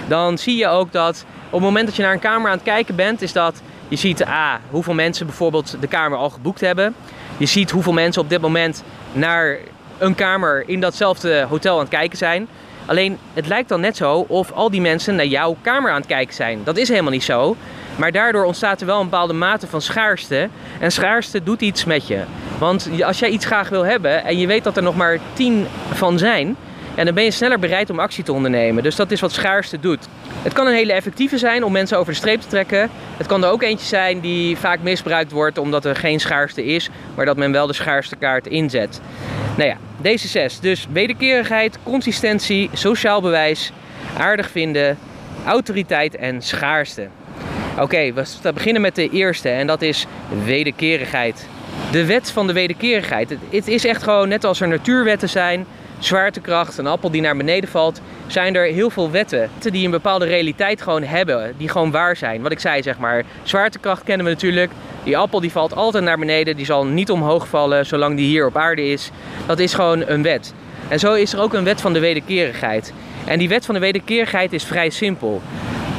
Dan 0.08 0.38
zie 0.38 0.56
je 0.56 0.68
ook 0.68 0.92
dat 0.92 1.24
op 1.46 1.52
het 1.52 1.62
moment 1.62 1.86
dat 1.86 1.96
je 1.96 2.02
naar 2.02 2.12
een 2.12 2.18
kamer 2.18 2.50
aan 2.50 2.56
het 2.56 2.66
kijken 2.66 2.96
bent, 2.96 3.22
is 3.22 3.32
dat 3.32 3.62
je 3.88 3.96
ziet 3.96 4.24
ah, 4.24 4.54
hoeveel 4.70 4.94
mensen 4.94 5.26
bijvoorbeeld 5.26 5.76
de 5.80 5.86
kamer 5.86 6.18
al 6.18 6.30
geboekt 6.30 6.60
hebben. 6.60 6.94
Je 7.36 7.46
ziet 7.46 7.70
hoeveel 7.70 7.92
mensen 7.92 8.22
op 8.22 8.28
dit 8.28 8.40
moment 8.40 8.82
naar 9.14 9.58
een 9.98 10.14
kamer 10.14 10.64
in 10.66 10.80
datzelfde 10.80 11.46
hotel 11.48 11.74
aan 11.74 11.80
het 11.80 11.88
kijken 11.88 12.18
zijn. 12.18 12.48
Alleen 12.86 13.18
het 13.34 13.46
lijkt 13.46 13.68
dan 13.68 13.80
net 13.80 13.96
zo 13.96 14.24
of 14.28 14.52
al 14.52 14.70
die 14.70 14.80
mensen 14.80 15.14
naar 15.14 15.26
jouw 15.26 15.56
kamer 15.60 15.90
aan 15.90 15.96
het 15.96 16.06
kijken 16.06 16.34
zijn. 16.34 16.60
Dat 16.64 16.76
is 16.76 16.88
helemaal 16.88 17.10
niet 17.10 17.24
zo. 17.24 17.56
Maar 17.96 18.12
daardoor 18.12 18.44
ontstaat 18.44 18.80
er 18.80 18.86
wel 18.86 18.98
een 19.00 19.08
bepaalde 19.08 19.32
mate 19.32 19.66
van 19.66 19.80
schaarste. 19.80 20.48
En 20.80 20.92
schaarste 20.92 21.42
doet 21.42 21.60
iets 21.60 21.84
met 21.84 22.06
je. 22.06 22.22
Want 22.58 22.90
als 23.02 23.18
jij 23.18 23.28
iets 23.28 23.46
graag 23.46 23.68
wil 23.68 23.84
hebben 23.84 24.24
en 24.24 24.38
je 24.38 24.46
weet 24.46 24.64
dat 24.64 24.76
er 24.76 24.82
nog 24.82 24.96
maar 24.96 25.18
tien 25.32 25.66
van 25.92 26.18
zijn, 26.18 26.56
en 26.94 27.04
dan 27.04 27.14
ben 27.14 27.24
je 27.24 27.30
sneller 27.30 27.58
bereid 27.58 27.90
om 27.90 27.98
actie 27.98 28.24
te 28.24 28.32
ondernemen. 28.32 28.82
Dus 28.82 28.96
dat 28.96 29.10
is 29.10 29.20
wat 29.20 29.32
schaarste 29.32 29.80
doet. 29.80 30.08
Het 30.44 30.52
kan 30.52 30.66
een 30.66 30.74
hele 30.74 30.92
effectieve 30.92 31.38
zijn 31.38 31.64
om 31.64 31.72
mensen 31.72 31.98
over 31.98 32.12
de 32.12 32.18
streep 32.18 32.40
te 32.40 32.48
trekken. 32.48 32.90
Het 33.16 33.26
kan 33.26 33.44
er 33.44 33.50
ook 33.50 33.62
eentje 33.62 33.86
zijn 33.86 34.20
die 34.20 34.56
vaak 34.56 34.80
misbruikt 34.82 35.32
wordt 35.32 35.58
omdat 35.58 35.84
er 35.84 35.96
geen 35.96 36.20
schaarste 36.20 36.64
is, 36.64 36.90
maar 37.14 37.24
dat 37.24 37.36
men 37.36 37.52
wel 37.52 37.66
de 37.66 37.72
schaarste 37.72 38.16
kaart 38.16 38.46
inzet. 38.46 39.00
Nou 39.56 39.68
ja, 39.68 39.76
deze 40.00 40.28
zes. 40.28 40.60
Dus 40.60 40.86
wederkerigheid, 40.92 41.78
consistentie, 41.82 42.70
sociaal 42.72 43.20
bewijs, 43.20 43.72
aardig 44.18 44.50
vinden, 44.50 44.98
autoriteit 45.46 46.16
en 46.16 46.42
schaarste. 46.42 47.08
Oké, 47.78 48.12
we 48.12 48.52
beginnen 48.52 48.82
met 48.82 48.94
de 48.94 49.10
eerste 49.10 49.48
en 49.48 49.66
dat 49.66 49.82
is 49.82 50.06
wederkerigheid. 50.44 51.46
De 51.90 52.04
wet 52.04 52.30
van 52.30 52.46
de 52.46 52.52
wederkerigheid. 52.52 53.36
Het 53.50 53.68
is 53.68 53.84
echt 53.84 54.02
gewoon 54.02 54.28
net 54.28 54.44
als 54.44 54.60
er 54.60 54.68
natuurwetten 54.68 55.28
zijn, 55.28 55.66
zwaartekracht, 55.98 56.78
een 56.78 56.86
appel 56.86 57.10
die 57.10 57.20
naar 57.20 57.36
beneden 57.36 57.70
valt, 57.70 58.00
zijn 58.26 58.56
er 58.56 58.64
heel 58.64 58.90
veel 58.90 59.10
wetten 59.10 59.50
die 59.58 59.84
een 59.84 59.90
bepaalde 59.90 60.24
realiteit 60.24 60.82
gewoon 60.82 61.02
hebben, 61.02 61.54
die 61.56 61.68
gewoon 61.68 61.90
waar 61.90 62.16
zijn. 62.16 62.42
Wat 62.42 62.52
ik 62.52 62.60
zei, 62.60 62.82
zeg 62.82 62.98
maar, 62.98 63.24
zwaartekracht 63.42 64.02
kennen 64.02 64.26
we 64.26 64.32
natuurlijk. 64.32 64.70
Die 65.04 65.16
appel 65.16 65.40
die 65.40 65.52
valt 65.52 65.74
altijd 65.74 66.04
naar 66.04 66.18
beneden, 66.18 66.56
die 66.56 66.66
zal 66.66 66.86
niet 66.86 67.10
omhoog 67.10 67.48
vallen 67.48 67.86
zolang 67.86 68.16
die 68.16 68.26
hier 68.26 68.46
op 68.46 68.56
aarde 68.56 68.86
is. 68.86 69.10
Dat 69.46 69.58
is 69.58 69.74
gewoon 69.74 70.02
een 70.06 70.22
wet. 70.22 70.54
En 70.88 70.98
zo 70.98 71.12
is 71.14 71.32
er 71.32 71.40
ook 71.40 71.54
een 71.54 71.64
wet 71.64 71.80
van 71.80 71.92
de 71.92 72.00
wederkerigheid. 72.00 72.92
En 73.24 73.38
die 73.38 73.48
wet 73.48 73.64
van 73.64 73.74
de 73.74 73.80
wederkerigheid 73.80 74.52
is 74.52 74.64
vrij 74.64 74.90
simpel. 74.90 75.42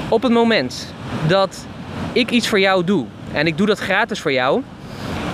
Op 0.10 0.24
het 0.24 0.32
moment 0.32 0.94
dat 1.28 1.66
ik 2.14 2.32
iets 2.32 2.48
voor 2.48 2.60
jou 2.60 2.84
doe 2.84 3.06
en 3.32 3.48
ik 3.48 3.58
doe 3.58 3.68
dat 3.68 3.80
gratis 3.80 4.20
voor 4.20 4.32
jou, 4.32 4.62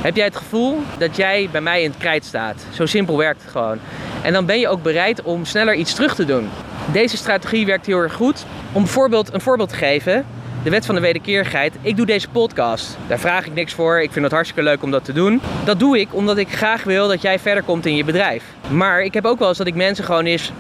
heb 0.02 0.16
jij 0.16 0.26
het 0.26 0.36
gevoel 0.36 0.80
dat 0.98 1.16
jij 1.16 1.50
bij 1.52 1.62
mij 1.62 1.84
in 1.84 1.90
het 1.90 2.00
krijt 2.00 2.26
staat. 2.26 2.66
Zo 2.74 2.86
simpel 2.86 3.18
werkt 3.18 3.42
het 3.42 3.52
gewoon. 3.52 3.80
En 4.22 4.34
dan 4.34 4.46
ben 4.46 4.60
je 4.60 4.68
ook 4.68 4.84
bereid 4.84 5.22
om 5.22 5.46
sneller 5.46 5.76
iets 5.76 5.94
terug 5.94 6.16
te 6.16 6.26
doen. 6.26 6.50
Deze 6.92 7.18
strategie 7.18 7.66
werkt 7.66 7.86
heel 7.86 8.00
erg 8.00 8.14
goed. 8.14 8.46
Om 8.72 8.84
bijvoorbeeld 8.84 9.34
een 9.34 9.42
voorbeeld 9.42 9.70
te 9.70 9.76
geven, 9.76 10.26
de 10.64 10.70
wet 10.70 10.86
van 10.86 10.96
de 10.96 11.02
wederkerigheid. 11.02 11.74
Ik 11.82 11.98
doe 11.98 12.06
deze 12.06 12.30
podcast. 12.30 12.98
Daar 13.08 13.20
vraag 13.20 13.46
ik 13.46 13.54
niks 13.54 13.74
voor. 13.74 14.02
Ik 14.02 14.12
vind 14.12 14.26
het 14.26 14.34
hartstikke 14.34 14.64
leuk 14.64 14.84
om 14.84 14.92
dat 14.92 15.06
te 15.06 15.14
doen. 15.14 15.42
Dat 15.66 15.80
doe 15.80 16.00
ik 16.00 16.14
omdat 16.16 16.38
ik 16.38 16.50
graag 16.50 16.84
wil 16.84 17.08
dat 17.08 17.22
jij 17.22 17.40
verder 17.40 17.64
komt 17.64 17.86
in 17.86 17.96
je 17.96 18.04
bedrijf. 18.04 18.44
Maar 18.70 19.02
ik 19.02 19.14
heb 19.14 19.26
ook 19.26 19.40
wel 19.40 19.48
eens 19.48 19.58
dat 19.58 19.68
ik 19.68 19.76
mensen 19.76 20.04
gewoon 20.04 20.26
eens, 20.26 20.52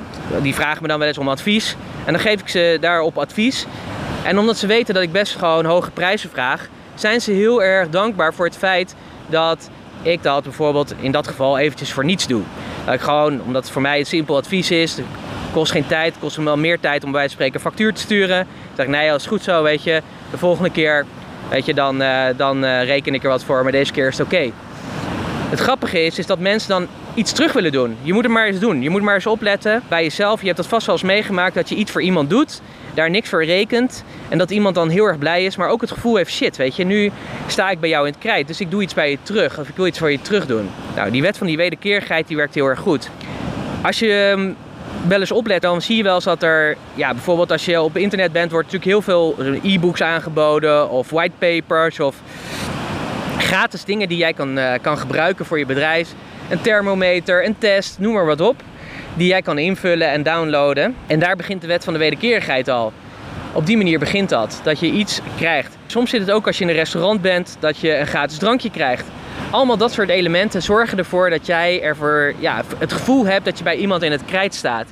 die 0.41 0.55
vragen 0.55 0.81
me 0.81 0.87
dan 0.87 0.99
wel 0.99 1.07
eens 1.07 1.17
om 1.17 1.29
advies. 1.29 1.75
En 2.05 2.13
dan 2.13 2.21
geef 2.21 2.39
ik 2.41 2.47
ze 2.47 2.77
daarop 2.81 3.17
advies. 3.17 3.65
En 4.23 4.39
omdat 4.39 4.57
ze 4.57 4.67
weten 4.67 4.93
dat 4.93 5.03
ik 5.03 5.11
best 5.11 5.35
gewoon 5.35 5.65
hoge 5.65 5.91
prijzen 5.91 6.29
vraag, 6.29 6.69
zijn 6.95 7.21
ze 7.21 7.31
heel 7.31 7.63
erg 7.63 7.89
dankbaar 7.89 8.33
voor 8.33 8.45
het 8.45 8.57
feit 8.57 8.95
dat 9.27 9.69
ik 10.01 10.23
dat 10.23 10.43
bijvoorbeeld 10.43 10.93
in 10.99 11.11
dat 11.11 11.27
geval 11.27 11.57
eventjes 11.57 11.93
voor 11.93 12.05
niets 12.05 12.27
doe. 12.27 12.41
Dat 12.85 12.93
ik 12.93 13.01
gewoon, 13.01 13.41
omdat 13.41 13.63
het 13.63 13.71
voor 13.71 13.81
mij 13.81 13.99
een 13.99 14.05
simpel 14.05 14.35
advies 14.35 14.71
is, 14.71 14.97
kost 15.53 15.71
geen 15.71 15.87
tijd, 15.87 16.15
kost 16.19 16.37
me 16.37 16.43
wel 16.43 16.57
meer 16.57 16.79
tijd 16.79 17.03
om 17.03 17.11
bij 17.11 17.27
spreken 17.27 17.59
factuur 17.59 17.93
te 17.93 18.01
sturen. 18.01 18.37
Dan 18.37 18.75
zeg 18.75 18.85
ik, 18.85 18.91
nee, 18.91 19.09
dat 19.09 19.19
is 19.19 19.25
goed 19.25 19.43
zo, 19.43 19.63
weet 19.63 19.83
je. 19.83 20.01
De 20.31 20.37
volgende 20.37 20.69
keer, 20.69 21.05
weet 21.49 21.65
je, 21.65 21.73
dan, 21.73 22.01
uh, 22.01 22.23
dan 22.37 22.63
uh, 22.63 22.83
reken 22.83 23.13
ik 23.13 23.23
er 23.23 23.29
wat 23.29 23.43
voor, 23.43 23.63
maar 23.63 23.71
deze 23.71 23.91
keer 23.91 24.07
is 24.07 24.17
het 24.17 24.27
oké. 24.27 24.51
Het 25.49 25.59
grappige 25.59 26.05
is, 26.05 26.19
is 26.19 26.25
dat 26.25 26.39
mensen 26.39 26.69
dan 26.69 26.87
iets 27.13 27.31
terug 27.31 27.53
willen 27.53 27.71
doen. 27.71 27.97
Je 28.01 28.13
moet 28.13 28.23
het 28.23 28.31
maar 28.31 28.45
eens 28.45 28.59
doen. 28.59 28.81
Je 28.81 28.89
moet 28.89 29.01
maar 29.01 29.15
eens 29.15 29.25
opletten 29.25 29.81
bij 29.87 30.03
jezelf. 30.03 30.39
Je 30.39 30.45
hebt 30.45 30.57
dat 30.57 30.67
vast 30.67 30.85
wel 30.85 30.95
eens 30.95 31.03
meegemaakt 31.03 31.55
dat 31.55 31.69
je 31.69 31.75
iets 31.75 31.91
voor 31.91 32.01
iemand 32.01 32.29
doet 32.29 32.61
daar 32.93 33.09
niks 33.09 33.29
voor 33.29 33.45
rekent. 33.45 34.03
En 34.29 34.37
dat 34.37 34.51
iemand 34.51 34.75
dan 34.75 34.89
heel 34.89 35.05
erg 35.05 35.17
blij 35.17 35.43
is, 35.43 35.55
maar 35.55 35.69
ook 35.69 35.81
het 35.81 35.91
gevoel 35.91 36.15
heeft: 36.15 36.31
shit, 36.31 36.57
weet 36.57 36.75
je, 36.75 36.83
nu 36.83 37.11
sta 37.47 37.69
ik 37.69 37.79
bij 37.79 37.89
jou 37.89 38.05
in 38.05 38.11
het 38.11 38.21
krijt. 38.21 38.47
Dus 38.47 38.61
ik 38.61 38.71
doe 38.71 38.81
iets 38.81 38.93
bij 38.93 39.09
je 39.09 39.17
terug. 39.23 39.59
Of 39.59 39.69
ik 39.69 39.75
wil 39.75 39.85
iets 39.85 39.99
voor 39.99 40.11
je 40.11 40.21
terug 40.21 40.45
doen. 40.45 40.69
Nou, 40.95 41.11
die 41.11 41.21
wet 41.21 41.37
van 41.37 41.47
die 41.47 41.57
wederkerigheid 41.57 42.27
die 42.27 42.37
werkt 42.37 42.55
heel 42.55 42.67
erg 42.67 42.79
goed. 42.79 43.09
Als 43.81 43.99
je 43.99 44.31
ehm, 44.35 44.51
wel 45.07 45.19
eens 45.19 45.31
oplet, 45.31 45.61
dan 45.61 45.81
zie 45.81 45.97
je 45.97 46.03
wel 46.03 46.15
eens 46.15 46.23
dat 46.23 46.43
er, 46.43 46.77
ja, 46.93 47.13
bijvoorbeeld 47.13 47.51
als 47.51 47.65
je 47.65 47.81
op 47.81 47.97
internet 47.97 48.31
bent, 48.31 48.51
wordt 48.51 48.71
natuurlijk 48.71 48.91
heel 48.91 49.13
veel 49.13 49.35
e-books 49.63 50.01
aangeboden 50.01 50.89
of 50.89 51.09
whitepapers 51.09 51.99
of 51.99 52.15
gratis 53.37 53.83
dingen 53.83 54.07
die 54.07 54.17
jij 54.17 54.33
kan, 54.33 54.57
uh, 54.57 54.73
kan 54.81 54.97
gebruiken 54.97 55.45
voor 55.45 55.59
je 55.59 55.65
bedrijf. 55.65 56.09
Een 56.49 56.61
thermometer, 56.61 57.45
een 57.45 57.57
test, 57.57 57.99
noem 57.99 58.13
maar 58.13 58.25
wat 58.25 58.41
op 58.41 58.63
die 59.13 59.27
jij 59.27 59.41
kan 59.41 59.57
invullen 59.57 60.09
en 60.09 60.23
downloaden. 60.23 60.95
En 61.07 61.19
daar 61.19 61.35
begint 61.35 61.61
de 61.61 61.67
wet 61.67 61.83
van 61.83 61.93
de 61.93 61.99
wederkerigheid 61.99 62.67
al. 62.67 62.93
Op 63.53 63.65
die 63.65 63.77
manier 63.77 63.99
begint 63.99 64.29
dat, 64.29 64.59
dat 64.63 64.79
je 64.79 64.87
iets 64.87 65.21
krijgt. 65.37 65.77
Soms 65.87 66.09
zit 66.09 66.19
het 66.19 66.31
ook 66.31 66.47
als 66.47 66.57
je 66.57 66.63
in 66.63 66.69
een 66.69 66.75
restaurant 66.75 67.21
bent, 67.21 67.57
dat 67.59 67.77
je 67.77 67.97
een 67.97 68.07
gratis 68.07 68.37
drankje 68.37 68.71
krijgt. 68.71 69.05
Allemaal 69.49 69.77
dat 69.77 69.91
soort 69.91 70.09
elementen 70.09 70.61
zorgen 70.61 70.97
ervoor 70.97 71.29
dat 71.29 71.45
jij 71.45 71.81
ervoor, 71.81 72.33
ja, 72.39 72.63
het 72.77 72.93
gevoel 72.93 73.25
hebt 73.25 73.45
dat 73.45 73.57
je 73.57 73.63
bij 73.63 73.75
iemand 73.75 74.03
in 74.03 74.11
het 74.11 74.25
krijt 74.25 74.55
staat. 74.55 74.87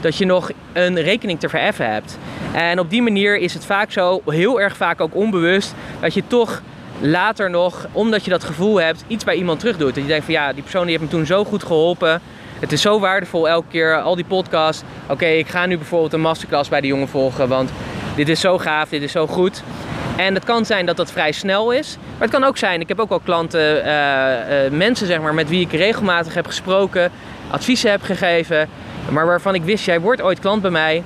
Dat 0.00 0.16
je 0.16 0.24
nog 0.24 0.50
een 0.72 1.00
rekening 1.00 1.40
te 1.40 1.48
vereffen 1.48 1.92
hebt. 1.92 2.18
En 2.52 2.78
op 2.78 2.90
die 2.90 3.02
manier 3.02 3.36
is 3.36 3.54
het 3.54 3.64
vaak 3.64 3.92
zo, 3.92 4.22
heel 4.26 4.60
erg 4.60 4.76
vaak 4.76 5.00
ook 5.00 5.14
onbewust, 5.14 5.74
dat 6.00 6.14
je 6.14 6.22
toch 6.26 6.62
later 7.00 7.50
nog, 7.50 7.86
omdat 7.92 8.24
je 8.24 8.30
dat 8.30 8.44
gevoel 8.44 8.80
hebt, 8.80 9.04
iets 9.06 9.24
bij 9.24 9.34
iemand 9.34 9.60
terug 9.60 9.76
doet. 9.76 9.94
Dat 9.94 10.02
je 10.02 10.08
denkt 10.08 10.24
van 10.24 10.34
ja, 10.34 10.52
die 10.52 10.62
persoon 10.62 10.86
die 10.86 10.90
heeft 10.90 11.02
me 11.02 11.16
toen 11.16 11.26
zo 11.26 11.44
goed 11.44 11.64
geholpen. 11.64 12.20
Het 12.60 12.72
is 12.72 12.80
zo 12.80 13.00
waardevol 13.00 13.48
elke 13.48 13.68
keer, 13.70 14.00
al 14.00 14.14
die 14.14 14.24
podcasts. 14.24 14.82
Oké, 15.08 15.26
ik 15.26 15.48
ga 15.48 15.66
nu 15.66 15.76
bijvoorbeeld 15.76 16.12
een 16.12 16.20
masterclass 16.20 16.68
bij 16.68 16.80
de 16.80 16.86
jongen 16.86 17.08
volgen, 17.08 17.48
want 17.48 17.70
dit 18.16 18.28
is 18.28 18.40
zo 18.40 18.58
gaaf, 18.58 18.88
dit 18.88 19.02
is 19.02 19.12
zo 19.12 19.26
goed. 19.26 19.62
En 20.16 20.34
het 20.34 20.44
kan 20.44 20.64
zijn 20.64 20.86
dat 20.86 20.96
dat 20.96 21.12
vrij 21.12 21.32
snel 21.32 21.70
is. 21.70 21.96
Maar 22.12 22.28
het 22.28 22.30
kan 22.30 22.44
ook 22.44 22.56
zijn, 22.56 22.80
ik 22.80 22.88
heb 22.88 23.00
ook 23.00 23.08
wel 23.08 23.20
klanten, 23.20 23.86
uh, 23.86 24.64
uh, 24.64 24.70
mensen 24.70 25.06
zeg 25.06 25.20
maar, 25.20 25.34
met 25.34 25.48
wie 25.48 25.60
ik 25.60 25.72
regelmatig 25.72 26.34
heb 26.34 26.46
gesproken, 26.46 27.10
adviezen 27.50 27.90
heb 27.90 28.02
gegeven. 28.02 28.68
Maar 29.10 29.26
waarvan 29.26 29.54
ik 29.54 29.62
wist, 29.62 29.84
jij 29.84 30.00
wordt 30.00 30.22
ooit 30.22 30.38
klant 30.38 30.62
bij 30.62 30.70
mij. 30.70 31.02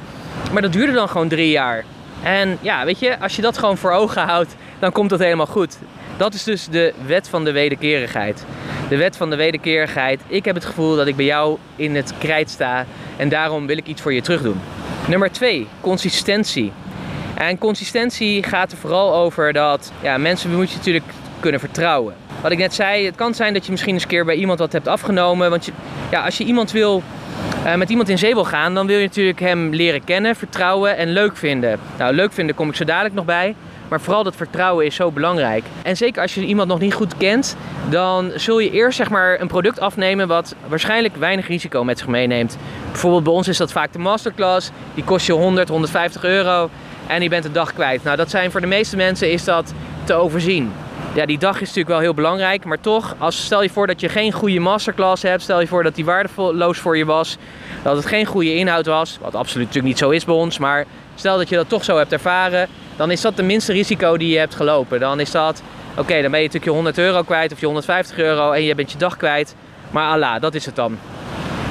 Maar 0.52 0.62
dat 0.62 0.72
duurde 0.72 0.92
dan 0.92 1.08
gewoon 1.08 1.28
drie 1.28 1.50
jaar. 1.50 1.84
En 2.22 2.58
ja, 2.60 2.84
weet 2.84 2.98
je, 2.98 3.20
als 3.20 3.36
je 3.36 3.42
dat 3.42 3.58
gewoon 3.58 3.76
voor 3.76 3.90
ogen 3.90 4.22
houdt, 4.22 4.56
dan 4.78 4.92
komt 4.92 5.10
dat 5.10 5.18
helemaal 5.18 5.46
goed. 5.46 5.78
Dat 6.16 6.34
is 6.34 6.42
dus 6.42 6.68
de 6.68 6.94
wet 7.06 7.28
van 7.28 7.44
de 7.44 7.52
wederkerigheid. 7.52 8.44
De 8.94 9.00
wet 9.00 9.16
van 9.16 9.30
de 9.30 9.37
wederkerigheid. 9.37 10.20
Ik 10.26 10.44
heb 10.44 10.54
het 10.54 10.64
gevoel 10.64 10.96
dat 10.96 11.07
ik 11.07 11.16
bij 11.16 11.24
jou 11.24 11.59
in 11.76 11.96
het 11.96 12.12
krijt 12.18 12.50
sta 12.50 12.87
en 13.16 13.28
daarom 13.28 13.66
wil 13.66 13.76
ik 13.76 13.87
iets 13.87 14.02
voor 14.02 14.12
je 14.12 14.20
terug 14.20 14.42
doen. 14.42 14.61
Nummer 15.09 15.33
2, 15.33 15.66
consistentie. 15.80 16.72
En 17.35 17.59
consistentie 17.59 18.42
gaat 18.42 18.72
er 18.72 18.78
vooral 18.78 19.14
over 19.14 19.52
dat 19.52 19.92
ja, 20.02 20.18
mensen 20.18 20.54
moet 20.54 20.70
je 20.70 20.76
natuurlijk 20.76 21.04
kunnen 21.40 21.61
vertrouwen. 21.61 22.14
Wat 22.40 22.52
ik 22.52 22.59
net 22.59 22.74
zei, 22.74 23.07
het 23.07 23.14
kan 23.14 23.35
zijn 23.35 23.54
dat 23.54 23.64
je 23.64 23.70
misschien 23.70 23.94
eens 23.94 24.02
een 24.02 24.09
keer 24.09 24.24
bij 24.24 24.37
iemand 24.37 24.59
wat 24.59 24.72
hebt 24.72 24.88
afgenomen. 24.88 25.50
Want 25.50 25.64
je, 25.64 25.72
ja, 26.11 26.24
als 26.24 26.38
je 26.38 26.44
iemand 26.44 26.72
wil, 26.72 27.02
uh, 27.64 27.74
met 27.74 27.90
iemand 27.90 28.09
in 28.09 28.18
zee 28.18 28.35
wil 28.35 28.44
gaan, 28.44 28.74
dan 28.74 28.87
wil 28.87 28.98
je 28.98 29.07
natuurlijk 29.07 29.40
hem 29.40 29.74
leren 29.74 30.04
kennen, 30.04 30.37
vertrouwen 30.37 30.96
en 30.96 31.09
leuk 31.09 31.37
vinden. 31.37 31.80
Nou, 31.98 32.14
leuk 32.14 32.33
vinden 32.33 32.54
kom 32.54 32.68
ik 32.68 32.76
zo 32.76 32.85
dadelijk 32.85 33.14
nog 33.14 33.24
bij. 33.24 33.54
Maar 33.88 34.01
vooral 34.01 34.25
dat 34.25 34.37
vertrouwen 34.37 34.87
is 34.87 34.94
zo 34.94 35.11
belangrijk. 35.11 35.64
En 35.83 35.97
zeker 35.97 36.23
als 36.23 36.35
je 36.35 36.47
iemand 36.47 36.68
nog 36.68 36.79
niet 36.79 36.94
goed 36.94 37.16
kent, 37.16 37.57
dan 37.88 38.33
zul 38.35 38.59
je 38.59 38.70
eerst 38.70 38.97
zeg 38.97 39.11
maar, 39.11 39.40
een 39.40 39.49
product 39.49 39.81
afnemen 39.81 40.29
wat 40.29 40.55
waarschijnlijk 40.68 41.16
weinig 41.16 41.47
risico 41.47 41.85
met 41.85 41.99
zich 41.99 42.09
meeneemt. 42.09 42.57
Bijvoorbeeld 42.90 43.25
bij 43.25 43.33
ons 43.33 43.49
is 43.49 43.57
dat 43.57 43.73
vaak 43.73 43.92
de 43.92 43.99
masterclass. 43.99 44.70
Die 44.94 45.05
kost 45.05 45.27
je 45.27 45.33
100, 45.33 45.68
150 45.68 46.25
euro 46.25 46.70
en 47.07 47.23
je 47.23 47.29
bent 47.29 47.42
de 47.42 47.53
dag 47.53 47.73
kwijt. 47.73 48.05
Nou, 48.05 48.16
dat 48.16 48.31
zijn 48.31 48.51
voor 48.51 48.61
de 48.61 48.66
meeste 48.66 48.97
mensen 48.97 49.31
is 49.31 49.44
dat 49.44 49.73
te 50.05 50.14
overzien. 50.14 50.73
Ja, 51.14 51.27
die 51.27 51.38
dag 51.38 51.55
is 51.55 51.61
natuurlijk 51.61 51.88
wel 51.88 51.99
heel 51.99 52.14
belangrijk, 52.14 52.64
maar 52.64 52.81
toch, 52.81 53.14
als, 53.18 53.44
stel 53.44 53.62
je 53.62 53.70
voor 53.70 53.87
dat 53.87 54.01
je 54.01 54.09
geen 54.09 54.33
goede 54.33 54.61
masterclass 54.61 55.23
hebt, 55.23 55.42
stel 55.42 55.61
je 55.61 55.66
voor 55.66 55.83
dat 55.83 55.94
die 55.94 56.05
waardeloos 56.05 56.79
voor 56.79 56.97
je 56.97 57.05
was, 57.05 57.37
dat 57.83 57.97
het 57.97 58.07
geen 58.07 58.27
goede 58.27 58.55
inhoud 58.55 58.87
was, 58.87 59.18
wat 59.20 59.35
absoluut 59.35 59.66
natuurlijk 59.66 59.94
niet 59.94 60.03
zo 60.03 60.11
is 60.11 60.25
bij 60.25 60.35
ons, 60.35 60.59
maar 60.59 60.85
stel 61.14 61.37
dat 61.37 61.49
je 61.49 61.57
dat 61.57 61.68
toch 61.68 61.85
zo 61.85 61.97
hebt 61.97 62.12
ervaren, 62.12 62.68
dan 62.96 63.11
is 63.11 63.20
dat 63.20 63.37
de 63.37 63.42
minste 63.42 63.72
risico 63.72 64.16
die 64.16 64.33
je 64.33 64.38
hebt 64.38 64.54
gelopen. 64.54 65.00
Dan 65.00 65.20
is 65.20 65.30
dat, 65.30 65.62
oké, 65.96 66.22
dan 66.22 66.30
ben 66.30 66.40
je 66.40 66.46
natuurlijk 66.46 66.64
je 66.64 66.70
100 66.70 66.98
euro 66.98 67.22
kwijt 67.22 67.52
of 67.52 67.61
je 67.61 67.66
150 67.66 68.18
euro 68.18 68.52
en 68.52 68.62
je 68.62 68.74
bent 68.74 68.92
je 68.92 68.98
dag 68.98 69.16
kwijt. 69.16 69.54
Maar 69.90 70.09
Allah, 70.09 70.40
dat 70.40 70.54
is 70.54 70.66
het 70.66 70.76
dan. 70.76 70.98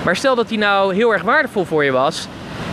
Maar 0.03 0.15
stel 0.15 0.35
dat 0.35 0.47
die 0.47 0.57
nou 0.57 0.95
heel 0.95 1.13
erg 1.13 1.21
waardevol 1.21 1.65
voor 1.65 1.83
je 1.83 1.91
was. 1.91 2.27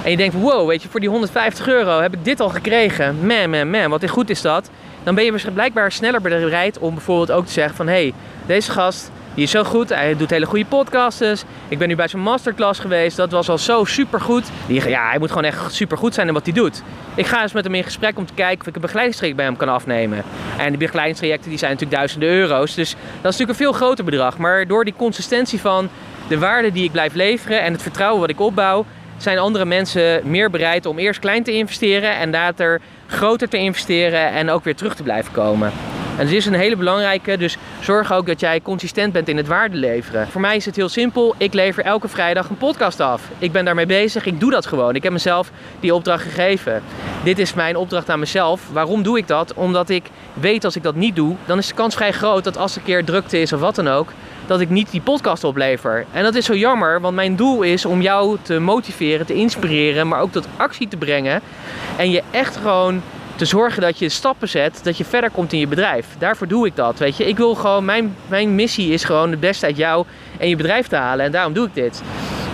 En 0.04 0.10
je 0.10 0.16
denkt, 0.16 0.34
wow, 0.34 0.68
weet 0.68 0.82
je, 0.82 0.88
voor 0.88 1.00
die 1.00 1.08
150 1.08 1.68
euro 1.68 2.00
heb 2.00 2.14
ik 2.14 2.24
dit 2.24 2.40
al 2.40 2.48
gekregen. 2.48 3.26
Man, 3.26 3.50
man, 3.50 3.70
man, 3.70 3.90
wat 3.90 4.10
goed 4.10 4.30
is 4.30 4.40
dat. 4.40 4.70
Dan 5.02 5.14
ben 5.14 5.24
je 5.24 5.50
blijkbaar 5.54 5.92
sneller 5.92 6.20
bereid 6.20 6.78
om 6.78 6.94
bijvoorbeeld 6.94 7.32
ook 7.32 7.46
te 7.46 7.52
zeggen 7.52 7.76
van... 7.76 7.86
hé, 7.86 7.92
hey, 7.92 8.14
deze 8.46 8.70
gast, 8.70 9.10
die 9.34 9.44
is 9.44 9.50
zo 9.50 9.64
goed. 9.64 9.88
Hij 9.88 10.16
doet 10.16 10.30
hele 10.30 10.46
goede 10.46 10.64
podcasts. 10.64 11.44
Ik 11.68 11.78
ben 11.78 11.88
nu 11.88 11.96
bij 11.96 12.08
zijn 12.08 12.22
masterclass 12.22 12.80
geweest. 12.80 13.16
Dat 13.16 13.30
was 13.30 13.48
al 13.48 13.58
zo 13.58 13.84
super 13.84 14.20
goed. 14.20 14.50
Ja, 14.66 15.08
hij 15.08 15.18
moet 15.18 15.28
gewoon 15.28 15.44
echt 15.44 15.74
super 15.74 15.98
goed 15.98 16.14
zijn 16.14 16.26
in 16.26 16.34
wat 16.34 16.44
hij 16.44 16.54
doet. 16.54 16.82
Ik 17.14 17.26
ga 17.26 17.42
eens 17.42 17.52
met 17.52 17.64
hem 17.64 17.74
in 17.74 17.84
gesprek 17.84 18.18
om 18.18 18.26
te 18.26 18.34
kijken 18.34 18.60
of 18.60 18.66
ik 18.66 18.74
een 18.74 18.80
begeleidingstraject 18.80 19.38
bij 19.38 19.46
hem 19.46 19.56
kan 19.56 19.68
afnemen. 19.68 20.22
En 20.56 20.68
die 20.68 20.78
begeleidingstrajecten 20.78 21.48
die 21.48 21.58
zijn 21.58 21.70
natuurlijk 21.70 21.98
duizenden 21.98 22.28
euro's. 22.28 22.74
Dus 22.74 22.90
dat 22.90 22.98
is 23.32 23.38
natuurlijk 23.38 23.50
een 23.50 23.64
veel 23.64 23.72
groter 23.72 24.04
bedrag. 24.04 24.38
Maar 24.38 24.66
door 24.66 24.84
die 24.84 24.94
consistentie 24.96 25.60
van 25.60 25.88
de 26.28 26.38
waarde 26.38 26.72
die 26.72 26.84
ik 26.84 26.92
blijf 26.92 27.14
leveren 27.14 27.62
en 27.62 27.72
het 27.72 27.82
vertrouwen 27.82 28.20
wat 28.20 28.30
ik 28.30 28.40
opbouw, 28.40 28.84
zijn 29.16 29.38
andere 29.38 29.64
mensen 29.64 30.20
meer 30.24 30.50
bereid 30.50 30.86
om 30.86 30.98
eerst 30.98 31.20
klein 31.20 31.42
te 31.42 31.52
investeren 31.52 32.16
en 32.16 32.30
later 32.30 32.80
groter 33.06 33.48
te 33.48 33.56
investeren 33.56 34.30
en 34.30 34.50
ook 34.50 34.64
weer 34.64 34.76
terug 34.76 34.94
te 34.94 35.02
blijven 35.02 35.32
komen. 35.32 35.72
En 36.20 36.26
het 36.26 36.34
is 36.34 36.46
een 36.46 36.54
hele 36.54 36.76
belangrijke, 36.76 37.36
dus 37.36 37.56
zorg 37.80 38.12
ook 38.12 38.26
dat 38.26 38.40
jij 38.40 38.60
consistent 38.60 39.12
bent 39.12 39.28
in 39.28 39.36
het 39.36 39.46
waarde 39.46 39.76
leveren. 39.76 40.28
Voor 40.28 40.40
mij 40.40 40.56
is 40.56 40.64
het 40.64 40.76
heel 40.76 40.88
simpel. 40.88 41.34
Ik 41.38 41.54
lever 41.54 41.84
elke 41.84 42.08
vrijdag 42.08 42.48
een 42.48 42.56
podcast 42.56 43.00
af. 43.00 43.22
Ik 43.38 43.52
ben 43.52 43.64
daarmee 43.64 43.86
bezig. 43.86 44.26
Ik 44.26 44.40
doe 44.40 44.50
dat 44.50 44.66
gewoon. 44.66 44.94
Ik 44.94 45.02
heb 45.02 45.12
mezelf 45.12 45.50
die 45.80 45.94
opdracht 45.94 46.22
gegeven. 46.22 46.82
Dit 47.24 47.38
is 47.38 47.54
mijn 47.54 47.76
opdracht 47.76 48.10
aan 48.10 48.18
mezelf. 48.18 48.68
Waarom 48.72 49.02
doe 49.02 49.18
ik 49.18 49.28
dat? 49.28 49.54
Omdat 49.54 49.88
ik 49.88 50.04
weet 50.34 50.64
als 50.64 50.76
ik 50.76 50.82
dat 50.82 50.94
niet 50.94 51.16
doe, 51.16 51.36
dan 51.46 51.58
is 51.58 51.66
de 51.66 51.74
kans 51.74 51.94
vrij 51.94 52.12
groot 52.12 52.44
dat 52.44 52.56
als 52.56 52.72
er 52.72 52.78
een 52.78 52.84
keer 52.84 53.04
drukte 53.04 53.40
is 53.40 53.52
of 53.52 53.60
wat 53.60 53.74
dan 53.74 53.88
ook, 53.88 54.12
dat 54.46 54.60
ik 54.60 54.70
niet 54.70 54.90
die 54.90 55.00
podcast 55.00 55.44
oplever. 55.44 56.06
En 56.12 56.22
dat 56.22 56.34
is 56.34 56.44
zo 56.44 56.54
jammer, 56.54 57.00
want 57.00 57.14
mijn 57.14 57.36
doel 57.36 57.62
is 57.62 57.84
om 57.84 58.00
jou 58.00 58.36
te 58.42 58.58
motiveren, 58.58 59.26
te 59.26 59.34
inspireren, 59.34 60.08
maar 60.08 60.20
ook 60.20 60.32
tot 60.32 60.48
actie 60.56 60.88
te 60.88 60.96
brengen. 60.96 61.40
En 61.96 62.10
je 62.10 62.22
echt 62.30 62.56
gewoon 62.56 63.02
te 63.36 63.44
zorgen 63.44 63.82
dat 63.82 63.98
je 63.98 64.08
stappen 64.08 64.48
zet, 64.48 64.80
dat 64.82 64.96
je 64.96 65.04
verder 65.04 65.30
komt 65.30 65.52
in 65.52 65.58
je 65.58 65.66
bedrijf. 65.66 66.06
Daarvoor 66.18 66.48
doe 66.48 66.66
ik 66.66 66.76
dat, 66.76 66.98
weet 66.98 67.16
je. 67.16 67.28
Ik 67.28 67.36
wil 67.36 67.54
gewoon, 67.54 67.84
mijn, 67.84 68.16
mijn 68.28 68.54
missie 68.54 68.92
is 68.92 69.04
gewoon 69.04 69.30
het 69.30 69.40
beste 69.40 69.66
uit 69.66 69.76
jou 69.76 70.06
en 70.38 70.48
je 70.48 70.56
bedrijf 70.56 70.86
te 70.86 70.96
halen. 70.96 71.24
En 71.24 71.32
daarom 71.32 71.52
doe 71.52 71.66
ik 71.66 71.74
dit. 71.74 72.02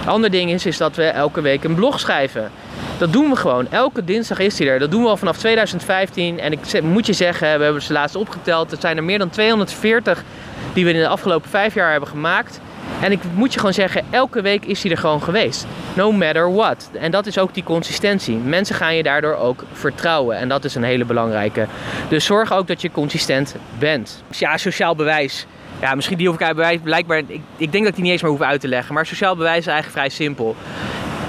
Ander 0.07 0.31
ding 0.31 0.51
is, 0.51 0.67
is 0.67 0.77
dat 0.77 0.97
we 0.97 1.05
elke 1.05 1.41
week 1.41 1.65
een 1.65 1.75
blog 1.75 2.01
schrijven. 2.01 2.51
Dat 2.99 3.13
doen 3.13 3.31
we 3.31 3.37
gewoon. 3.37 3.71
Elke 3.71 4.05
dinsdag 4.05 4.39
is 4.39 4.59
hij 4.59 4.69
er. 4.69 4.79
Dat 4.79 4.91
doen 4.91 5.03
we 5.03 5.09
al 5.09 5.17
vanaf 5.17 5.39
2015. 5.39 6.41
En 6.41 6.53
ik 6.53 6.83
moet 6.83 7.07
je 7.07 7.13
zeggen, 7.13 7.59
we 7.59 7.65
hebben 7.65 7.83
ze 7.83 7.93
laatst 7.93 8.17
opgeteld. 8.17 8.73
Er 8.73 8.79
zijn 8.81 8.97
er 8.97 9.05
meer 9.05 9.19
dan 9.19 9.31
240 9.31 10.25
die 10.73 10.85
we 10.85 10.93
in 10.93 11.01
de 11.01 11.09
afgelopen 11.09 11.51
vijf 11.51 11.75
jaar 11.75 11.91
hebben 11.91 12.09
gemaakt. 12.09 12.61
En 13.01 13.13
ik 13.13 13.21
moet 13.35 13.53
je 13.53 13.59
gewoon 13.59 13.75
zeggen, 13.75 14.05
elke 14.11 14.43
week 14.43 14.65
is 14.65 14.83
hij 14.83 14.93
er 14.93 14.99
gewoon 14.99 15.23
geweest. 15.23 15.67
No 15.95 16.13
matter 16.13 16.55
what. 16.55 16.91
En 16.93 17.11
dat 17.11 17.27
is 17.27 17.39
ook 17.39 17.55
die 17.55 17.65
consistentie. 17.65 18.37
Mensen 18.37 18.75
gaan 18.75 18.95
je 18.95 19.03
daardoor 19.03 19.35
ook 19.35 19.65
vertrouwen. 19.73 20.37
En 20.37 20.49
dat 20.49 20.65
is 20.65 20.75
een 20.75 20.83
hele 20.83 21.05
belangrijke. 21.05 21.67
Dus 22.09 22.25
zorg 22.25 22.53
ook 22.53 22.67
dat 22.67 22.81
je 22.81 22.91
consistent 22.91 23.57
bent. 23.79 24.23
Ja, 24.31 24.57
sociaal 24.57 24.95
bewijs. 24.95 25.47
Ja, 25.81 25.95
misschien 25.95 26.17
die 26.19 26.29
hoef 26.29 26.41
ik 26.41 26.49
bewijs. 26.49 26.79
Blijkbaar, 26.83 27.19
ik, 27.19 27.41
ik 27.57 27.73
denk 27.73 27.85
dat 27.85 27.87
ik 27.87 27.95
die 27.95 28.03
niet 28.03 28.13
eens 28.13 28.23
meer 28.23 28.31
hoef 28.31 28.41
uit 28.41 28.61
te 28.61 28.69
leggen. 28.69 28.95
Maar 28.95 29.07
sociaal 29.07 29.37
bewijs 29.37 29.59
is 29.59 29.67
eigenlijk 29.67 29.99
vrij 29.99 30.09
simpel. 30.09 30.57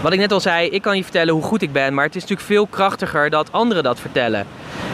Wat 0.02 0.14
ik 0.14 0.20
net 0.20 0.32
al 0.32 0.40
zei, 0.40 0.70
ik 0.70 0.82
kan 0.82 0.98
je 0.98 1.04
vertellen 1.04 1.34
hoe 1.34 1.44
goed 1.44 1.62
ik 1.62 1.72
ben. 1.72 1.94
Maar 1.94 2.06
het 2.06 2.16
is 2.16 2.22
natuurlijk 2.22 2.48
veel 2.48 2.68
krachtiger 2.68 3.30
dat 3.30 3.52
anderen 3.52 3.84
dat 3.84 4.00
vertellen. 4.00 4.46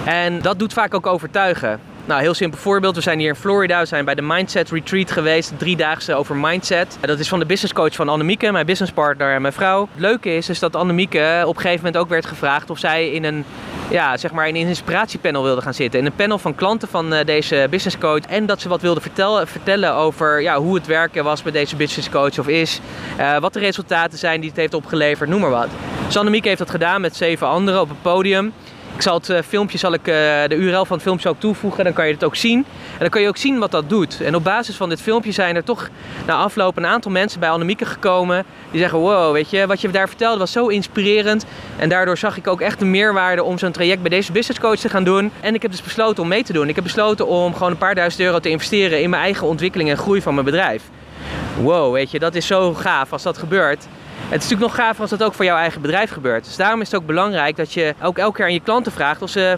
En 0.06 0.42
dat 0.42 0.60
doet 0.60 0.74
vaak 0.74 0.94
ook 0.94 1.08
overtuigen. 1.08 1.80
Nou, 2.06 2.22
heel 2.22 2.34
simpel 2.34 2.60
voorbeeld. 2.60 2.96
We 2.96 3.02
zijn 3.02 3.20
hier 3.20 3.28
in 3.28 3.36
Florida. 3.36 3.80
We 3.80 3.86
zijn 3.86 4.06
bij 4.06 4.16
de 4.16 4.22
Mindset 4.22 4.72
Retreat 4.72 5.12
geweest. 5.12 5.54
Driedaagse 5.58 6.16
over 6.16 6.36
mindset. 6.36 6.98
Dat 7.02 7.20
is 7.20 7.28
van 7.28 7.40
de 7.40 7.46
business 7.46 7.74
coach 7.74 7.96
van 7.96 8.10
Annemieke, 8.10 8.52
mijn 8.52 8.66
businesspartner 8.66 9.34
en 9.34 9.42
mijn 9.42 9.54
vrouw. 9.54 9.88
Het 9.92 10.02
leuke 10.02 10.36
is, 10.36 10.50
is 10.50 10.60
dat 10.60 10.76
Annemieke 10.76 11.44
op 11.46 11.56
een 11.56 11.62
gegeven 11.62 11.86
moment 11.86 12.04
ook 12.04 12.10
werd 12.10 12.26
gevraagd 12.26 12.70
of 12.70 12.80
zij 12.80 13.12
in 13.12 13.24
een, 13.24 13.46
ja, 13.90 14.18
zeg 14.18 14.32
maar 14.32 14.48
in 14.48 14.56
een 14.56 14.68
inspiratiepanel 14.68 15.44
wilde 15.44 15.62
gaan 15.62 15.74
zitten. 15.74 16.00
In 16.00 16.06
een 16.06 16.16
panel 16.16 16.38
van 16.38 16.56
klanten 16.56 16.88
van 16.88 17.14
uh, 17.14 17.20
deze 17.26 17.68
business 17.70 17.98
coach. 17.98 18.26
En 18.26 18.46
dat 18.46 18.62
ze 18.62 18.70
wat 18.70 18.82
wilde 18.82 19.02
vertellen, 19.02 19.48
vertellen 19.48 19.94
over 19.94 20.42
ja, 20.42 20.58
hoe 20.58 20.76
het 20.76 20.88
werken 20.88 21.24
was 21.24 21.44
met 21.44 21.54
deze 21.54 21.76
business 21.76 22.10
coach 22.10 22.40
of 22.40 22.48
is. 22.48 22.80
Uh, 23.20 23.38
wat 23.38 23.54
de 23.54 23.60
resultaten 23.60 24.18
zijn 24.18 24.40
die 24.40 24.50
het 24.50 24.60
heeft 24.60 24.74
opgeleverd, 24.74 25.30
noem 25.30 25.42
maar 25.42 25.50
wat. 25.50 25.68
Dus 26.06 26.18
Annemieke 26.18 26.48
heeft 26.48 26.60
dat 26.60 26.70
gedaan 26.70 27.02
met 27.02 27.16
zeven 27.16 27.48
anderen 27.48 27.82
op 27.82 27.90
het 27.90 28.02
podium. 28.02 28.54
Ik 28.96 29.02
zal 29.02 29.18
het 29.18 29.30
uh, 29.30 29.40
filmpje, 29.48 29.78
zal 29.78 29.94
ik, 29.94 30.04
de 30.04 30.56
URL 30.56 30.86
van 30.86 30.96
het 30.96 31.06
filmpje 31.06 31.30
ook 31.30 31.40
toevoegen, 31.40 31.84
dan 31.84 31.94
kan 31.94 32.08
je 32.08 32.14
het 32.14 32.24
ook 32.24 32.36
zien. 32.36 32.58
En 32.92 33.00
dan 33.00 33.10
kan 33.10 33.22
je 33.22 33.28
ook 33.28 33.38
zien 33.38 33.60
wat 33.60 33.72
dat 33.72 33.90
doet. 33.90 34.22
En 34.22 34.36
op 34.36 34.44
basis 34.44 34.76
van 34.76 34.90
dit 34.90 35.02
filmpje 35.02 35.32
zijn 35.32 35.56
er 35.56 35.64
toch 35.64 35.90
na 36.26 36.34
afloop 36.34 36.78
een 36.78 36.86
aantal 36.86 37.12
mensen 37.12 37.40
bij 37.40 37.50
Annemieke 37.50 37.86
gekomen. 37.86 38.46
Die 38.72 38.80
zeggen, 38.80 39.00
wow, 39.00 39.34
weet 39.34 39.50
je, 39.50 39.68
wat 39.68 39.82
je 39.82 39.90
daar 39.90 40.08
vertelde 40.08 40.40
was 40.40 40.52
zo 40.52 40.68
inspirerend. 40.68 41.46
En 41.78 41.90
daardoor 41.90 42.18
zag 42.18 42.38
ik 42.38 42.48
ook 42.48 42.62
echt 42.62 42.80
de 42.80 42.86
meerwaarde 42.86 43.44
om 43.44 43.58
zo'n 43.58 43.72
traject 43.72 44.02
bij 44.02 44.10
deze 44.10 44.32
business 44.32 44.60
coach 44.60 44.80
te 44.80 44.90
gaan 44.90 45.04
doen. 45.04 45.32
En 45.40 45.56
ik 45.56 45.62
heb 45.62 45.72
dus 45.72 45.82
besloten 45.82 46.24
om 46.24 46.30
mee 46.30 46.44
te 46.44 46.54
doen. 46.54 46.70
Ik 46.70 46.76
heb 46.76 46.84
besloten 46.84 47.28
om 47.28 47.54
gewoon 47.54 47.72
een 47.72 47.78
paar 47.78 47.96
duizend 47.96 48.24
euro 48.24 48.40
te 48.40 48.50
investeren 48.50 49.02
in 49.02 49.10
mijn 49.10 49.22
eigen 49.22 49.48
ontwikkeling 49.48 49.90
en 49.90 49.98
groei 49.98 50.22
van 50.22 50.34
mijn 50.34 50.46
bedrijf. 50.46 50.84
Wow, 51.62 51.94
weet 51.94 52.12
je, 52.12 52.20
dat 52.20 52.36
is 52.36 52.48
zo 52.48 52.74
gaaf 52.74 53.12
als 53.14 53.24
dat 53.24 53.38
gebeurt. 53.38 53.88
Het 54.34 54.44
is 54.44 54.50
natuurlijk 54.50 54.78
nog 54.78 54.86
gaaf 54.86 55.00
als 55.00 55.10
dat 55.10 55.24
ook 55.24 55.34
voor 55.34 55.46
jouw 55.46 55.58
eigen 55.58 55.82
bedrijf 55.82 56.12
gebeurt. 56.12 56.46
Dus 56.46 56.56
daarom 56.56 56.82
is 56.82 56.92
het 56.92 57.02
ook 57.02 57.06
belangrijk 57.06 57.56
dat 57.56 57.74
je 57.74 57.94
ook 58.02 58.18
elke 58.18 58.36
keer 58.36 58.46
aan 58.46 58.54
je 58.54 58.60
klanten 58.60 58.92
vraagt 58.92 59.22
of 59.22 59.30
ze 59.30 59.58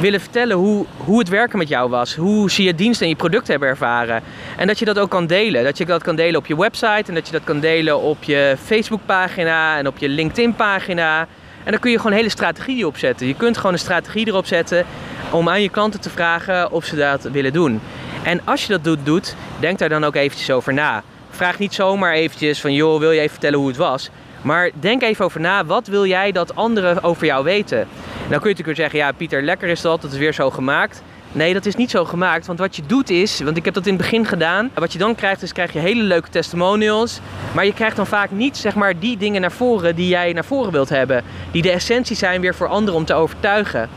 willen 0.00 0.20
vertellen 0.20 0.56
hoe, 0.56 0.86
hoe 0.96 1.18
het 1.18 1.28
werken 1.28 1.58
met 1.58 1.68
jou 1.68 1.90
was. 1.90 2.14
Hoe 2.14 2.50
ze 2.50 2.62
je 2.62 2.74
diensten 2.74 3.06
en 3.06 3.12
je 3.12 3.18
producten 3.18 3.50
hebben 3.50 3.68
ervaren. 3.68 4.22
En 4.56 4.66
dat 4.66 4.78
je 4.78 4.84
dat 4.84 4.98
ook 4.98 5.10
kan 5.10 5.26
delen. 5.26 5.64
Dat 5.64 5.78
je 5.78 5.86
dat 5.86 6.02
kan 6.02 6.16
delen 6.16 6.40
op 6.40 6.46
je 6.46 6.56
website 6.56 7.04
en 7.06 7.14
dat 7.14 7.26
je 7.26 7.32
dat 7.32 7.44
kan 7.44 7.60
delen 7.60 8.00
op 8.00 8.22
je 8.22 8.56
Facebookpagina 8.64 9.78
en 9.78 9.86
op 9.86 9.98
je 9.98 10.08
LinkedIn-pagina. 10.08 11.20
En 11.64 11.70
dan 11.70 11.80
kun 11.80 11.90
je 11.90 11.96
gewoon 11.96 12.12
een 12.12 12.18
hele 12.18 12.30
strategie 12.30 12.86
opzetten. 12.86 13.26
Je 13.26 13.34
kunt 13.34 13.56
gewoon 13.56 13.72
een 13.72 13.78
strategie 13.78 14.26
erop 14.26 14.46
zetten 14.46 14.86
om 15.30 15.48
aan 15.48 15.62
je 15.62 15.68
klanten 15.68 16.00
te 16.00 16.10
vragen 16.10 16.70
of 16.72 16.84
ze 16.84 16.96
dat 16.96 17.22
willen 17.22 17.52
doen. 17.52 17.80
En 18.22 18.40
als 18.44 18.66
je 18.66 18.72
dat 18.72 18.84
doet, 18.84 18.98
doet 19.04 19.34
denk 19.60 19.78
daar 19.78 19.88
dan 19.88 20.04
ook 20.04 20.14
eventjes 20.14 20.50
over 20.50 20.74
na. 20.74 21.02
Vraag 21.36 21.58
niet 21.58 21.74
zomaar 21.74 22.12
eventjes 22.12 22.60
van, 22.60 22.72
joh, 22.72 22.98
wil 22.98 23.10
je 23.10 23.18
even 23.18 23.30
vertellen 23.30 23.58
hoe 23.58 23.68
het 23.68 23.76
was? 23.76 24.10
Maar 24.42 24.70
denk 24.80 25.02
even 25.02 25.24
over 25.24 25.40
na, 25.40 25.64
wat 25.64 25.86
wil 25.86 26.06
jij 26.06 26.32
dat 26.32 26.54
anderen 26.54 27.02
over 27.02 27.26
jou 27.26 27.44
weten? 27.44 27.78
En 27.80 27.86
dan 28.28 28.40
kun 28.40 28.50
je 28.50 28.56
natuurlijk 28.56 28.66
weer 28.66 28.74
zeggen, 28.76 28.98
ja 28.98 29.12
Pieter, 29.12 29.42
lekker 29.42 29.68
is 29.68 29.80
dat, 29.80 30.02
dat 30.02 30.12
is 30.12 30.18
weer 30.18 30.34
zo 30.34 30.50
gemaakt. 30.50 31.02
Nee, 31.32 31.52
dat 31.52 31.66
is 31.66 31.76
niet 31.76 31.90
zo 31.90 32.04
gemaakt. 32.04 32.46
Want 32.46 32.58
wat 32.58 32.76
je 32.76 32.82
doet 32.86 33.10
is, 33.10 33.40
want 33.40 33.56
ik 33.56 33.64
heb 33.64 33.74
dat 33.74 33.86
in 33.86 33.92
het 33.92 34.02
begin 34.02 34.26
gedaan. 34.26 34.70
Wat 34.74 34.92
je 34.92 34.98
dan 34.98 35.14
krijgt 35.14 35.42
is, 35.42 35.52
krijg 35.52 35.72
je 35.72 35.78
hele 35.78 36.02
leuke 36.02 36.30
testimonials. 36.30 37.20
Maar 37.54 37.66
je 37.66 37.74
krijgt 37.74 37.96
dan 37.96 38.06
vaak 38.06 38.30
niet, 38.30 38.56
zeg 38.56 38.74
maar, 38.74 38.98
die 38.98 39.16
dingen 39.16 39.40
naar 39.40 39.52
voren 39.52 39.96
die 39.96 40.08
jij 40.08 40.32
naar 40.32 40.44
voren 40.44 40.72
wilt 40.72 40.88
hebben. 40.88 41.22
Die 41.50 41.62
de 41.62 41.70
essentie 41.70 42.16
zijn 42.16 42.40
weer 42.40 42.54
voor 42.54 42.68
anderen 42.68 43.00
om 43.00 43.04
te 43.04 43.14
overtuigen. 43.14 43.88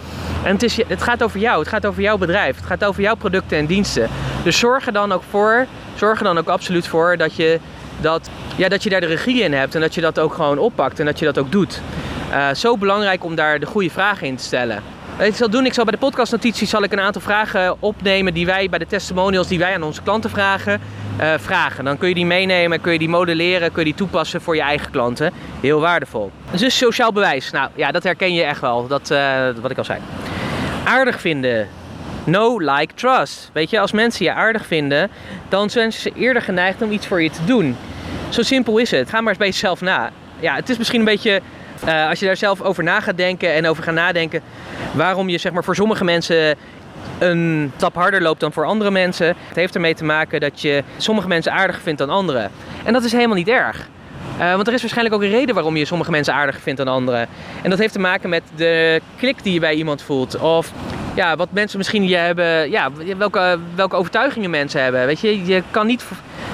En 0.44 0.52
het, 0.52 0.64
is, 0.64 0.78
het 0.88 1.02
gaat 1.04 1.24
over 1.24 1.40
jou, 1.40 1.60
het 1.60 1.68
gaat 1.68 1.86
over 1.86 2.02
jouw 2.02 2.18
bedrijf. 2.18 2.56
Het 2.56 2.66
gaat 2.66 2.86
over 2.86 3.02
jouw 3.02 3.16
producten 3.16 3.58
en 3.58 3.66
diensten. 3.66 4.10
Dus 4.44 4.60
zorg 4.60 4.86
er 4.86 4.94
dan 4.94 5.12
ook 5.12 5.24
voor 5.30 5.66
zorg 6.00 6.18
er 6.18 6.24
dan 6.24 6.38
ook 6.38 6.48
absoluut 6.48 6.88
voor 6.88 7.18
dat 7.18 7.36
je, 7.36 7.60
dat, 8.02 8.30
ja, 8.56 8.70
dat 8.70 8.84
je 8.84 8.90
daar 8.90 9.02
de 9.02 9.08
regie 9.08 9.42
in 9.42 9.54
hebt 9.54 9.76
en 9.76 9.82
dat 9.82 9.96
je 9.96 10.02
dat 10.02 10.20
ook 10.20 10.34
gewoon 10.34 10.58
oppakt 10.58 11.00
en 11.00 11.06
dat 11.06 11.20
je 11.20 11.26
dat 11.26 11.38
ook 11.38 11.52
doet. 11.52 11.82
Uh, 12.32 12.54
zo 12.54 12.78
belangrijk 12.78 13.24
om 13.24 13.36
daar 13.36 13.60
de 13.60 13.66
goede 13.66 13.90
vragen 13.90 14.28
in 14.28 14.36
te 14.36 14.44
stellen. 14.44 14.84
Ik 15.20 15.36
zal 15.36 15.50
doen, 15.50 15.66
ik 15.66 15.74
zal 15.74 15.84
bij 15.84 15.94
de 15.94 16.00
podcastnotities 16.00 16.70
zal 16.70 16.84
ik 16.84 16.92
een 16.92 17.00
aantal 17.00 17.22
vragen 17.22 17.82
opnemen 17.82 18.34
die 18.34 18.46
wij 18.46 18.70
bij 18.70 18.80
de 18.80 18.88
testimonials 18.88 19.48
die 19.48 19.60
wij 19.60 19.74
aan 19.74 19.84
onze 19.84 20.02
klanten 20.02 20.30
vragen, 20.30 20.82
uh, 21.22 21.34
vragen. 21.38 21.84
Dan 21.86 21.98
kun 21.98 22.08
je 22.08 22.14
die 22.14 22.26
meenemen, 22.26 22.82
kun 22.82 22.94
je 22.94 23.00
die 23.00 23.10
modelleren, 23.10 23.72
kun 23.72 23.80
je 23.80 23.90
die 23.90 23.98
toepassen 23.98 24.42
voor 24.42 24.56
je 24.56 24.62
eigen 24.62 24.92
klanten. 24.92 25.34
Heel 25.62 25.80
waardevol. 25.80 26.32
Dus 26.52 26.78
sociaal 26.78 27.12
bewijs. 27.12 27.52
Nou 27.52 27.70
ja, 27.76 27.92
dat 27.92 28.04
herken 28.04 28.34
je 28.34 28.44
echt 28.44 28.62
wel. 28.62 28.88
Dat, 28.88 29.12
uh, 29.12 29.50
wat 29.62 29.72
ik 29.72 29.78
al 29.78 29.84
zei. 29.84 30.00
Aardig 30.84 31.22
vinden. 31.22 31.68
No, 32.24 32.60
like, 32.60 32.94
trust. 32.94 33.50
Weet 33.54 33.70
je, 33.70 33.80
als 33.80 33.92
mensen 33.92 34.26
je 34.26 34.34
aardig 34.34 34.66
vinden, 34.66 35.10
dan 35.50 35.70
zijn 35.70 35.94
ze 35.94 36.12
eerder 36.16 36.42
geneigd 36.42 36.82
om 36.82 36.92
iets 36.92 37.08
voor 37.08 37.22
je 37.22 37.30
te 37.30 37.46
doen. 37.46 37.78
Zo 38.30 38.42
simpel 38.42 38.78
is 38.78 38.92
het. 38.92 39.10
Ga 39.10 39.20
maar 39.20 39.30
eens 39.30 39.38
bij 39.38 39.48
jezelf 39.48 39.82
na. 39.82 40.12
Ja, 40.40 40.56
het 40.56 40.70
is 40.70 40.78
misschien 40.78 41.00
een 41.00 41.06
beetje, 41.06 41.42
uh, 41.88 42.10
als 42.10 42.20
je 42.20 42.26
daar 42.26 42.38
zelf 42.38 42.62
over 42.62 42.84
na 42.84 43.00
gaat 43.00 43.18
denken 43.18 43.54
en 43.54 43.68
over 43.68 43.84
gaat 43.84 43.94
nadenken, 43.94 44.42
waarom 44.92 45.30
je 45.30 45.38
zeg 45.38 45.52
maar 45.52 45.64
voor 45.64 45.76
sommige 45.76 46.04
mensen 46.04 46.58
een 47.18 47.72
stap 47.78 47.96
harder 47.96 48.22
loopt 48.22 48.40
dan 48.40 48.54
voor 48.54 48.66
andere 48.66 48.92
mensen. 48.92 49.28
Het 49.28 49.56
heeft 49.56 49.76
ermee 49.76 49.96
te 49.96 50.04
maken 50.04 50.40
dat 50.40 50.62
je 50.62 50.84
sommige 50.98 51.28
mensen 51.28 51.52
aardiger 51.52 51.82
vindt 51.82 52.00
dan 52.00 52.10
anderen. 52.10 52.52
En 52.84 52.94
dat 52.94 53.04
is 53.04 53.12
helemaal 53.12 53.36
niet 53.36 53.48
erg. 53.48 53.88
Uh, 54.40 54.56
want 54.56 54.68
er 54.68 54.74
is 54.74 54.82
waarschijnlijk 54.82 55.16
ook 55.16 55.22
een 55.22 55.30
reden 55.30 55.56
waarom 55.56 55.78
je 55.78 55.86
sommige 55.86 56.12
mensen 56.12 56.34
aardiger 56.34 56.62
vindt 56.62 56.80
dan 56.84 56.88
anderen. 56.88 57.28
En 57.62 57.70
dat 57.70 57.80
heeft 57.80 57.94
te 57.94 58.00
maken 58.00 58.30
met 58.30 58.44
de 58.56 59.02
klik 59.18 59.44
die 59.44 59.54
je 59.54 59.60
bij 59.60 59.74
iemand 59.74 60.02
voelt. 60.02 60.40
Of 60.40 60.72
ja, 61.14 61.36
wat 61.36 61.52
mensen 61.52 61.78
misschien 61.78 62.08
je 62.08 62.16
hebben, 62.16 62.70
ja, 62.70 62.92
welke, 63.18 63.60
welke 63.76 63.96
overtuigingen 63.96 64.50
mensen 64.50 64.84
hebben. 64.84 65.06
Weet 65.06 65.20
je, 65.20 65.46
je 65.46 65.64
kan 65.72 65.88
niet, 65.88 66.06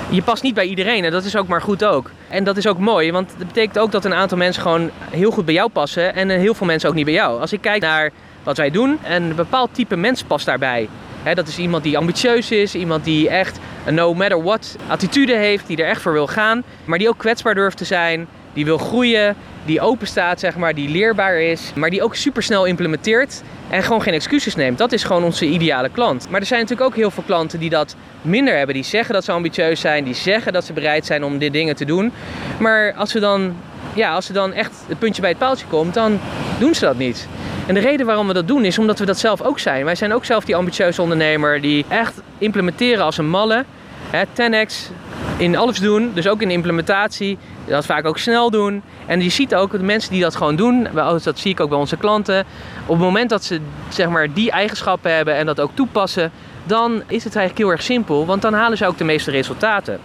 je 0.09 0.21
past 0.21 0.43
niet 0.43 0.53
bij 0.53 0.65
iedereen 0.65 1.03
en 1.03 1.11
dat 1.11 1.25
is 1.25 1.35
ook 1.35 1.47
maar 1.47 1.61
goed 1.61 1.85
ook. 1.85 2.11
En 2.27 2.43
dat 2.43 2.57
is 2.57 2.67
ook 2.67 2.77
mooi, 2.77 3.11
want 3.11 3.33
dat 3.37 3.47
betekent 3.47 3.79
ook 3.79 3.91
dat 3.91 4.05
een 4.05 4.13
aantal 4.13 4.37
mensen 4.37 4.61
gewoon 4.61 4.89
heel 5.09 5.31
goed 5.31 5.45
bij 5.45 5.53
jou 5.53 5.69
passen 5.69 6.15
en 6.15 6.29
heel 6.29 6.53
veel 6.53 6.67
mensen 6.67 6.89
ook 6.89 6.95
niet 6.95 7.05
bij 7.05 7.13
jou. 7.13 7.41
Als 7.41 7.53
ik 7.53 7.61
kijk 7.61 7.81
naar 7.81 8.11
wat 8.43 8.57
wij 8.57 8.71
doen, 8.71 8.99
een 9.03 9.35
bepaald 9.35 9.69
type 9.73 9.95
mens 9.95 10.23
past 10.23 10.45
daarbij. 10.45 10.89
dat 11.33 11.47
is 11.47 11.57
iemand 11.57 11.83
die 11.83 11.97
ambitieus 11.97 12.51
is, 12.51 12.75
iemand 12.75 13.03
die 13.03 13.29
echt 13.29 13.59
een 13.85 13.93
no 13.93 14.13
matter 14.13 14.43
what 14.43 14.75
attitude 14.87 15.35
heeft, 15.35 15.67
die 15.67 15.77
er 15.77 15.89
echt 15.89 16.01
voor 16.01 16.13
wil 16.13 16.27
gaan, 16.27 16.63
maar 16.85 16.97
die 16.97 17.09
ook 17.09 17.17
kwetsbaar 17.17 17.55
durft 17.55 17.77
te 17.77 17.85
zijn, 17.85 18.27
die 18.53 18.65
wil 18.65 18.77
groeien, 18.77 19.35
die 19.65 19.81
open 19.81 20.07
staat, 20.07 20.39
zeg 20.39 20.55
maar, 20.55 20.73
die 20.73 20.89
leerbaar 20.89 21.41
is, 21.41 21.71
maar 21.75 21.89
die 21.89 22.03
ook 22.03 22.15
super 22.15 22.43
snel 22.43 22.65
implementeert 22.65 23.41
en 23.69 23.83
gewoon 23.83 24.01
geen 24.01 24.13
excuses 24.13 24.55
neemt. 24.55 24.77
Dat 24.77 24.91
is 24.91 25.03
gewoon 25.03 25.23
onze 25.23 25.45
ideale 25.45 25.89
klant. 25.89 26.29
Maar 26.29 26.39
er 26.39 26.45
zijn 26.45 26.61
natuurlijk 26.61 26.89
ook 26.89 26.95
heel 26.95 27.11
veel 27.11 27.23
klanten 27.25 27.59
die 27.59 27.69
dat 27.69 27.95
minder 28.21 28.57
hebben. 28.57 28.75
Die 28.75 28.83
zeggen 28.83 29.13
dat 29.13 29.23
ze 29.23 29.31
ambitieus 29.31 29.79
zijn, 29.79 30.03
die 30.03 30.13
zeggen 30.13 30.53
dat 30.53 30.65
ze 30.65 30.73
bereid 30.73 31.05
zijn 31.05 31.23
om 31.23 31.37
dit 31.37 31.53
dingen 31.53 31.75
te 31.75 31.85
doen. 31.85 32.11
Maar 32.59 32.93
als 32.93 33.11
ze 33.11 33.19
dan, 33.19 33.55
ja, 33.93 34.13
als 34.13 34.25
ze 34.25 34.33
dan 34.33 34.53
echt 34.53 34.71
het 34.87 34.99
puntje 34.99 35.21
bij 35.21 35.29
het 35.29 35.39
paaltje 35.39 35.65
komt, 35.67 35.93
dan 35.93 36.19
doen 36.59 36.75
ze 36.75 36.85
dat 36.85 36.97
niet. 36.97 37.27
En 37.67 37.73
de 37.73 37.79
reden 37.79 38.05
waarom 38.05 38.27
we 38.27 38.33
dat 38.33 38.47
doen 38.47 38.65
is 38.65 38.79
omdat 38.79 38.99
we 38.99 39.05
dat 39.05 39.19
zelf 39.19 39.41
ook 39.41 39.59
zijn. 39.59 39.85
Wij 39.85 39.95
zijn 39.95 40.13
ook 40.13 40.25
zelf 40.25 40.45
die 40.45 40.55
ambitieuze 40.55 41.01
ondernemer 41.01 41.61
die 41.61 41.85
echt 41.87 42.21
implementeren 42.37 43.03
als 43.05 43.17
een 43.17 43.29
malle. 43.29 43.65
10x 44.11 44.91
in 45.37 45.57
alles 45.57 45.79
doen, 45.79 46.11
dus 46.13 46.27
ook 46.27 46.41
in 46.41 46.51
implementatie. 46.51 47.37
Dat 47.65 47.85
vaak 47.85 48.05
ook 48.05 48.17
snel 48.17 48.49
doen. 48.49 48.81
En 49.05 49.21
je 49.21 49.29
ziet 49.29 49.55
ook 49.55 49.71
de 49.71 49.83
mensen 49.83 50.11
die 50.11 50.21
dat 50.21 50.35
gewoon 50.35 50.55
doen, 50.55 50.87
dat 51.23 51.39
zie 51.39 51.51
ik 51.51 51.59
ook 51.59 51.69
bij 51.69 51.77
onze 51.77 51.97
klanten. 51.97 52.45
Op 52.85 52.95
het 52.95 53.03
moment 53.03 53.29
dat 53.29 53.43
ze 53.43 53.59
zeg 53.89 54.09
maar, 54.09 54.33
die 54.33 54.51
eigenschappen 54.51 55.15
hebben 55.15 55.35
en 55.35 55.45
dat 55.45 55.59
ook 55.59 55.71
toepassen, 55.73 56.31
dan 56.63 56.91
is 57.07 57.23
het 57.23 57.35
eigenlijk 57.35 57.57
heel 57.57 57.71
erg 57.71 57.83
simpel, 57.83 58.25
want 58.25 58.41
dan 58.41 58.53
halen 58.53 58.77
ze 58.77 58.87
ook 58.87 58.97
de 58.97 59.03
meeste 59.03 59.31
resultaten. 59.31 59.99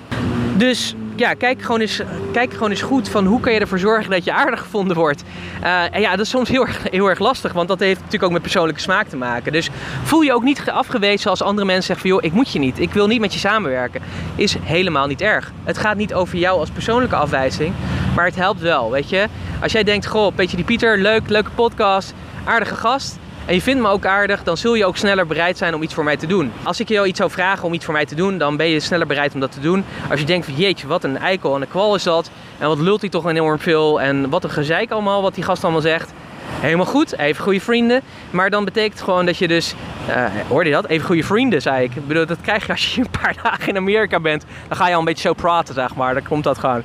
Dus 0.56 0.94
ja, 1.20 1.34
kijk 1.34 1.62
gewoon, 1.62 1.80
eens, 1.80 2.00
kijk 2.32 2.52
gewoon 2.52 2.70
eens 2.70 2.82
goed 2.82 3.08
van 3.08 3.26
hoe 3.26 3.40
kan 3.40 3.52
je 3.52 3.60
ervoor 3.60 3.78
zorgen 3.78 4.10
dat 4.10 4.24
je 4.24 4.32
aardig 4.32 4.60
gevonden 4.60 4.96
wordt. 4.96 5.22
Uh, 5.62 5.94
en 5.94 6.00
ja, 6.00 6.10
dat 6.10 6.20
is 6.20 6.30
soms 6.30 6.48
heel 6.48 6.66
erg, 6.66 6.82
heel 6.90 7.06
erg 7.06 7.18
lastig, 7.18 7.52
want 7.52 7.68
dat 7.68 7.78
heeft 7.78 7.96
natuurlijk 7.96 8.24
ook 8.24 8.32
met 8.32 8.42
persoonlijke 8.42 8.80
smaak 8.80 9.08
te 9.08 9.16
maken. 9.16 9.52
Dus 9.52 9.70
voel 10.02 10.20
je 10.20 10.32
ook 10.32 10.42
niet 10.42 10.70
afgewezen 10.70 11.30
als 11.30 11.42
andere 11.42 11.66
mensen 11.66 11.84
zeggen 11.84 12.08
van 12.08 12.16
joh, 12.16 12.24
ik 12.24 12.32
moet 12.32 12.52
je 12.52 12.58
niet, 12.58 12.78
ik 12.78 12.92
wil 12.92 13.06
niet 13.06 13.20
met 13.20 13.32
je 13.32 13.38
samenwerken. 13.38 14.02
Is 14.36 14.56
helemaal 14.62 15.06
niet 15.06 15.20
erg. 15.20 15.52
Het 15.64 15.78
gaat 15.78 15.96
niet 15.96 16.14
over 16.14 16.38
jou 16.38 16.58
als 16.58 16.70
persoonlijke 16.70 17.16
afwijzing, 17.16 17.74
maar 18.14 18.24
het 18.24 18.36
helpt 18.36 18.60
wel, 18.60 18.90
weet 18.90 19.08
je. 19.08 19.26
Als 19.62 19.72
jij 19.72 19.84
denkt, 19.84 20.06
goh, 20.06 20.34
beetje 20.34 20.56
die 20.56 20.64
Pieter, 20.64 20.98
leuk, 20.98 21.28
leuke 21.28 21.50
podcast, 21.50 22.14
aardige 22.44 22.74
gast 22.74 23.18
en 23.50 23.56
je 23.56 23.62
vindt 23.62 23.82
me 23.82 23.88
ook 23.88 24.06
aardig, 24.06 24.42
dan 24.42 24.56
zul 24.56 24.74
je 24.74 24.86
ook 24.86 24.96
sneller 24.96 25.26
bereid 25.26 25.58
zijn 25.58 25.74
om 25.74 25.82
iets 25.82 25.94
voor 25.94 26.04
mij 26.04 26.16
te 26.16 26.26
doen. 26.26 26.52
Als 26.62 26.80
ik 26.80 26.88
jou 26.88 27.06
iets 27.06 27.18
zou 27.18 27.30
vragen 27.30 27.64
om 27.64 27.72
iets 27.72 27.84
voor 27.84 27.94
mij 27.94 28.06
te 28.06 28.14
doen, 28.14 28.38
dan 28.38 28.56
ben 28.56 28.66
je 28.66 28.80
sneller 28.80 29.06
bereid 29.06 29.34
om 29.34 29.40
dat 29.40 29.52
te 29.52 29.60
doen. 29.60 29.84
Als 30.10 30.20
je 30.20 30.26
denkt 30.26 30.46
van 30.46 30.54
jeetje, 30.54 30.86
wat 30.86 31.04
een 31.04 31.18
eikel 31.18 31.54
en 31.54 31.62
een 31.62 31.68
kwal 31.68 31.94
is 31.94 32.02
dat. 32.02 32.30
En 32.58 32.68
wat 32.68 32.78
lult 32.78 33.00
hij 33.00 33.10
toch 33.10 33.28
enorm 33.28 33.58
veel. 33.58 34.00
En 34.00 34.30
wat 34.30 34.44
een 34.44 34.50
gezeik 34.50 34.90
allemaal, 34.90 35.22
wat 35.22 35.34
die 35.34 35.44
gast 35.44 35.64
allemaal 35.64 35.80
zegt. 35.80 36.12
Helemaal 36.50 36.86
goed, 36.86 37.18
even 37.18 37.42
goede 37.42 37.60
vrienden. 37.60 38.02
Maar 38.30 38.50
dan 38.50 38.64
betekent 38.64 39.00
gewoon 39.00 39.26
dat 39.26 39.38
je 39.38 39.48
dus, 39.48 39.74
uh, 40.08 40.24
hoorde 40.48 40.68
je 40.68 40.74
dat? 40.74 40.86
Even 40.86 41.06
goede 41.06 41.22
vrienden, 41.22 41.62
zei 41.62 41.84
ik. 41.84 41.94
Ik 41.94 42.06
bedoel, 42.06 42.26
dat 42.26 42.40
krijg 42.40 42.66
je 42.66 42.72
als 42.72 42.94
je 42.94 43.00
een 43.04 43.10
paar 43.20 43.34
dagen 43.42 43.68
in 43.68 43.76
Amerika 43.76 44.20
bent. 44.20 44.44
Dan 44.68 44.76
ga 44.76 44.86
je 44.86 44.92
al 44.92 44.98
een 44.98 45.04
beetje 45.04 45.28
zo 45.28 45.34
praten, 45.34 45.74
zeg 45.74 45.94
maar. 45.94 46.14
Dan 46.14 46.22
komt 46.22 46.44
dat 46.44 46.58
gewoon. 46.58 46.82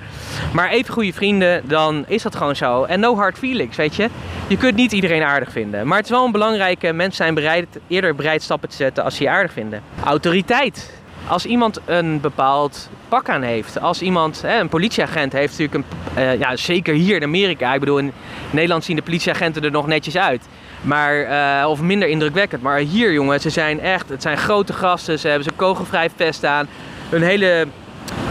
Maar 0.53 0.69
even 0.69 0.93
goede 0.93 1.13
vrienden, 1.13 1.61
dan 1.67 2.05
is 2.07 2.21
dat 2.21 2.35
gewoon 2.35 2.55
zo. 2.55 2.83
En 2.83 2.99
no 2.99 3.15
hard 3.15 3.37
feelings, 3.37 3.77
weet 3.77 3.95
je. 3.95 4.09
Je 4.47 4.57
kunt 4.57 4.75
niet 4.75 4.91
iedereen 4.91 5.23
aardig 5.23 5.51
vinden. 5.51 5.87
Maar 5.87 5.97
het 5.97 6.05
is 6.05 6.11
wel 6.11 6.25
een 6.25 6.31
belangrijke, 6.31 6.93
mensen 6.93 7.23
zijn 7.23 7.33
bereid, 7.33 7.67
eerder 7.87 8.15
bereid 8.15 8.41
stappen 8.41 8.69
te 8.69 8.75
zetten 8.75 9.03
als 9.03 9.15
ze 9.15 9.23
je 9.23 9.29
aardig 9.29 9.51
vinden. 9.51 9.81
Autoriteit. 10.03 11.03
Als 11.27 11.45
iemand 11.45 11.79
een 11.85 12.21
bepaald 12.21 12.89
pak 13.09 13.29
aan 13.29 13.41
heeft, 13.41 13.79
als 13.79 14.01
iemand, 14.01 14.41
hè, 14.41 14.59
een 14.59 14.69
politieagent 14.69 15.33
heeft 15.33 15.59
natuurlijk 15.59 15.87
een, 16.15 16.23
uh, 16.23 16.39
ja 16.39 16.55
zeker 16.55 16.93
hier 16.93 17.15
in 17.15 17.23
Amerika, 17.23 17.73
ik 17.73 17.79
bedoel 17.79 17.97
in 17.97 18.11
Nederland 18.51 18.83
zien 18.83 18.95
de 18.95 19.01
politieagenten 19.01 19.63
er 19.63 19.71
nog 19.71 19.87
netjes 19.87 20.17
uit. 20.17 20.47
Maar, 20.81 21.15
uh, 21.61 21.69
of 21.69 21.81
minder 21.81 22.07
indrukwekkend. 22.07 22.61
Maar 22.61 22.77
hier 22.77 23.13
jongen, 23.13 23.41
ze 23.41 23.49
zijn 23.49 23.79
echt, 23.79 24.09
het 24.09 24.21
zijn 24.21 24.37
grote 24.37 24.73
gasten, 24.73 25.19
ze 25.19 25.27
hebben 25.27 25.43
ze 25.47 25.51
kogelvrij 25.55 26.09
vest 26.15 26.45
aan. 26.45 26.67
Hun 27.09 27.21
hele 27.21 27.67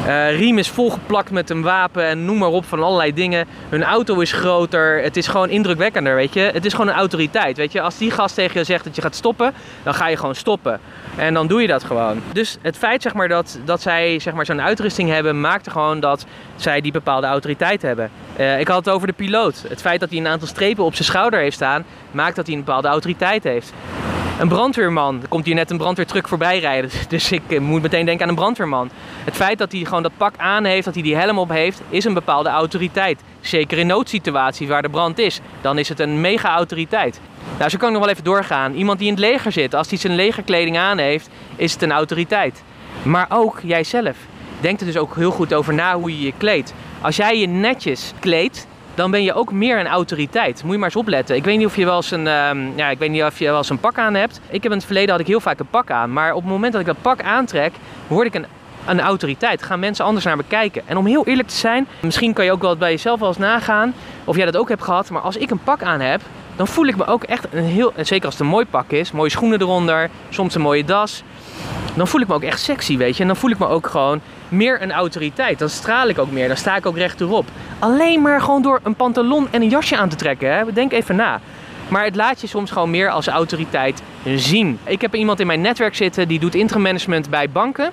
uh, 0.07 0.37
riem 0.39 0.59
is 0.59 0.69
volgeplakt 0.69 1.31
met 1.31 1.51
een 1.51 1.63
wapen 1.63 2.05
en 2.05 2.25
noem 2.25 2.39
maar 2.39 2.49
op 2.49 2.65
van 2.65 2.83
allerlei 2.83 3.15
dingen. 3.15 3.47
Hun 3.69 3.83
auto 3.83 4.21
is 4.21 4.33
groter. 4.33 5.03
Het 5.03 5.17
is 5.17 5.27
gewoon 5.27 5.49
indrukwekkender, 5.49 6.15
weet 6.15 6.35
je. 6.35 6.41
Het 6.41 6.65
is 6.65 6.73
gewoon 6.73 6.89
een 6.89 6.95
autoriteit, 6.95 7.57
weet 7.57 7.73
je. 7.73 7.81
Als 7.81 7.99
die 7.99 8.11
gast 8.11 8.35
tegen 8.35 8.59
je 8.59 8.65
zegt 8.65 8.85
dat 8.85 8.97
je 8.97 9.03
gaat 9.03 9.15
stoppen, 9.15 9.53
dan 9.83 9.95
ga 9.95 10.09
je 10.09 10.17
gewoon 10.17 10.35
stoppen. 10.35 10.81
En 11.17 11.35
dan 11.35 11.47
doe 11.47 11.61
je 11.61 11.67
dat 11.67 11.85
gewoon. 11.85 12.23
Dus 12.33 12.59
het 12.63 12.77
feit 12.77 13.03
zeg 13.03 13.15
maar, 13.15 13.29
dat, 13.29 13.59
dat 13.65 13.83
zij 13.83 14.19
zeg 14.19 14.35
maar, 14.35 14.47
zo'n 14.47 14.63
uitrusting 14.63 15.11
hebben, 15.11 15.41
maakt 15.41 15.71
gewoon 15.71 16.01
dat 16.01 16.27
zij 16.57 16.81
die 16.81 16.93
bepaalde 16.93 17.27
autoriteit 17.27 17.83
hebben. 17.83 18.11
Uh, 18.39 18.61
ik 18.61 18.69
had 18.69 18.85
het 18.85 18.95
over 18.95 19.07
de 19.07 19.13
piloot. 19.13 19.65
Het 19.69 19.81
feit 19.81 20.01
dat 20.01 20.11
hij 20.11 20.19
een 20.19 20.27
aantal 20.27 20.49
strepen 20.49 20.85
op 20.85 20.95
zijn 20.95 21.05
schouder 21.05 21.41
heeft 21.41 21.57
staan, 21.57 21.85
maakt 22.11 22.37
dat 22.37 22.47
hij 22.47 22.55
een 22.55 22.65
bepaalde 22.65 22.89
autoriteit 22.89 23.45
heeft. 23.45 23.73
Een 24.39 24.49
brandweerman. 24.49 25.23
Er 25.23 25.29
komt 25.29 25.45
hier 25.45 25.55
net 25.55 25.71
een 25.71 25.77
brandweertruck 25.77 26.29
voorbij 26.29 26.59
rijden. 26.59 26.91
Dus 27.09 27.33
ik 27.33 27.43
eh, 27.49 27.61
moet 27.61 27.83
meteen 27.83 28.05
denken 28.05 28.23
aan 28.23 28.29
een 28.29 28.35
brandweerman. 28.35 28.91
Het 29.25 29.35
feit 29.35 29.59
dat 29.59 29.73
hij 29.73 29.85
gewoon 29.85 30.03
dat 30.03 30.17
pak 30.17 30.35
aan 30.37 30.65
heeft, 30.65 30.85
dat 30.85 30.95
hij 30.95 31.03
die 31.03 31.17
helm 31.17 31.39
op 31.39 31.49
heeft, 31.49 31.83
is 31.89 32.05
een 32.05 32.15
bepaalde 32.15 32.49
autoriteit. 32.49 33.21
Zeker 33.41 33.79
in 33.79 33.87
noodsituaties 33.87 34.69
waar 34.69 34.83
de 34.83 34.89
brand 34.89 35.19
is. 35.19 35.41
Dan 35.61 35.79
is 35.79 35.89
het 35.89 36.01
een 36.01 36.21
mega 36.21 36.55
autoriteit. 36.55 37.21
Nou, 37.59 37.71
zo 37.71 37.79
kan 37.79 37.89
ik 37.89 37.95
nog 37.95 38.03
wel 38.03 38.13
even 38.13 38.25
doorgaan. 38.25 38.75
Iemand 38.75 38.99
die 38.99 39.09
in 39.09 39.15
het 39.15 39.23
leger 39.23 39.53
zit, 39.53 39.75
als 39.75 39.89
hij 39.89 39.99
zijn 39.99 40.15
legerkleding 40.15 40.79
aan 40.79 40.99
heeft, 40.99 41.29
is 41.57 41.73
het 41.73 41.83
een 41.83 41.93
autoriteit. 41.93 42.63
Maar 43.03 43.27
ook 43.29 43.61
jijzelf. 43.63 44.17
Denk 44.61 44.81
er 44.81 44.87
dus 44.87 44.97
ook 44.97 45.15
heel 45.17 45.31
goed 45.31 45.55
over 45.55 45.75
na 45.75 45.97
hoe 45.97 46.19
je 46.19 46.25
je 46.25 46.33
kleedt. 46.37 46.75
Als 47.05 47.17
jij 47.17 47.39
je 47.39 47.47
netjes 47.47 48.13
kleedt, 48.21 48.67
dan 48.95 49.11
ben 49.11 49.23
je 49.23 49.35
ook 49.35 49.53
meer 49.53 49.79
een 49.79 49.87
autoriteit. 49.87 50.63
Moet 50.63 50.73
je 50.73 50.79
maar 50.79 50.89
eens 50.89 50.97
opletten. 50.97 51.37
Ik 51.37 51.45
weet 51.45 51.59
niet 51.59 51.67
of 51.67 51.77
je 51.77 51.85
wel 51.85 51.97
eens 51.97 52.11
een, 52.11 52.27
um, 52.27 52.73
ja, 52.77 52.89
ik 52.91 52.99
weet 52.99 53.11
niet 53.11 53.23
of 53.23 53.39
je 53.39 53.45
wel 53.45 53.57
eens 53.57 53.71
een 53.71 53.79
pak 53.79 53.99
aan 53.99 54.15
hebt. 54.15 54.41
Ik 54.49 54.63
heb 54.63 54.73
in 54.73 54.79
het 54.79 54.87
verleden 54.87 55.11
had 55.11 55.21
ik 55.21 55.27
heel 55.27 55.41
vaak 55.41 55.59
een 55.59 55.67
pak 55.71 55.91
aan. 55.91 56.13
Maar 56.13 56.35
op 56.35 56.43
het 56.43 56.51
moment 56.51 56.73
dat 56.73 56.81
ik 56.81 56.87
dat 56.87 57.03
pak 57.03 57.23
aantrek, 57.23 57.73
word 58.07 58.27
ik 58.27 58.35
een, 58.35 58.47
een 58.87 59.01
autoriteit. 59.01 59.63
Gaan 59.63 59.79
mensen 59.79 60.05
anders 60.05 60.25
naar 60.25 60.37
me 60.37 60.45
kijken. 60.49 60.83
En 60.87 60.97
om 60.97 61.07
heel 61.07 61.27
eerlijk 61.27 61.49
te 61.49 61.57
zijn, 61.57 61.87
misschien 62.01 62.33
kan 62.33 62.45
je 62.45 62.53
ook 62.53 62.63
wel 62.63 62.77
bij 62.77 62.91
jezelf 62.91 63.19
wel 63.21 63.29
eens 63.29 63.39
nagaan 63.39 63.95
of 64.25 64.37
jij 64.37 64.45
dat 64.45 64.57
ook 64.57 64.69
hebt 64.69 64.83
gehad. 64.83 65.11
Maar 65.11 65.23
als 65.23 65.37
ik 65.37 65.51
een 65.51 65.63
pak 65.65 65.83
aan 65.83 66.01
heb, 66.01 66.21
dan 66.57 66.67
voel 66.67 66.87
ik 66.87 66.97
me 66.97 67.07
ook 67.07 67.23
echt 67.23 67.47
een 67.51 67.65
heel, 67.65 67.93
zeker 67.97 68.25
als 68.25 68.35
het 68.35 68.43
een 68.43 68.53
mooi 68.53 68.67
pak 68.67 68.91
is, 68.91 69.13
mooie 69.13 69.31
schoenen 69.31 69.61
eronder, 69.61 70.11
soms 70.29 70.55
een 70.55 70.61
mooie 70.61 70.85
das. 70.85 71.23
Dan 71.95 72.09
voel 72.09 72.21
ik 72.21 72.29
me 72.29 72.35
ook 72.35 72.43
echt 72.43 72.61
sexy, 72.61 72.97
weet 72.97 73.17
je. 73.17 73.23
En 73.23 73.29
dan 73.29 73.37
voel 73.37 73.51
ik 73.51 73.59
me 73.59 73.67
ook 73.67 73.87
gewoon 73.87 74.21
meer 74.49 74.83
een 74.83 74.93
autoriteit. 74.93 75.59
Dan 75.59 75.69
straal 75.69 76.09
ik 76.09 76.19
ook 76.19 76.31
meer, 76.31 76.49
dan 76.49 76.57
sta 76.57 76.77
ik 76.77 76.87
ook 76.87 76.97
rechterop. 76.97 77.47
Alleen 77.79 78.23
maar 78.23 78.41
gewoon 78.41 78.63
door 78.63 78.81
een 78.83 78.95
pantalon 78.95 79.49
en 79.51 79.63
een 79.63 79.69
jasje 79.69 79.97
aan 79.97 80.09
te 80.09 80.17
trekken. 80.17 80.57
Hè? 80.57 80.73
Denk 80.73 80.93
even 80.93 81.17
na. 81.17 81.41
Maar 81.89 82.05
het 82.05 82.17
laat 82.17 82.41
je 82.41 82.47
soms 82.47 82.71
gewoon 82.71 82.91
meer 82.91 83.11
als 83.11 83.27
autoriteit 83.27 84.03
zien. 84.37 84.79
Ik 84.85 85.01
heb 85.01 85.15
iemand 85.15 85.41
in 85.41 85.47
mijn 85.47 85.61
netwerk 85.61 85.95
zitten 85.95 86.29
die 86.29 86.39
doet 86.39 86.55
interim 86.55 86.83
management 86.83 87.31
bij 87.31 87.51
banken. 87.51 87.91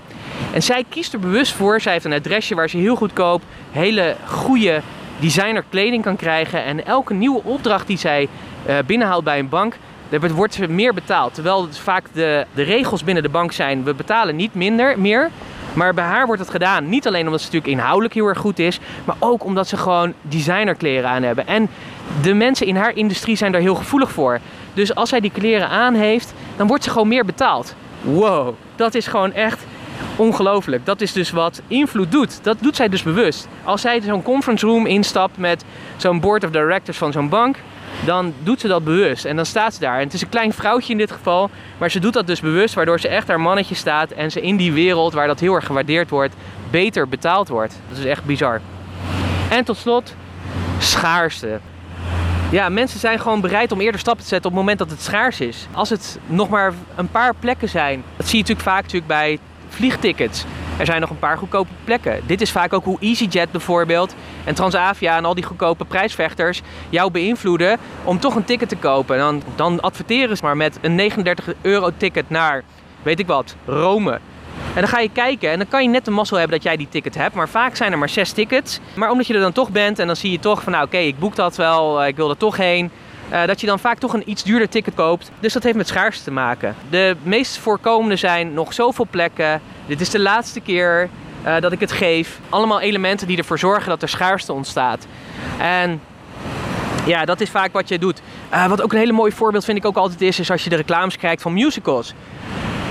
En 0.53 0.63
zij 0.63 0.85
kiest 0.89 1.13
er 1.13 1.19
bewust 1.19 1.53
voor. 1.53 1.81
Zij 1.81 1.91
heeft 1.91 2.05
een 2.05 2.13
adresje 2.13 2.55
waar 2.55 2.69
ze 2.69 2.77
heel 2.77 2.95
goedkoop 2.95 3.41
hele 3.71 4.15
goede 4.25 4.81
designer 5.19 5.63
kleding 5.69 6.03
kan 6.03 6.15
krijgen. 6.15 6.63
En 6.63 6.85
elke 6.85 7.13
nieuwe 7.13 7.43
opdracht 7.43 7.87
die 7.87 7.97
zij 7.97 8.27
uh, 8.67 8.77
binnenhaalt 8.85 9.23
bij 9.23 9.39
een 9.39 9.49
bank, 9.49 9.75
daar 10.09 10.33
wordt 10.33 10.53
ze 10.53 10.67
meer 10.67 10.93
betaald. 10.93 11.33
Terwijl 11.33 11.67
vaak 11.71 12.05
de, 12.13 12.45
de 12.53 12.63
regels 12.63 13.03
binnen 13.03 13.23
de 13.23 13.29
bank 13.29 13.51
zijn, 13.51 13.83
we 13.83 13.93
betalen 13.93 14.35
niet 14.35 14.53
minder, 14.53 14.99
meer. 14.99 15.29
Maar 15.73 15.93
bij 15.93 16.03
haar 16.03 16.25
wordt 16.25 16.41
het 16.41 16.51
gedaan. 16.51 16.89
Niet 16.89 17.07
alleen 17.07 17.25
omdat 17.25 17.39
ze 17.39 17.45
natuurlijk 17.45 17.73
inhoudelijk 17.73 18.13
heel 18.13 18.27
erg 18.27 18.37
goed 18.37 18.59
is, 18.59 18.79
maar 19.05 19.15
ook 19.19 19.43
omdat 19.43 19.67
ze 19.67 19.77
gewoon 19.77 20.13
designerkleren 20.21 21.09
aan 21.09 21.23
hebben. 21.23 21.47
En 21.47 21.69
de 22.21 22.33
mensen 22.33 22.67
in 22.67 22.75
haar 22.75 22.95
industrie 22.95 23.35
zijn 23.35 23.51
daar 23.51 23.61
heel 23.61 23.75
gevoelig 23.75 24.11
voor. 24.11 24.39
Dus 24.73 24.95
als 24.95 25.09
zij 25.09 25.19
die 25.19 25.31
kleren 25.31 25.69
aan 25.69 25.93
heeft, 25.93 26.33
dan 26.57 26.67
wordt 26.67 26.83
ze 26.83 26.89
gewoon 26.89 27.07
meer 27.07 27.25
betaald. 27.25 27.75
Wow, 28.01 28.55
dat 28.75 28.95
is 28.95 29.07
gewoon 29.07 29.33
echt 29.33 29.65
ongelooflijk. 30.15 30.85
Dat 30.85 31.01
is 31.01 31.13
dus 31.13 31.31
wat 31.31 31.61
invloed 31.67 32.11
doet. 32.11 32.43
Dat 32.43 32.57
doet 32.59 32.75
zij 32.75 32.89
dus 32.89 33.03
bewust. 33.03 33.47
Als 33.63 33.81
zij 33.81 34.01
zo'n 34.01 34.23
conference 34.23 34.65
room 34.65 34.85
instapt 34.85 35.37
met 35.37 35.63
zo'n 35.97 36.19
board 36.19 36.43
of 36.43 36.51
directors 36.51 36.97
van 36.97 37.11
zo'n 37.11 37.29
bank, 37.29 37.57
dan 38.05 38.33
doet 38.43 38.59
ze 38.59 38.67
dat 38.67 38.83
bewust. 38.83 39.25
En 39.25 39.35
dan 39.35 39.45
staat 39.45 39.73
ze 39.73 39.79
daar. 39.79 39.97
En 39.97 40.03
het 40.03 40.13
is 40.13 40.21
een 40.21 40.29
klein 40.29 40.53
vrouwtje 40.53 40.91
in 40.91 40.97
dit 40.97 41.11
geval, 41.11 41.49
maar 41.77 41.91
ze 41.91 41.99
doet 41.99 42.13
dat 42.13 42.27
dus 42.27 42.39
bewust, 42.39 42.73
waardoor 42.73 42.99
ze 42.99 43.07
echt 43.07 43.27
haar 43.27 43.41
mannetje 43.41 43.75
staat 43.75 44.11
en 44.11 44.31
ze 44.31 44.41
in 44.41 44.55
die 44.55 44.73
wereld 44.73 45.13
waar 45.13 45.27
dat 45.27 45.39
heel 45.39 45.53
erg 45.53 45.65
gewaardeerd 45.65 46.09
wordt, 46.09 46.35
beter 46.69 47.07
betaald 47.07 47.47
wordt. 47.47 47.79
Dat 47.89 47.97
is 47.97 48.05
echt 48.05 48.25
bizar. 48.25 48.61
En 49.49 49.63
tot 49.63 49.77
slot, 49.77 50.15
schaarste. 50.77 51.59
Ja, 52.51 52.69
mensen 52.69 52.99
zijn 52.99 53.19
gewoon 53.19 53.41
bereid 53.41 53.71
om 53.71 53.81
eerder 53.81 53.99
stappen 53.99 54.23
te 54.23 54.29
zetten 54.29 54.51
op 54.51 54.55
het 54.55 54.65
moment 54.65 54.79
dat 54.79 54.89
het 54.89 55.01
schaars 55.01 55.39
is. 55.39 55.67
Als 55.71 55.89
het 55.89 56.19
nog 56.25 56.49
maar 56.49 56.73
een 56.95 57.09
paar 57.09 57.33
plekken 57.35 57.69
zijn, 57.69 58.03
dat 58.17 58.27
zie 58.27 58.35
je 58.35 58.41
natuurlijk 58.41 58.67
vaak 58.69 58.81
natuurlijk 58.81 59.07
bij 59.07 59.39
vliegtickets. 59.71 60.45
Er 60.77 60.85
zijn 60.85 61.01
nog 61.01 61.09
een 61.09 61.19
paar 61.19 61.37
goedkope 61.37 61.71
plekken. 61.83 62.19
Dit 62.25 62.41
is 62.41 62.51
vaak 62.51 62.73
ook 62.73 62.83
hoe 62.83 62.99
EasyJet 62.99 63.51
bijvoorbeeld 63.51 64.15
en 64.43 64.55
Transavia 64.55 65.17
en 65.17 65.25
al 65.25 65.35
die 65.35 65.43
goedkope 65.43 65.85
prijsvechters 65.85 66.61
jou 66.89 67.11
beïnvloeden 67.11 67.77
om 68.03 68.19
toch 68.19 68.35
een 68.35 68.45
ticket 68.45 68.69
te 68.69 68.75
kopen. 68.75 69.17
dan, 69.17 69.43
dan 69.55 69.79
adverteren 69.79 70.37
ze 70.37 70.43
maar 70.43 70.57
met 70.57 70.77
een 70.81 70.95
39 70.95 71.53
euro 71.61 71.89
ticket 71.97 72.29
naar, 72.29 72.63
weet 73.03 73.19
ik 73.19 73.27
wat, 73.27 73.55
Rome. 73.65 74.19
En 74.73 74.81
dan 74.81 74.87
ga 74.87 74.99
je 74.99 75.09
kijken 75.09 75.51
en 75.51 75.57
dan 75.57 75.67
kan 75.67 75.83
je 75.83 75.89
net 75.89 76.05
de 76.05 76.11
mazzel 76.11 76.37
hebben 76.37 76.57
dat 76.57 76.65
jij 76.65 76.77
die 76.77 76.89
ticket 76.89 77.15
hebt. 77.15 77.35
Maar 77.35 77.49
vaak 77.49 77.75
zijn 77.75 77.91
er 77.91 77.97
maar 77.97 78.09
zes 78.09 78.31
tickets. 78.31 78.79
Maar 78.95 79.11
omdat 79.11 79.27
je 79.27 79.33
er 79.33 79.39
dan 79.39 79.51
toch 79.51 79.69
bent 79.69 79.99
en 79.99 80.07
dan 80.07 80.15
zie 80.15 80.31
je 80.31 80.39
toch 80.39 80.63
van 80.63 80.71
nou 80.71 80.85
oké, 80.85 80.97
ik 80.97 81.19
boek 81.19 81.35
dat 81.35 81.55
wel, 81.55 82.01
eh, 82.01 82.07
ik 82.07 82.15
wil 82.15 82.29
er 82.29 82.37
toch 82.37 82.57
heen. 82.57 82.91
Uh, 83.31 83.45
dat 83.45 83.61
je 83.61 83.67
dan 83.67 83.79
vaak 83.79 83.97
toch 83.97 84.13
een 84.13 84.29
iets 84.29 84.43
duurder 84.43 84.69
ticket 84.69 84.93
koopt. 84.93 85.31
Dus 85.39 85.53
dat 85.53 85.63
heeft 85.63 85.75
met 85.75 85.87
schaarste 85.87 86.23
te 86.23 86.31
maken. 86.31 86.75
De 86.89 87.15
meest 87.23 87.57
voorkomende 87.57 88.15
zijn 88.15 88.53
nog 88.53 88.73
zoveel 88.73 89.07
plekken. 89.09 89.61
Dit 89.85 90.01
is 90.01 90.09
de 90.09 90.19
laatste 90.19 90.59
keer 90.59 91.09
uh, 91.45 91.59
dat 91.59 91.71
ik 91.71 91.79
het 91.79 91.91
geef. 91.91 92.39
Allemaal 92.49 92.79
elementen 92.79 93.27
die 93.27 93.37
ervoor 93.37 93.59
zorgen 93.59 93.89
dat 93.89 94.01
er 94.01 94.09
schaarste 94.09 94.53
ontstaat. 94.53 95.07
En 95.57 96.01
ja, 97.05 97.25
dat 97.25 97.41
is 97.41 97.49
vaak 97.49 97.73
wat 97.73 97.87
je 97.87 97.99
doet. 97.99 98.21
Uh, 98.53 98.67
wat 98.67 98.81
ook 98.81 98.91
een 98.91 98.99
hele 98.99 99.11
mooi 99.11 99.31
voorbeeld 99.31 99.65
vind 99.65 99.77
ik 99.77 99.85
ook 99.85 99.97
altijd 99.97 100.21
is, 100.21 100.39
is 100.39 100.51
als 100.51 100.63
je 100.63 100.69
de 100.69 100.75
reclames 100.75 101.17
kijkt 101.17 101.41
van 101.41 101.53
musicals. 101.53 102.13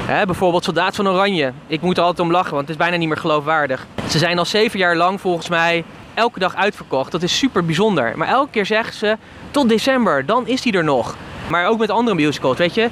Hè, 0.06 0.26
bijvoorbeeld 0.26 0.64
Soldaat 0.64 0.96
van 0.96 1.08
Oranje. 1.08 1.52
Ik 1.66 1.80
moet 1.80 1.96
er 1.96 2.02
altijd 2.02 2.26
om 2.26 2.32
lachen, 2.32 2.50
want 2.50 2.60
het 2.60 2.70
is 2.70 2.76
bijna 2.76 2.96
niet 2.96 3.08
meer 3.08 3.16
geloofwaardig. 3.16 3.86
Ze 4.08 4.18
zijn 4.18 4.38
al 4.38 4.44
zeven 4.44 4.78
jaar 4.78 4.96
lang 4.96 5.20
volgens 5.20 5.48
mij 5.48 5.84
elke 6.14 6.38
dag 6.38 6.56
uitverkocht. 6.56 7.12
Dat 7.12 7.22
is 7.22 7.38
super 7.38 7.64
bijzonder. 7.64 8.12
Maar 8.16 8.28
elke 8.28 8.50
keer 8.50 8.66
zeggen 8.66 8.94
ze 8.94 9.16
tot 9.50 9.68
december, 9.68 10.26
dan 10.26 10.46
is 10.46 10.62
die 10.62 10.72
er 10.72 10.84
nog. 10.84 11.16
Maar 11.48 11.66
ook 11.66 11.78
met 11.78 11.90
andere 11.90 12.16
musicals, 12.16 12.56
weet 12.56 12.74
je. 12.74 12.88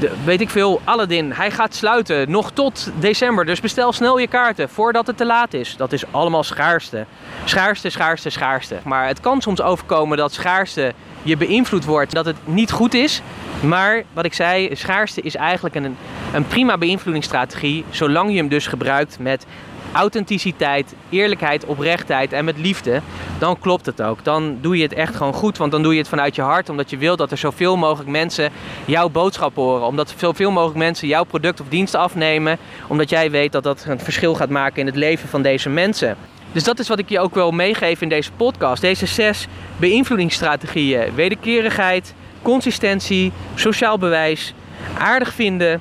De, 0.00 0.10
weet 0.24 0.40
ik 0.40 0.50
veel, 0.50 0.80
Aladdin, 0.84 1.32
hij 1.32 1.50
gaat 1.50 1.74
sluiten 1.74 2.30
nog 2.30 2.50
tot 2.50 2.90
december. 2.98 3.46
Dus 3.46 3.60
bestel 3.60 3.92
snel 3.92 4.18
je 4.18 4.26
kaarten 4.26 4.68
voordat 4.68 5.06
het 5.06 5.16
te 5.16 5.26
laat 5.26 5.54
is. 5.54 5.76
Dat 5.76 5.92
is 5.92 6.04
allemaal 6.10 6.42
schaarste. 6.42 7.04
Schaarste, 7.44 7.90
schaarste, 7.90 8.30
schaarste. 8.30 8.76
Maar 8.84 9.06
het 9.06 9.20
kan 9.20 9.40
soms 9.40 9.62
overkomen 9.62 10.16
dat 10.16 10.32
schaarste 10.32 10.92
je 11.22 11.36
beïnvloed 11.36 11.84
wordt, 11.84 12.12
dat 12.12 12.24
het 12.24 12.36
niet 12.44 12.70
goed 12.70 12.94
is. 12.94 13.22
Maar 13.60 14.02
wat 14.12 14.24
ik 14.24 14.34
zei, 14.34 14.70
schaarste 14.76 15.20
is 15.20 15.34
eigenlijk 15.34 15.74
een, 15.74 15.96
een 16.32 16.46
prima 16.46 16.78
beïnvloedingsstrategie, 16.78 17.84
zolang 17.90 18.30
je 18.30 18.36
hem 18.36 18.48
dus 18.48 18.66
gebruikt 18.66 19.18
met 19.18 19.46
authenticiteit, 19.92 20.94
eerlijkheid, 21.08 21.64
oprechtheid 21.64 22.32
en 22.32 22.44
met 22.44 22.58
liefde, 22.58 23.00
dan 23.38 23.58
klopt 23.58 23.86
het 23.86 24.02
ook. 24.02 24.24
Dan 24.24 24.58
doe 24.60 24.76
je 24.76 24.82
het 24.82 24.92
echt 24.92 25.16
gewoon 25.16 25.32
goed, 25.32 25.58
want 25.58 25.72
dan 25.72 25.82
doe 25.82 25.92
je 25.92 25.98
het 25.98 26.08
vanuit 26.08 26.34
je 26.34 26.42
hart, 26.42 26.68
omdat 26.68 26.90
je 26.90 26.96
wil 26.96 27.16
dat 27.16 27.30
er 27.30 27.38
zoveel 27.38 27.76
mogelijk 27.76 28.10
mensen 28.10 28.50
jouw 28.84 29.08
boodschap 29.08 29.54
horen, 29.54 29.86
omdat 29.86 30.14
zoveel 30.16 30.50
mogelijk 30.50 30.78
mensen 30.78 31.08
jouw 31.08 31.24
product 31.24 31.60
of 31.60 31.66
dienst 31.68 31.94
afnemen, 31.94 32.58
omdat 32.86 33.10
jij 33.10 33.30
weet 33.30 33.52
dat 33.52 33.62
dat 33.62 33.84
een 33.88 34.00
verschil 34.00 34.34
gaat 34.34 34.50
maken 34.50 34.80
in 34.80 34.86
het 34.86 34.96
leven 34.96 35.28
van 35.28 35.42
deze 35.42 35.68
mensen. 35.68 36.16
Dus 36.52 36.64
dat 36.64 36.78
is 36.78 36.88
wat 36.88 36.98
ik 36.98 37.08
je 37.08 37.20
ook 37.20 37.34
wil 37.34 37.50
meegeven 37.50 38.02
in 38.02 38.08
deze 38.08 38.32
podcast. 38.32 38.80
Deze 38.80 39.06
zes 39.06 39.46
beïnvloedingsstrategieën: 39.76 41.14
wederkerigheid, 41.14 42.14
consistentie, 42.42 43.32
sociaal 43.54 43.98
bewijs, 43.98 44.54
aardig 44.98 45.32
vinden, 45.32 45.80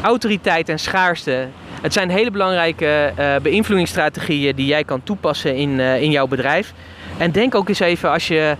autoriteit 0.00 0.68
en 0.68 0.78
schaarste. 0.78 1.48
Het 1.86 1.94
zijn 1.94 2.10
hele 2.10 2.30
belangrijke 2.30 3.12
uh, 3.18 3.36
beïnvloedingsstrategieën 3.42 4.56
die 4.56 4.66
jij 4.66 4.84
kan 4.84 5.02
toepassen 5.02 5.56
in, 5.56 5.70
uh, 5.70 6.02
in 6.02 6.10
jouw 6.10 6.26
bedrijf. 6.26 6.72
En 7.16 7.30
denk 7.30 7.54
ook 7.54 7.68
eens 7.68 7.80
even 7.80 8.10
als 8.10 8.28
je 8.28 8.56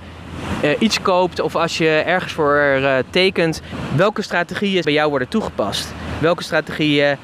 uh, 0.64 0.70
iets 0.78 1.02
koopt 1.02 1.40
of 1.40 1.56
als 1.56 1.78
je 1.78 1.88
ergens 1.88 2.32
voor 2.32 2.82
tekent, 3.10 3.62
welke 3.96 4.22
strategieën 4.22 4.82
bij 4.82 4.92
jou 4.92 5.10
worden 5.10 5.28
toegepast. 5.28 5.94
Welke 6.18 6.42
strategieën 6.42 7.16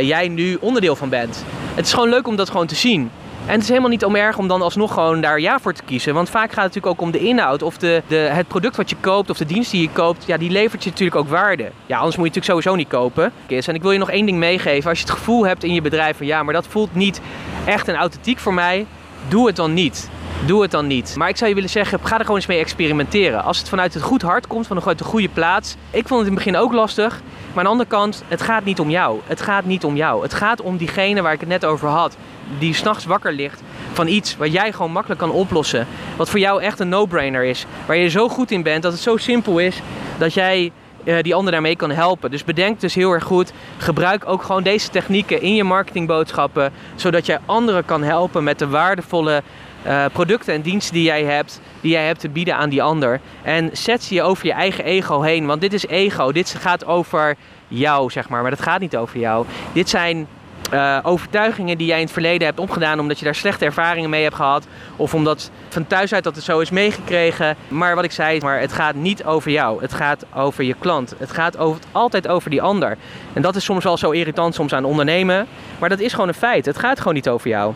jij 0.00 0.28
nu 0.28 0.56
onderdeel 0.60 0.96
van 0.96 1.08
bent. 1.08 1.44
Het 1.74 1.86
is 1.86 1.92
gewoon 1.92 2.08
leuk 2.08 2.26
om 2.26 2.36
dat 2.36 2.50
gewoon 2.50 2.66
te 2.66 2.74
zien. 2.74 3.10
En 3.50 3.56
het 3.56 3.64
is 3.64 3.68
helemaal 3.68 3.90
niet 3.90 4.04
om 4.04 4.16
erg 4.16 4.38
om 4.38 4.48
dan 4.48 4.62
alsnog 4.62 4.94
gewoon 4.94 5.20
daar 5.20 5.40
ja 5.40 5.58
voor 5.58 5.72
te 5.72 5.82
kiezen. 5.84 6.14
Want 6.14 6.30
vaak 6.30 6.52
gaat 6.52 6.64
het 6.64 6.74
natuurlijk 6.74 6.86
ook 6.86 7.00
om 7.00 7.10
de 7.10 7.18
inhoud 7.18 7.62
of 7.62 7.76
de, 7.76 8.02
de, 8.06 8.16
het 8.16 8.48
product 8.48 8.76
wat 8.76 8.90
je 8.90 8.96
koopt 9.00 9.30
of 9.30 9.36
de 9.36 9.44
dienst 9.44 9.70
die 9.70 9.82
je 9.82 9.90
koopt. 9.92 10.24
Ja, 10.26 10.36
die 10.36 10.50
levert 10.50 10.84
je 10.84 10.90
natuurlijk 10.90 11.16
ook 11.16 11.28
waarde. 11.28 11.70
Ja, 11.86 11.96
anders 11.96 12.16
moet 12.16 12.26
je 12.26 12.32
het 12.32 12.46
natuurlijk 12.46 12.46
sowieso 12.46 12.74
niet 12.74 12.88
kopen. 12.88 13.32
En 13.66 13.74
ik 13.74 13.82
wil 13.82 13.90
je 13.90 13.98
nog 13.98 14.10
één 14.10 14.26
ding 14.26 14.38
meegeven. 14.38 14.90
Als 14.90 14.98
je 14.98 15.04
het 15.04 15.14
gevoel 15.14 15.46
hebt 15.46 15.64
in 15.64 15.74
je 15.74 15.80
bedrijf 15.80 16.16
van 16.16 16.26
ja, 16.26 16.42
maar 16.42 16.54
dat 16.54 16.66
voelt 16.66 16.94
niet 16.94 17.20
echt 17.64 17.88
en 17.88 17.94
authentiek 17.94 18.38
voor 18.38 18.54
mij. 18.54 18.86
Doe 19.28 19.46
het 19.46 19.56
dan 19.56 19.74
niet. 19.74 20.10
Doe 20.46 20.62
het 20.62 20.70
dan 20.70 20.86
niet. 20.86 21.14
Maar 21.16 21.28
ik 21.28 21.36
zou 21.36 21.48
je 21.48 21.54
willen 21.54 21.70
zeggen, 21.70 22.00
ga 22.02 22.14
er 22.14 22.20
gewoon 22.20 22.36
eens 22.36 22.46
mee 22.46 22.58
experimenteren. 22.58 23.44
Als 23.44 23.58
het 23.58 23.68
vanuit 23.68 23.94
het 23.94 24.02
goed 24.02 24.22
hart 24.22 24.46
komt, 24.46 24.66
vanuit 24.66 24.98
de 24.98 25.04
goede 25.04 25.28
plaats. 25.28 25.76
Ik 25.90 26.08
vond 26.08 26.20
het 26.20 26.28
in 26.28 26.34
het 26.34 26.44
begin 26.44 26.56
ook 26.56 26.72
lastig. 26.72 27.20
Maar 27.20 27.58
aan 27.58 27.64
de 27.64 27.70
andere 27.70 27.88
kant, 27.88 28.22
het 28.28 28.42
gaat 28.42 28.64
niet 28.64 28.80
om 28.80 28.90
jou. 28.90 29.20
Het 29.26 29.40
gaat 29.40 29.64
niet 29.64 29.84
om 29.84 29.96
jou. 29.96 30.22
Het 30.22 30.34
gaat 30.34 30.60
om 30.60 30.76
diegene 30.76 31.22
waar 31.22 31.32
ik 31.32 31.40
het 31.40 31.48
net 31.48 31.64
over 31.64 31.88
had 31.88 32.16
die 32.58 32.74
s'nachts 32.74 33.04
wakker 33.04 33.32
ligt 33.32 33.62
van 33.92 34.06
iets 34.06 34.36
wat 34.36 34.52
jij 34.52 34.72
gewoon 34.72 34.92
makkelijk 34.92 35.20
kan 35.20 35.30
oplossen. 35.30 35.86
Wat 36.16 36.30
voor 36.30 36.38
jou 36.38 36.62
echt 36.62 36.80
een 36.80 36.88
no-brainer 36.88 37.44
is. 37.44 37.66
Waar 37.86 37.96
je 37.96 38.08
zo 38.08 38.28
goed 38.28 38.50
in 38.50 38.62
bent 38.62 38.82
dat 38.82 38.92
het 38.92 39.00
zo 39.00 39.16
simpel 39.16 39.58
is 39.58 39.80
dat 40.18 40.34
jij 40.34 40.72
uh, 41.04 41.22
die 41.22 41.34
ander 41.34 41.52
daarmee 41.52 41.76
kan 41.76 41.90
helpen. 41.90 42.30
Dus 42.30 42.44
bedenk 42.44 42.80
dus 42.80 42.94
heel 42.94 43.12
erg 43.12 43.24
goed. 43.24 43.52
Gebruik 43.76 44.28
ook 44.28 44.42
gewoon 44.42 44.62
deze 44.62 44.90
technieken 44.90 45.42
in 45.42 45.54
je 45.54 45.64
marketingboodschappen. 45.64 46.72
Zodat 46.94 47.26
jij 47.26 47.38
anderen 47.46 47.84
kan 47.84 48.02
helpen 48.02 48.44
met 48.44 48.58
de 48.58 48.68
waardevolle 48.68 49.42
uh, 49.86 50.04
producten 50.12 50.54
en 50.54 50.60
diensten 50.60 50.94
die 50.94 51.02
jij 51.02 51.24
hebt. 51.24 51.60
Die 51.80 51.90
jij 51.90 52.06
hebt 52.06 52.20
te 52.20 52.28
bieden 52.28 52.56
aan 52.56 52.68
die 52.68 52.82
ander. 52.82 53.20
En 53.42 53.70
zet 53.72 54.02
ze 54.02 54.14
je 54.14 54.22
over 54.22 54.46
je 54.46 54.52
eigen 54.52 54.84
ego 54.84 55.20
heen. 55.20 55.46
Want 55.46 55.60
dit 55.60 55.72
is 55.72 55.86
ego. 55.86 56.32
Dit 56.32 56.54
gaat 56.58 56.84
over 56.84 57.36
jou, 57.68 58.10
zeg 58.10 58.28
maar. 58.28 58.42
Maar 58.42 58.50
dat 58.50 58.62
gaat 58.62 58.80
niet 58.80 58.96
over 58.96 59.18
jou. 59.18 59.46
Dit 59.72 59.88
zijn 59.88 60.26
uh, 60.72 60.98
overtuigingen 61.02 61.78
die 61.78 61.86
jij 61.86 61.96
in 61.96 62.04
het 62.04 62.12
verleden 62.12 62.46
hebt 62.46 62.58
opgedaan 62.58 63.00
omdat 63.00 63.18
je 63.18 63.24
daar 63.24 63.34
slechte 63.34 63.64
ervaringen 63.64 64.10
mee 64.10 64.22
hebt 64.22 64.34
gehad. 64.34 64.66
Of 64.96 65.14
omdat 65.14 65.50
van 65.68 65.86
thuis 65.86 66.12
uit 66.14 66.24
dat 66.24 66.34
het 66.34 66.44
zo 66.44 66.60
is 66.60 66.70
meegekregen. 66.70 67.56
Maar 67.68 67.94
wat 67.94 68.04
ik 68.04 68.12
zei, 68.12 68.40
maar 68.40 68.60
het 68.60 68.72
gaat 68.72 68.94
niet 68.94 69.24
over 69.24 69.50
jou. 69.50 69.82
Het 69.82 69.92
gaat 69.92 70.24
over 70.34 70.64
je 70.64 70.74
klant. 70.78 71.14
Het 71.18 71.30
gaat 71.30 71.56
over, 71.56 71.80
altijd 71.92 72.28
over 72.28 72.50
die 72.50 72.62
ander. 72.62 72.96
En 73.32 73.42
dat 73.42 73.56
is 73.56 73.64
soms 73.64 73.84
wel 73.84 73.96
zo 73.96 74.10
irritant 74.10 74.54
soms 74.54 74.72
aan 74.72 74.84
ondernemen. 74.84 75.46
Maar 75.78 75.88
dat 75.88 76.00
is 76.00 76.12
gewoon 76.12 76.28
een 76.28 76.34
feit. 76.34 76.66
Het 76.66 76.78
gaat 76.78 76.98
gewoon 76.98 77.14
niet 77.14 77.28
over 77.28 77.48
jou. 77.48 77.74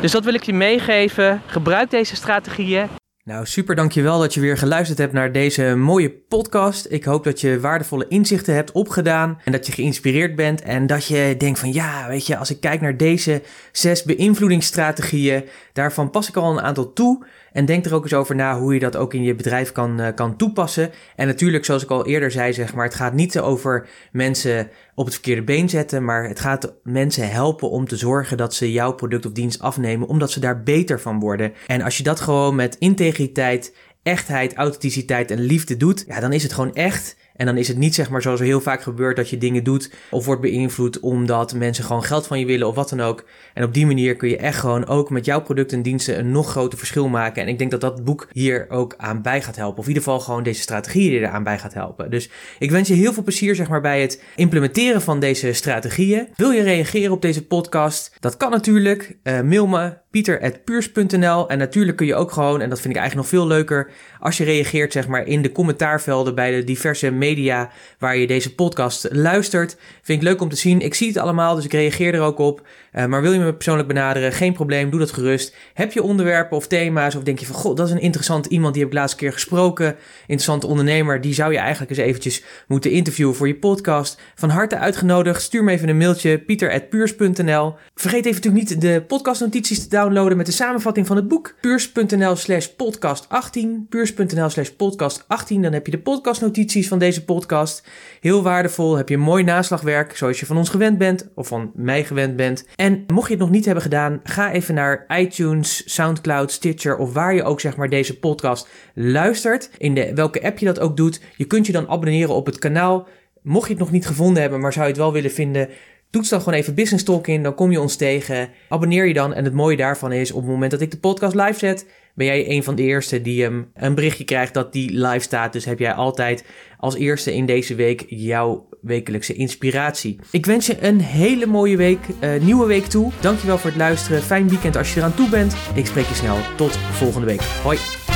Dus 0.00 0.12
dat 0.12 0.24
wil 0.24 0.34
ik 0.34 0.42
je 0.42 0.54
meegeven. 0.54 1.42
Gebruik 1.46 1.90
deze 1.90 2.16
strategieën. 2.16 2.97
Nou, 3.28 3.46
super 3.46 3.74
dankjewel 3.74 4.18
dat 4.18 4.34
je 4.34 4.40
weer 4.40 4.58
geluisterd 4.58 4.98
hebt 4.98 5.12
naar 5.12 5.32
deze 5.32 5.74
mooie 5.76 6.10
podcast. 6.10 6.86
Ik 6.90 7.04
hoop 7.04 7.24
dat 7.24 7.40
je 7.40 7.60
waardevolle 7.60 8.08
inzichten 8.08 8.54
hebt 8.54 8.72
opgedaan 8.72 9.40
en 9.44 9.52
dat 9.52 9.66
je 9.66 9.72
geïnspireerd 9.72 10.36
bent 10.36 10.62
en 10.62 10.86
dat 10.86 11.06
je 11.06 11.34
denkt 11.38 11.58
van 11.58 11.72
ja, 11.72 12.08
weet 12.08 12.26
je, 12.26 12.36
als 12.36 12.50
ik 12.50 12.60
kijk 12.60 12.80
naar 12.80 12.96
deze 12.96 13.42
zes 13.72 14.02
beïnvloedingsstrategieën, 14.02 15.44
daarvan 15.72 16.10
pas 16.10 16.28
ik 16.28 16.36
al 16.36 16.50
een 16.50 16.60
aantal 16.60 16.92
toe. 16.92 17.24
En 17.52 17.64
denk 17.64 17.84
er 17.84 17.94
ook 17.94 18.02
eens 18.02 18.14
over 18.14 18.34
na 18.34 18.58
hoe 18.58 18.74
je 18.74 18.80
dat 18.80 18.96
ook 18.96 19.14
in 19.14 19.22
je 19.22 19.34
bedrijf 19.34 19.72
kan, 19.72 20.00
uh, 20.00 20.08
kan 20.14 20.36
toepassen. 20.36 20.90
En 21.16 21.26
natuurlijk, 21.26 21.64
zoals 21.64 21.82
ik 21.82 21.90
al 21.90 22.06
eerder 22.06 22.30
zei, 22.30 22.52
zeg 22.52 22.74
maar, 22.74 22.84
het 22.84 22.94
gaat 22.94 23.12
niet 23.12 23.40
over 23.40 23.88
mensen 24.12 24.70
op 24.94 25.04
het 25.04 25.14
verkeerde 25.14 25.42
been 25.42 25.68
zetten, 25.68 26.04
maar 26.04 26.28
het 26.28 26.40
gaat 26.40 26.74
mensen 26.82 27.30
helpen 27.30 27.70
om 27.70 27.86
te 27.86 27.96
zorgen 27.96 28.36
dat 28.36 28.54
ze 28.54 28.72
jouw 28.72 28.92
product 28.92 29.26
of 29.26 29.32
dienst 29.32 29.60
afnemen, 29.60 30.08
omdat 30.08 30.30
ze 30.30 30.40
daar 30.40 30.62
beter 30.62 31.00
van 31.00 31.20
worden. 31.20 31.52
En 31.66 31.82
als 31.82 31.96
je 31.96 32.02
dat 32.02 32.20
gewoon 32.20 32.54
met 32.54 32.76
integriteit, 32.78 33.74
echtheid, 34.02 34.54
authenticiteit 34.54 35.30
en 35.30 35.40
liefde 35.40 35.76
doet, 35.76 36.04
ja, 36.06 36.20
dan 36.20 36.32
is 36.32 36.42
het 36.42 36.52
gewoon 36.52 36.74
echt. 36.74 37.16
En 37.38 37.46
dan 37.46 37.56
is 37.56 37.68
het 37.68 37.76
niet 37.76 37.94
zeg 37.94 38.10
maar 38.10 38.22
zoals 38.22 38.40
er 38.40 38.46
heel 38.46 38.60
vaak 38.60 38.82
gebeurt 38.82 39.16
dat 39.16 39.30
je 39.30 39.38
dingen 39.38 39.64
doet 39.64 39.90
of 40.10 40.24
wordt 40.24 40.40
beïnvloed 40.40 41.00
omdat 41.00 41.54
mensen 41.54 41.84
gewoon 41.84 42.04
geld 42.04 42.26
van 42.26 42.38
je 42.38 42.46
willen 42.46 42.66
of 42.66 42.74
wat 42.74 42.88
dan 42.88 43.00
ook. 43.00 43.24
En 43.54 43.64
op 43.64 43.74
die 43.74 43.86
manier 43.86 44.16
kun 44.16 44.28
je 44.28 44.36
echt 44.36 44.58
gewoon 44.58 44.86
ook 44.86 45.10
met 45.10 45.24
jouw 45.24 45.40
producten 45.40 45.76
en 45.76 45.82
diensten 45.82 46.18
een 46.18 46.30
nog 46.30 46.50
groter 46.50 46.78
verschil 46.78 47.08
maken. 47.08 47.42
En 47.42 47.48
ik 47.48 47.58
denk 47.58 47.70
dat 47.70 47.80
dat 47.80 48.04
boek 48.04 48.28
hier 48.32 48.66
ook 48.68 48.94
aan 48.96 49.22
bij 49.22 49.42
gaat 49.42 49.56
helpen. 49.56 49.78
Of 49.78 49.84
in 49.84 49.88
ieder 49.88 50.02
geval 50.02 50.20
gewoon 50.20 50.42
deze 50.42 50.60
strategieën 50.60 51.22
er 51.22 51.28
aan 51.28 51.44
bij 51.44 51.58
gaat 51.58 51.74
helpen. 51.74 52.10
Dus 52.10 52.30
ik 52.58 52.70
wens 52.70 52.88
je 52.88 52.94
heel 52.94 53.12
veel 53.12 53.22
plezier 53.22 53.54
zeg 53.54 53.68
maar 53.68 53.80
bij 53.80 54.00
het 54.00 54.22
implementeren 54.36 55.02
van 55.02 55.20
deze 55.20 55.52
strategieën. 55.52 56.28
Wil 56.34 56.50
je 56.50 56.62
reageren 56.62 57.12
op 57.12 57.22
deze 57.22 57.46
podcast? 57.46 58.16
Dat 58.20 58.36
kan 58.36 58.50
natuurlijk. 58.50 59.16
Uh, 59.22 59.40
mail 59.40 59.66
me 59.66 59.96
pieter.puurs.nl. 60.10 61.48
En 61.48 61.58
natuurlijk 61.58 61.96
kun 61.96 62.06
je 62.06 62.14
ook 62.14 62.32
gewoon, 62.32 62.60
en 62.60 62.68
dat 62.68 62.80
vind 62.80 62.94
ik 62.94 63.00
eigenlijk 63.00 63.30
nog 63.30 63.40
veel 63.40 63.48
leuker, 63.48 63.90
als 64.20 64.36
je 64.36 64.44
reageert 64.44 64.92
zeg 64.92 65.08
maar 65.08 65.26
in 65.26 65.42
de 65.42 65.52
commentaarvelden 65.52 66.34
bij 66.34 66.50
de 66.50 66.64
diverse 66.64 67.10
media 67.10 67.70
waar 67.98 68.16
je 68.16 68.26
deze 68.26 68.54
podcast 68.54 69.08
luistert. 69.10 69.76
Vind 70.02 70.22
ik 70.22 70.28
leuk 70.28 70.40
om 70.40 70.48
te 70.48 70.56
zien. 70.56 70.80
Ik 70.80 70.94
zie 70.94 71.08
het 71.08 71.16
allemaal, 71.16 71.54
dus 71.54 71.64
ik 71.64 71.72
reageer 71.72 72.14
er 72.14 72.20
ook 72.20 72.38
op. 72.38 72.66
Uh, 72.92 73.04
maar 73.06 73.22
wil 73.22 73.32
je 73.32 73.38
me 73.38 73.54
persoonlijk 73.54 73.88
benaderen? 73.88 74.32
Geen 74.32 74.52
probleem, 74.52 74.90
doe 74.90 75.00
dat 75.00 75.12
gerust. 75.12 75.56
Heb 75.74 75.92
je 75.92 76.02
onderwerpen 76.02 76.56
of 76.56 76.66
thema's 76.66 77.14
of 77.14 77.22
denk 77.22 77.38
je 77.38 77.46
van, 77.46 77.54
god, 77.54 77.76
dat 77.76 77.86
is 77.86 77.92
een 77.92 78.00
interessant 78.00 78.46
iemand, 78.46 78.74
die 78.74 78.82
heb 78.82 78.92
ik 78.92 78.98
laatst 78.98 79.16
keer 79.16 79.32
gesproken. 79.32 79.96
Interessante 80.20 80.66
ondernemer, 80.66 81.20
die 81.20 81.34
zou 81.34 81.52
je 81.52 81.58
eigenlijk 81.58 81.90
eens 81.90 82.00
eventjes 82.00 82.44
moeten 82.66 82.90
interviewen 82.90 83.34
voor 83.34 83.46
je 83.46 83.56
podcast. 83.56 84.20
Van 84.34 84.48
harte 84.48 84.78
uitgenodigd. 84.78 85.42
Stuur 85.42 85.64
me 85.64 85.72
even 85.72 85.88
een 85.88 85.96
mailtje, 85.96 86.38
pieter.puurs.nl. 86.38 87.74
Vergeet 87.94 88.26
even 88.26 88.42
natuurlijk 88.42 88.70
niet 88.70 88.80
de 88.80 89.04
podcastnotities 89.06 89.82
te 89.82 89.88
downloaden 89.98 90.36
met 90.36 90.46
de 90.46 90.52
samenvatting 90.52 91.06
van 91.06 91.16
het 91.16 91.28
boek. 91.28 91.54
Puurs.nl 91.60 92.36
slash 92.36 92.66
podcast 92.66 93.28
18. 93.28 93.86
Puurs.nl 93.88 94.48
slash 94.48 94.68
podcast 94.68 95.24
18. 95.26 95.62
Dan 95.62 95.72
heb 95.72 95.86
je 95.86 95.90
de 95.90 95.98
podcastnotities 95.98 96.88
van 96.88 96.98
deze 96.98 97.24
podcast. 97.24 97.88
Heel 98.20 98.42
waardevol. 98.42 98.96
Heb 98.96 99.08
je 99.08 99.16
mooi 99.16 99.44
naslagwerk, 99.44 100.16
zoals 100.16 100.40
je 100.40 100.46
van 100.46 100.56
ons 100.56 100.68
gewend 100.68 100.98
bent. 100.98 101.28
Of 101.34 101.48
van 101.48 101.72
mij 101.74 102.04
gewend 102.04 102.36
bent. 102.36 102.66
En 102.76 103.04
mocht 103.06 103.26
je 103.26 103.34
het 103.34 103.42
nog 103.42 103.50
niet 103.50 103.64
hebben 103.64 103.82
gedaan, 103.82 104.20
ga 104.22 104.52
even 104.52 104.74
naar 104.74 105.04
iTunes, 105.08 105.94
Soundcloud, 105.94 106.52
Stitcher 106.52 106.96
of 106.96 107.12
waar 107.12 107.34
je 107.34 107.42
ook 107.42 107.60
zeg 107.60 107.76
maar 107.76 107.88
deze 107.88 108.18
podcast 108.18 108.68
luistert. 108.94 109.70
In 109.78 109.94
de, 109.94 110.14
welke 110.14 110.42
app 110.42 110.58
je 110.58 110.66
dat 110.66 110.80
ook 110.80 110.96
doet. 110.96 111.20
Je 111.36 111.44
kunt 111.44 111.66
je 111.66 111.72
dan 111.72 111.88
abonneren 111.88 112.34
op 112.34 112.46
het 112.46 112.58
kanaal. 112.58 113.08
Mocht 113.42 113.66
je 113.66 113.72
het 113.72 113.82
nog 113.82 113.90
niet 113.90 114.06
gevonden 114.06 114.42
hebben, 114.42 114.60
maar 114.60 114.72
zou 114.72 114.84
je 114.84 114.90
het 114.90 115.00
wel 115.00 115.12
willen 115.12 115.30
vinden, 115.30 115.68
Toets 116.10 116.28
dan 116.28 116.40
gewoon 116.40 116.58
even 116.58 116.74
Business 116.74 117.04
Talk 117.04 117.26
in, 117.26 117.42
dan 117.42 117.54
kom 117.54 117.70
je 117.70 117.80
ons 117.80 117.96
tegen. 117.96 118.48
Abonneer 118.68 119.06
je 119.06 119.14
dan 119.14 119.34
en 119.34 119.44
het 119.44 119.54
mooie 119.54 119.76
daarvan 119.76 120.12
is 120.12 120.32
op 120.32 120.42
het 120.42 120.50
moment 120.50 120.70
dat 120.70 120.80
ik 120.80 120.90
de 120.90 120.98
podcast 120.98 121.34
live 121.34 121.58
zet, 121.58 121.86
ben 122.14 122.26
jij 122.26 122.50
een 122.50 122.62
van 122.62 122.74
de 122.74 122.82
eerste 122.82 123.22
die 123.22 123.42
hem 123.42 123.70
een 123.74 123.94
berichtje 123.94 124.24
krijgt 124.24 124.54
dat 124.54 124.72
die 124.72 124.92
live 124.92 125.20
staat. 125.20 125.52
Dus 125.52 125.64
heb 125.64 125.78
jij 125.78 125.92
altijd 125.92 126.44
als 126.78 126.94
eerste 126.94 127.34
in 127.34 127.46
deze 127.46 127.74
week 127.74 128.04
jouw 128.08 128.68
wekelijkse 128.80 129.34
inspiratie. 129.34 130.18
Ik 130.30 130.46
wens 130.46 130.66
je 130.66 130.76
een 130.80 131.00
hele 131.00 131.46
mooie 131.46 131.76
week, 131.76 132.00
uh, 132.20 132.40
nieuwe 132.40 132.66
week 132.66 132.84
toe. 132.84 133.12
Dankjewel 133.20 133.58
voor 133.58 133.70
het 133.70 133.78
luisteren. 133.78 134.22
Fijn 134.22 134.48
weekend 134.48 134.76
als 134.76 134.94
je 134.94 135.00
eraan 135.00 135.14
toe 135.14 135.28
bent. 135.28 135.56
Ik 135.74 135.86
spreek 135.86 136.06
je 136.06 136.14
snel. 136.14 136.36
Tot 136.56 136.76
volgende 136.76 137.26
week. 137.26 137.40
Hoi. 137.40 138.07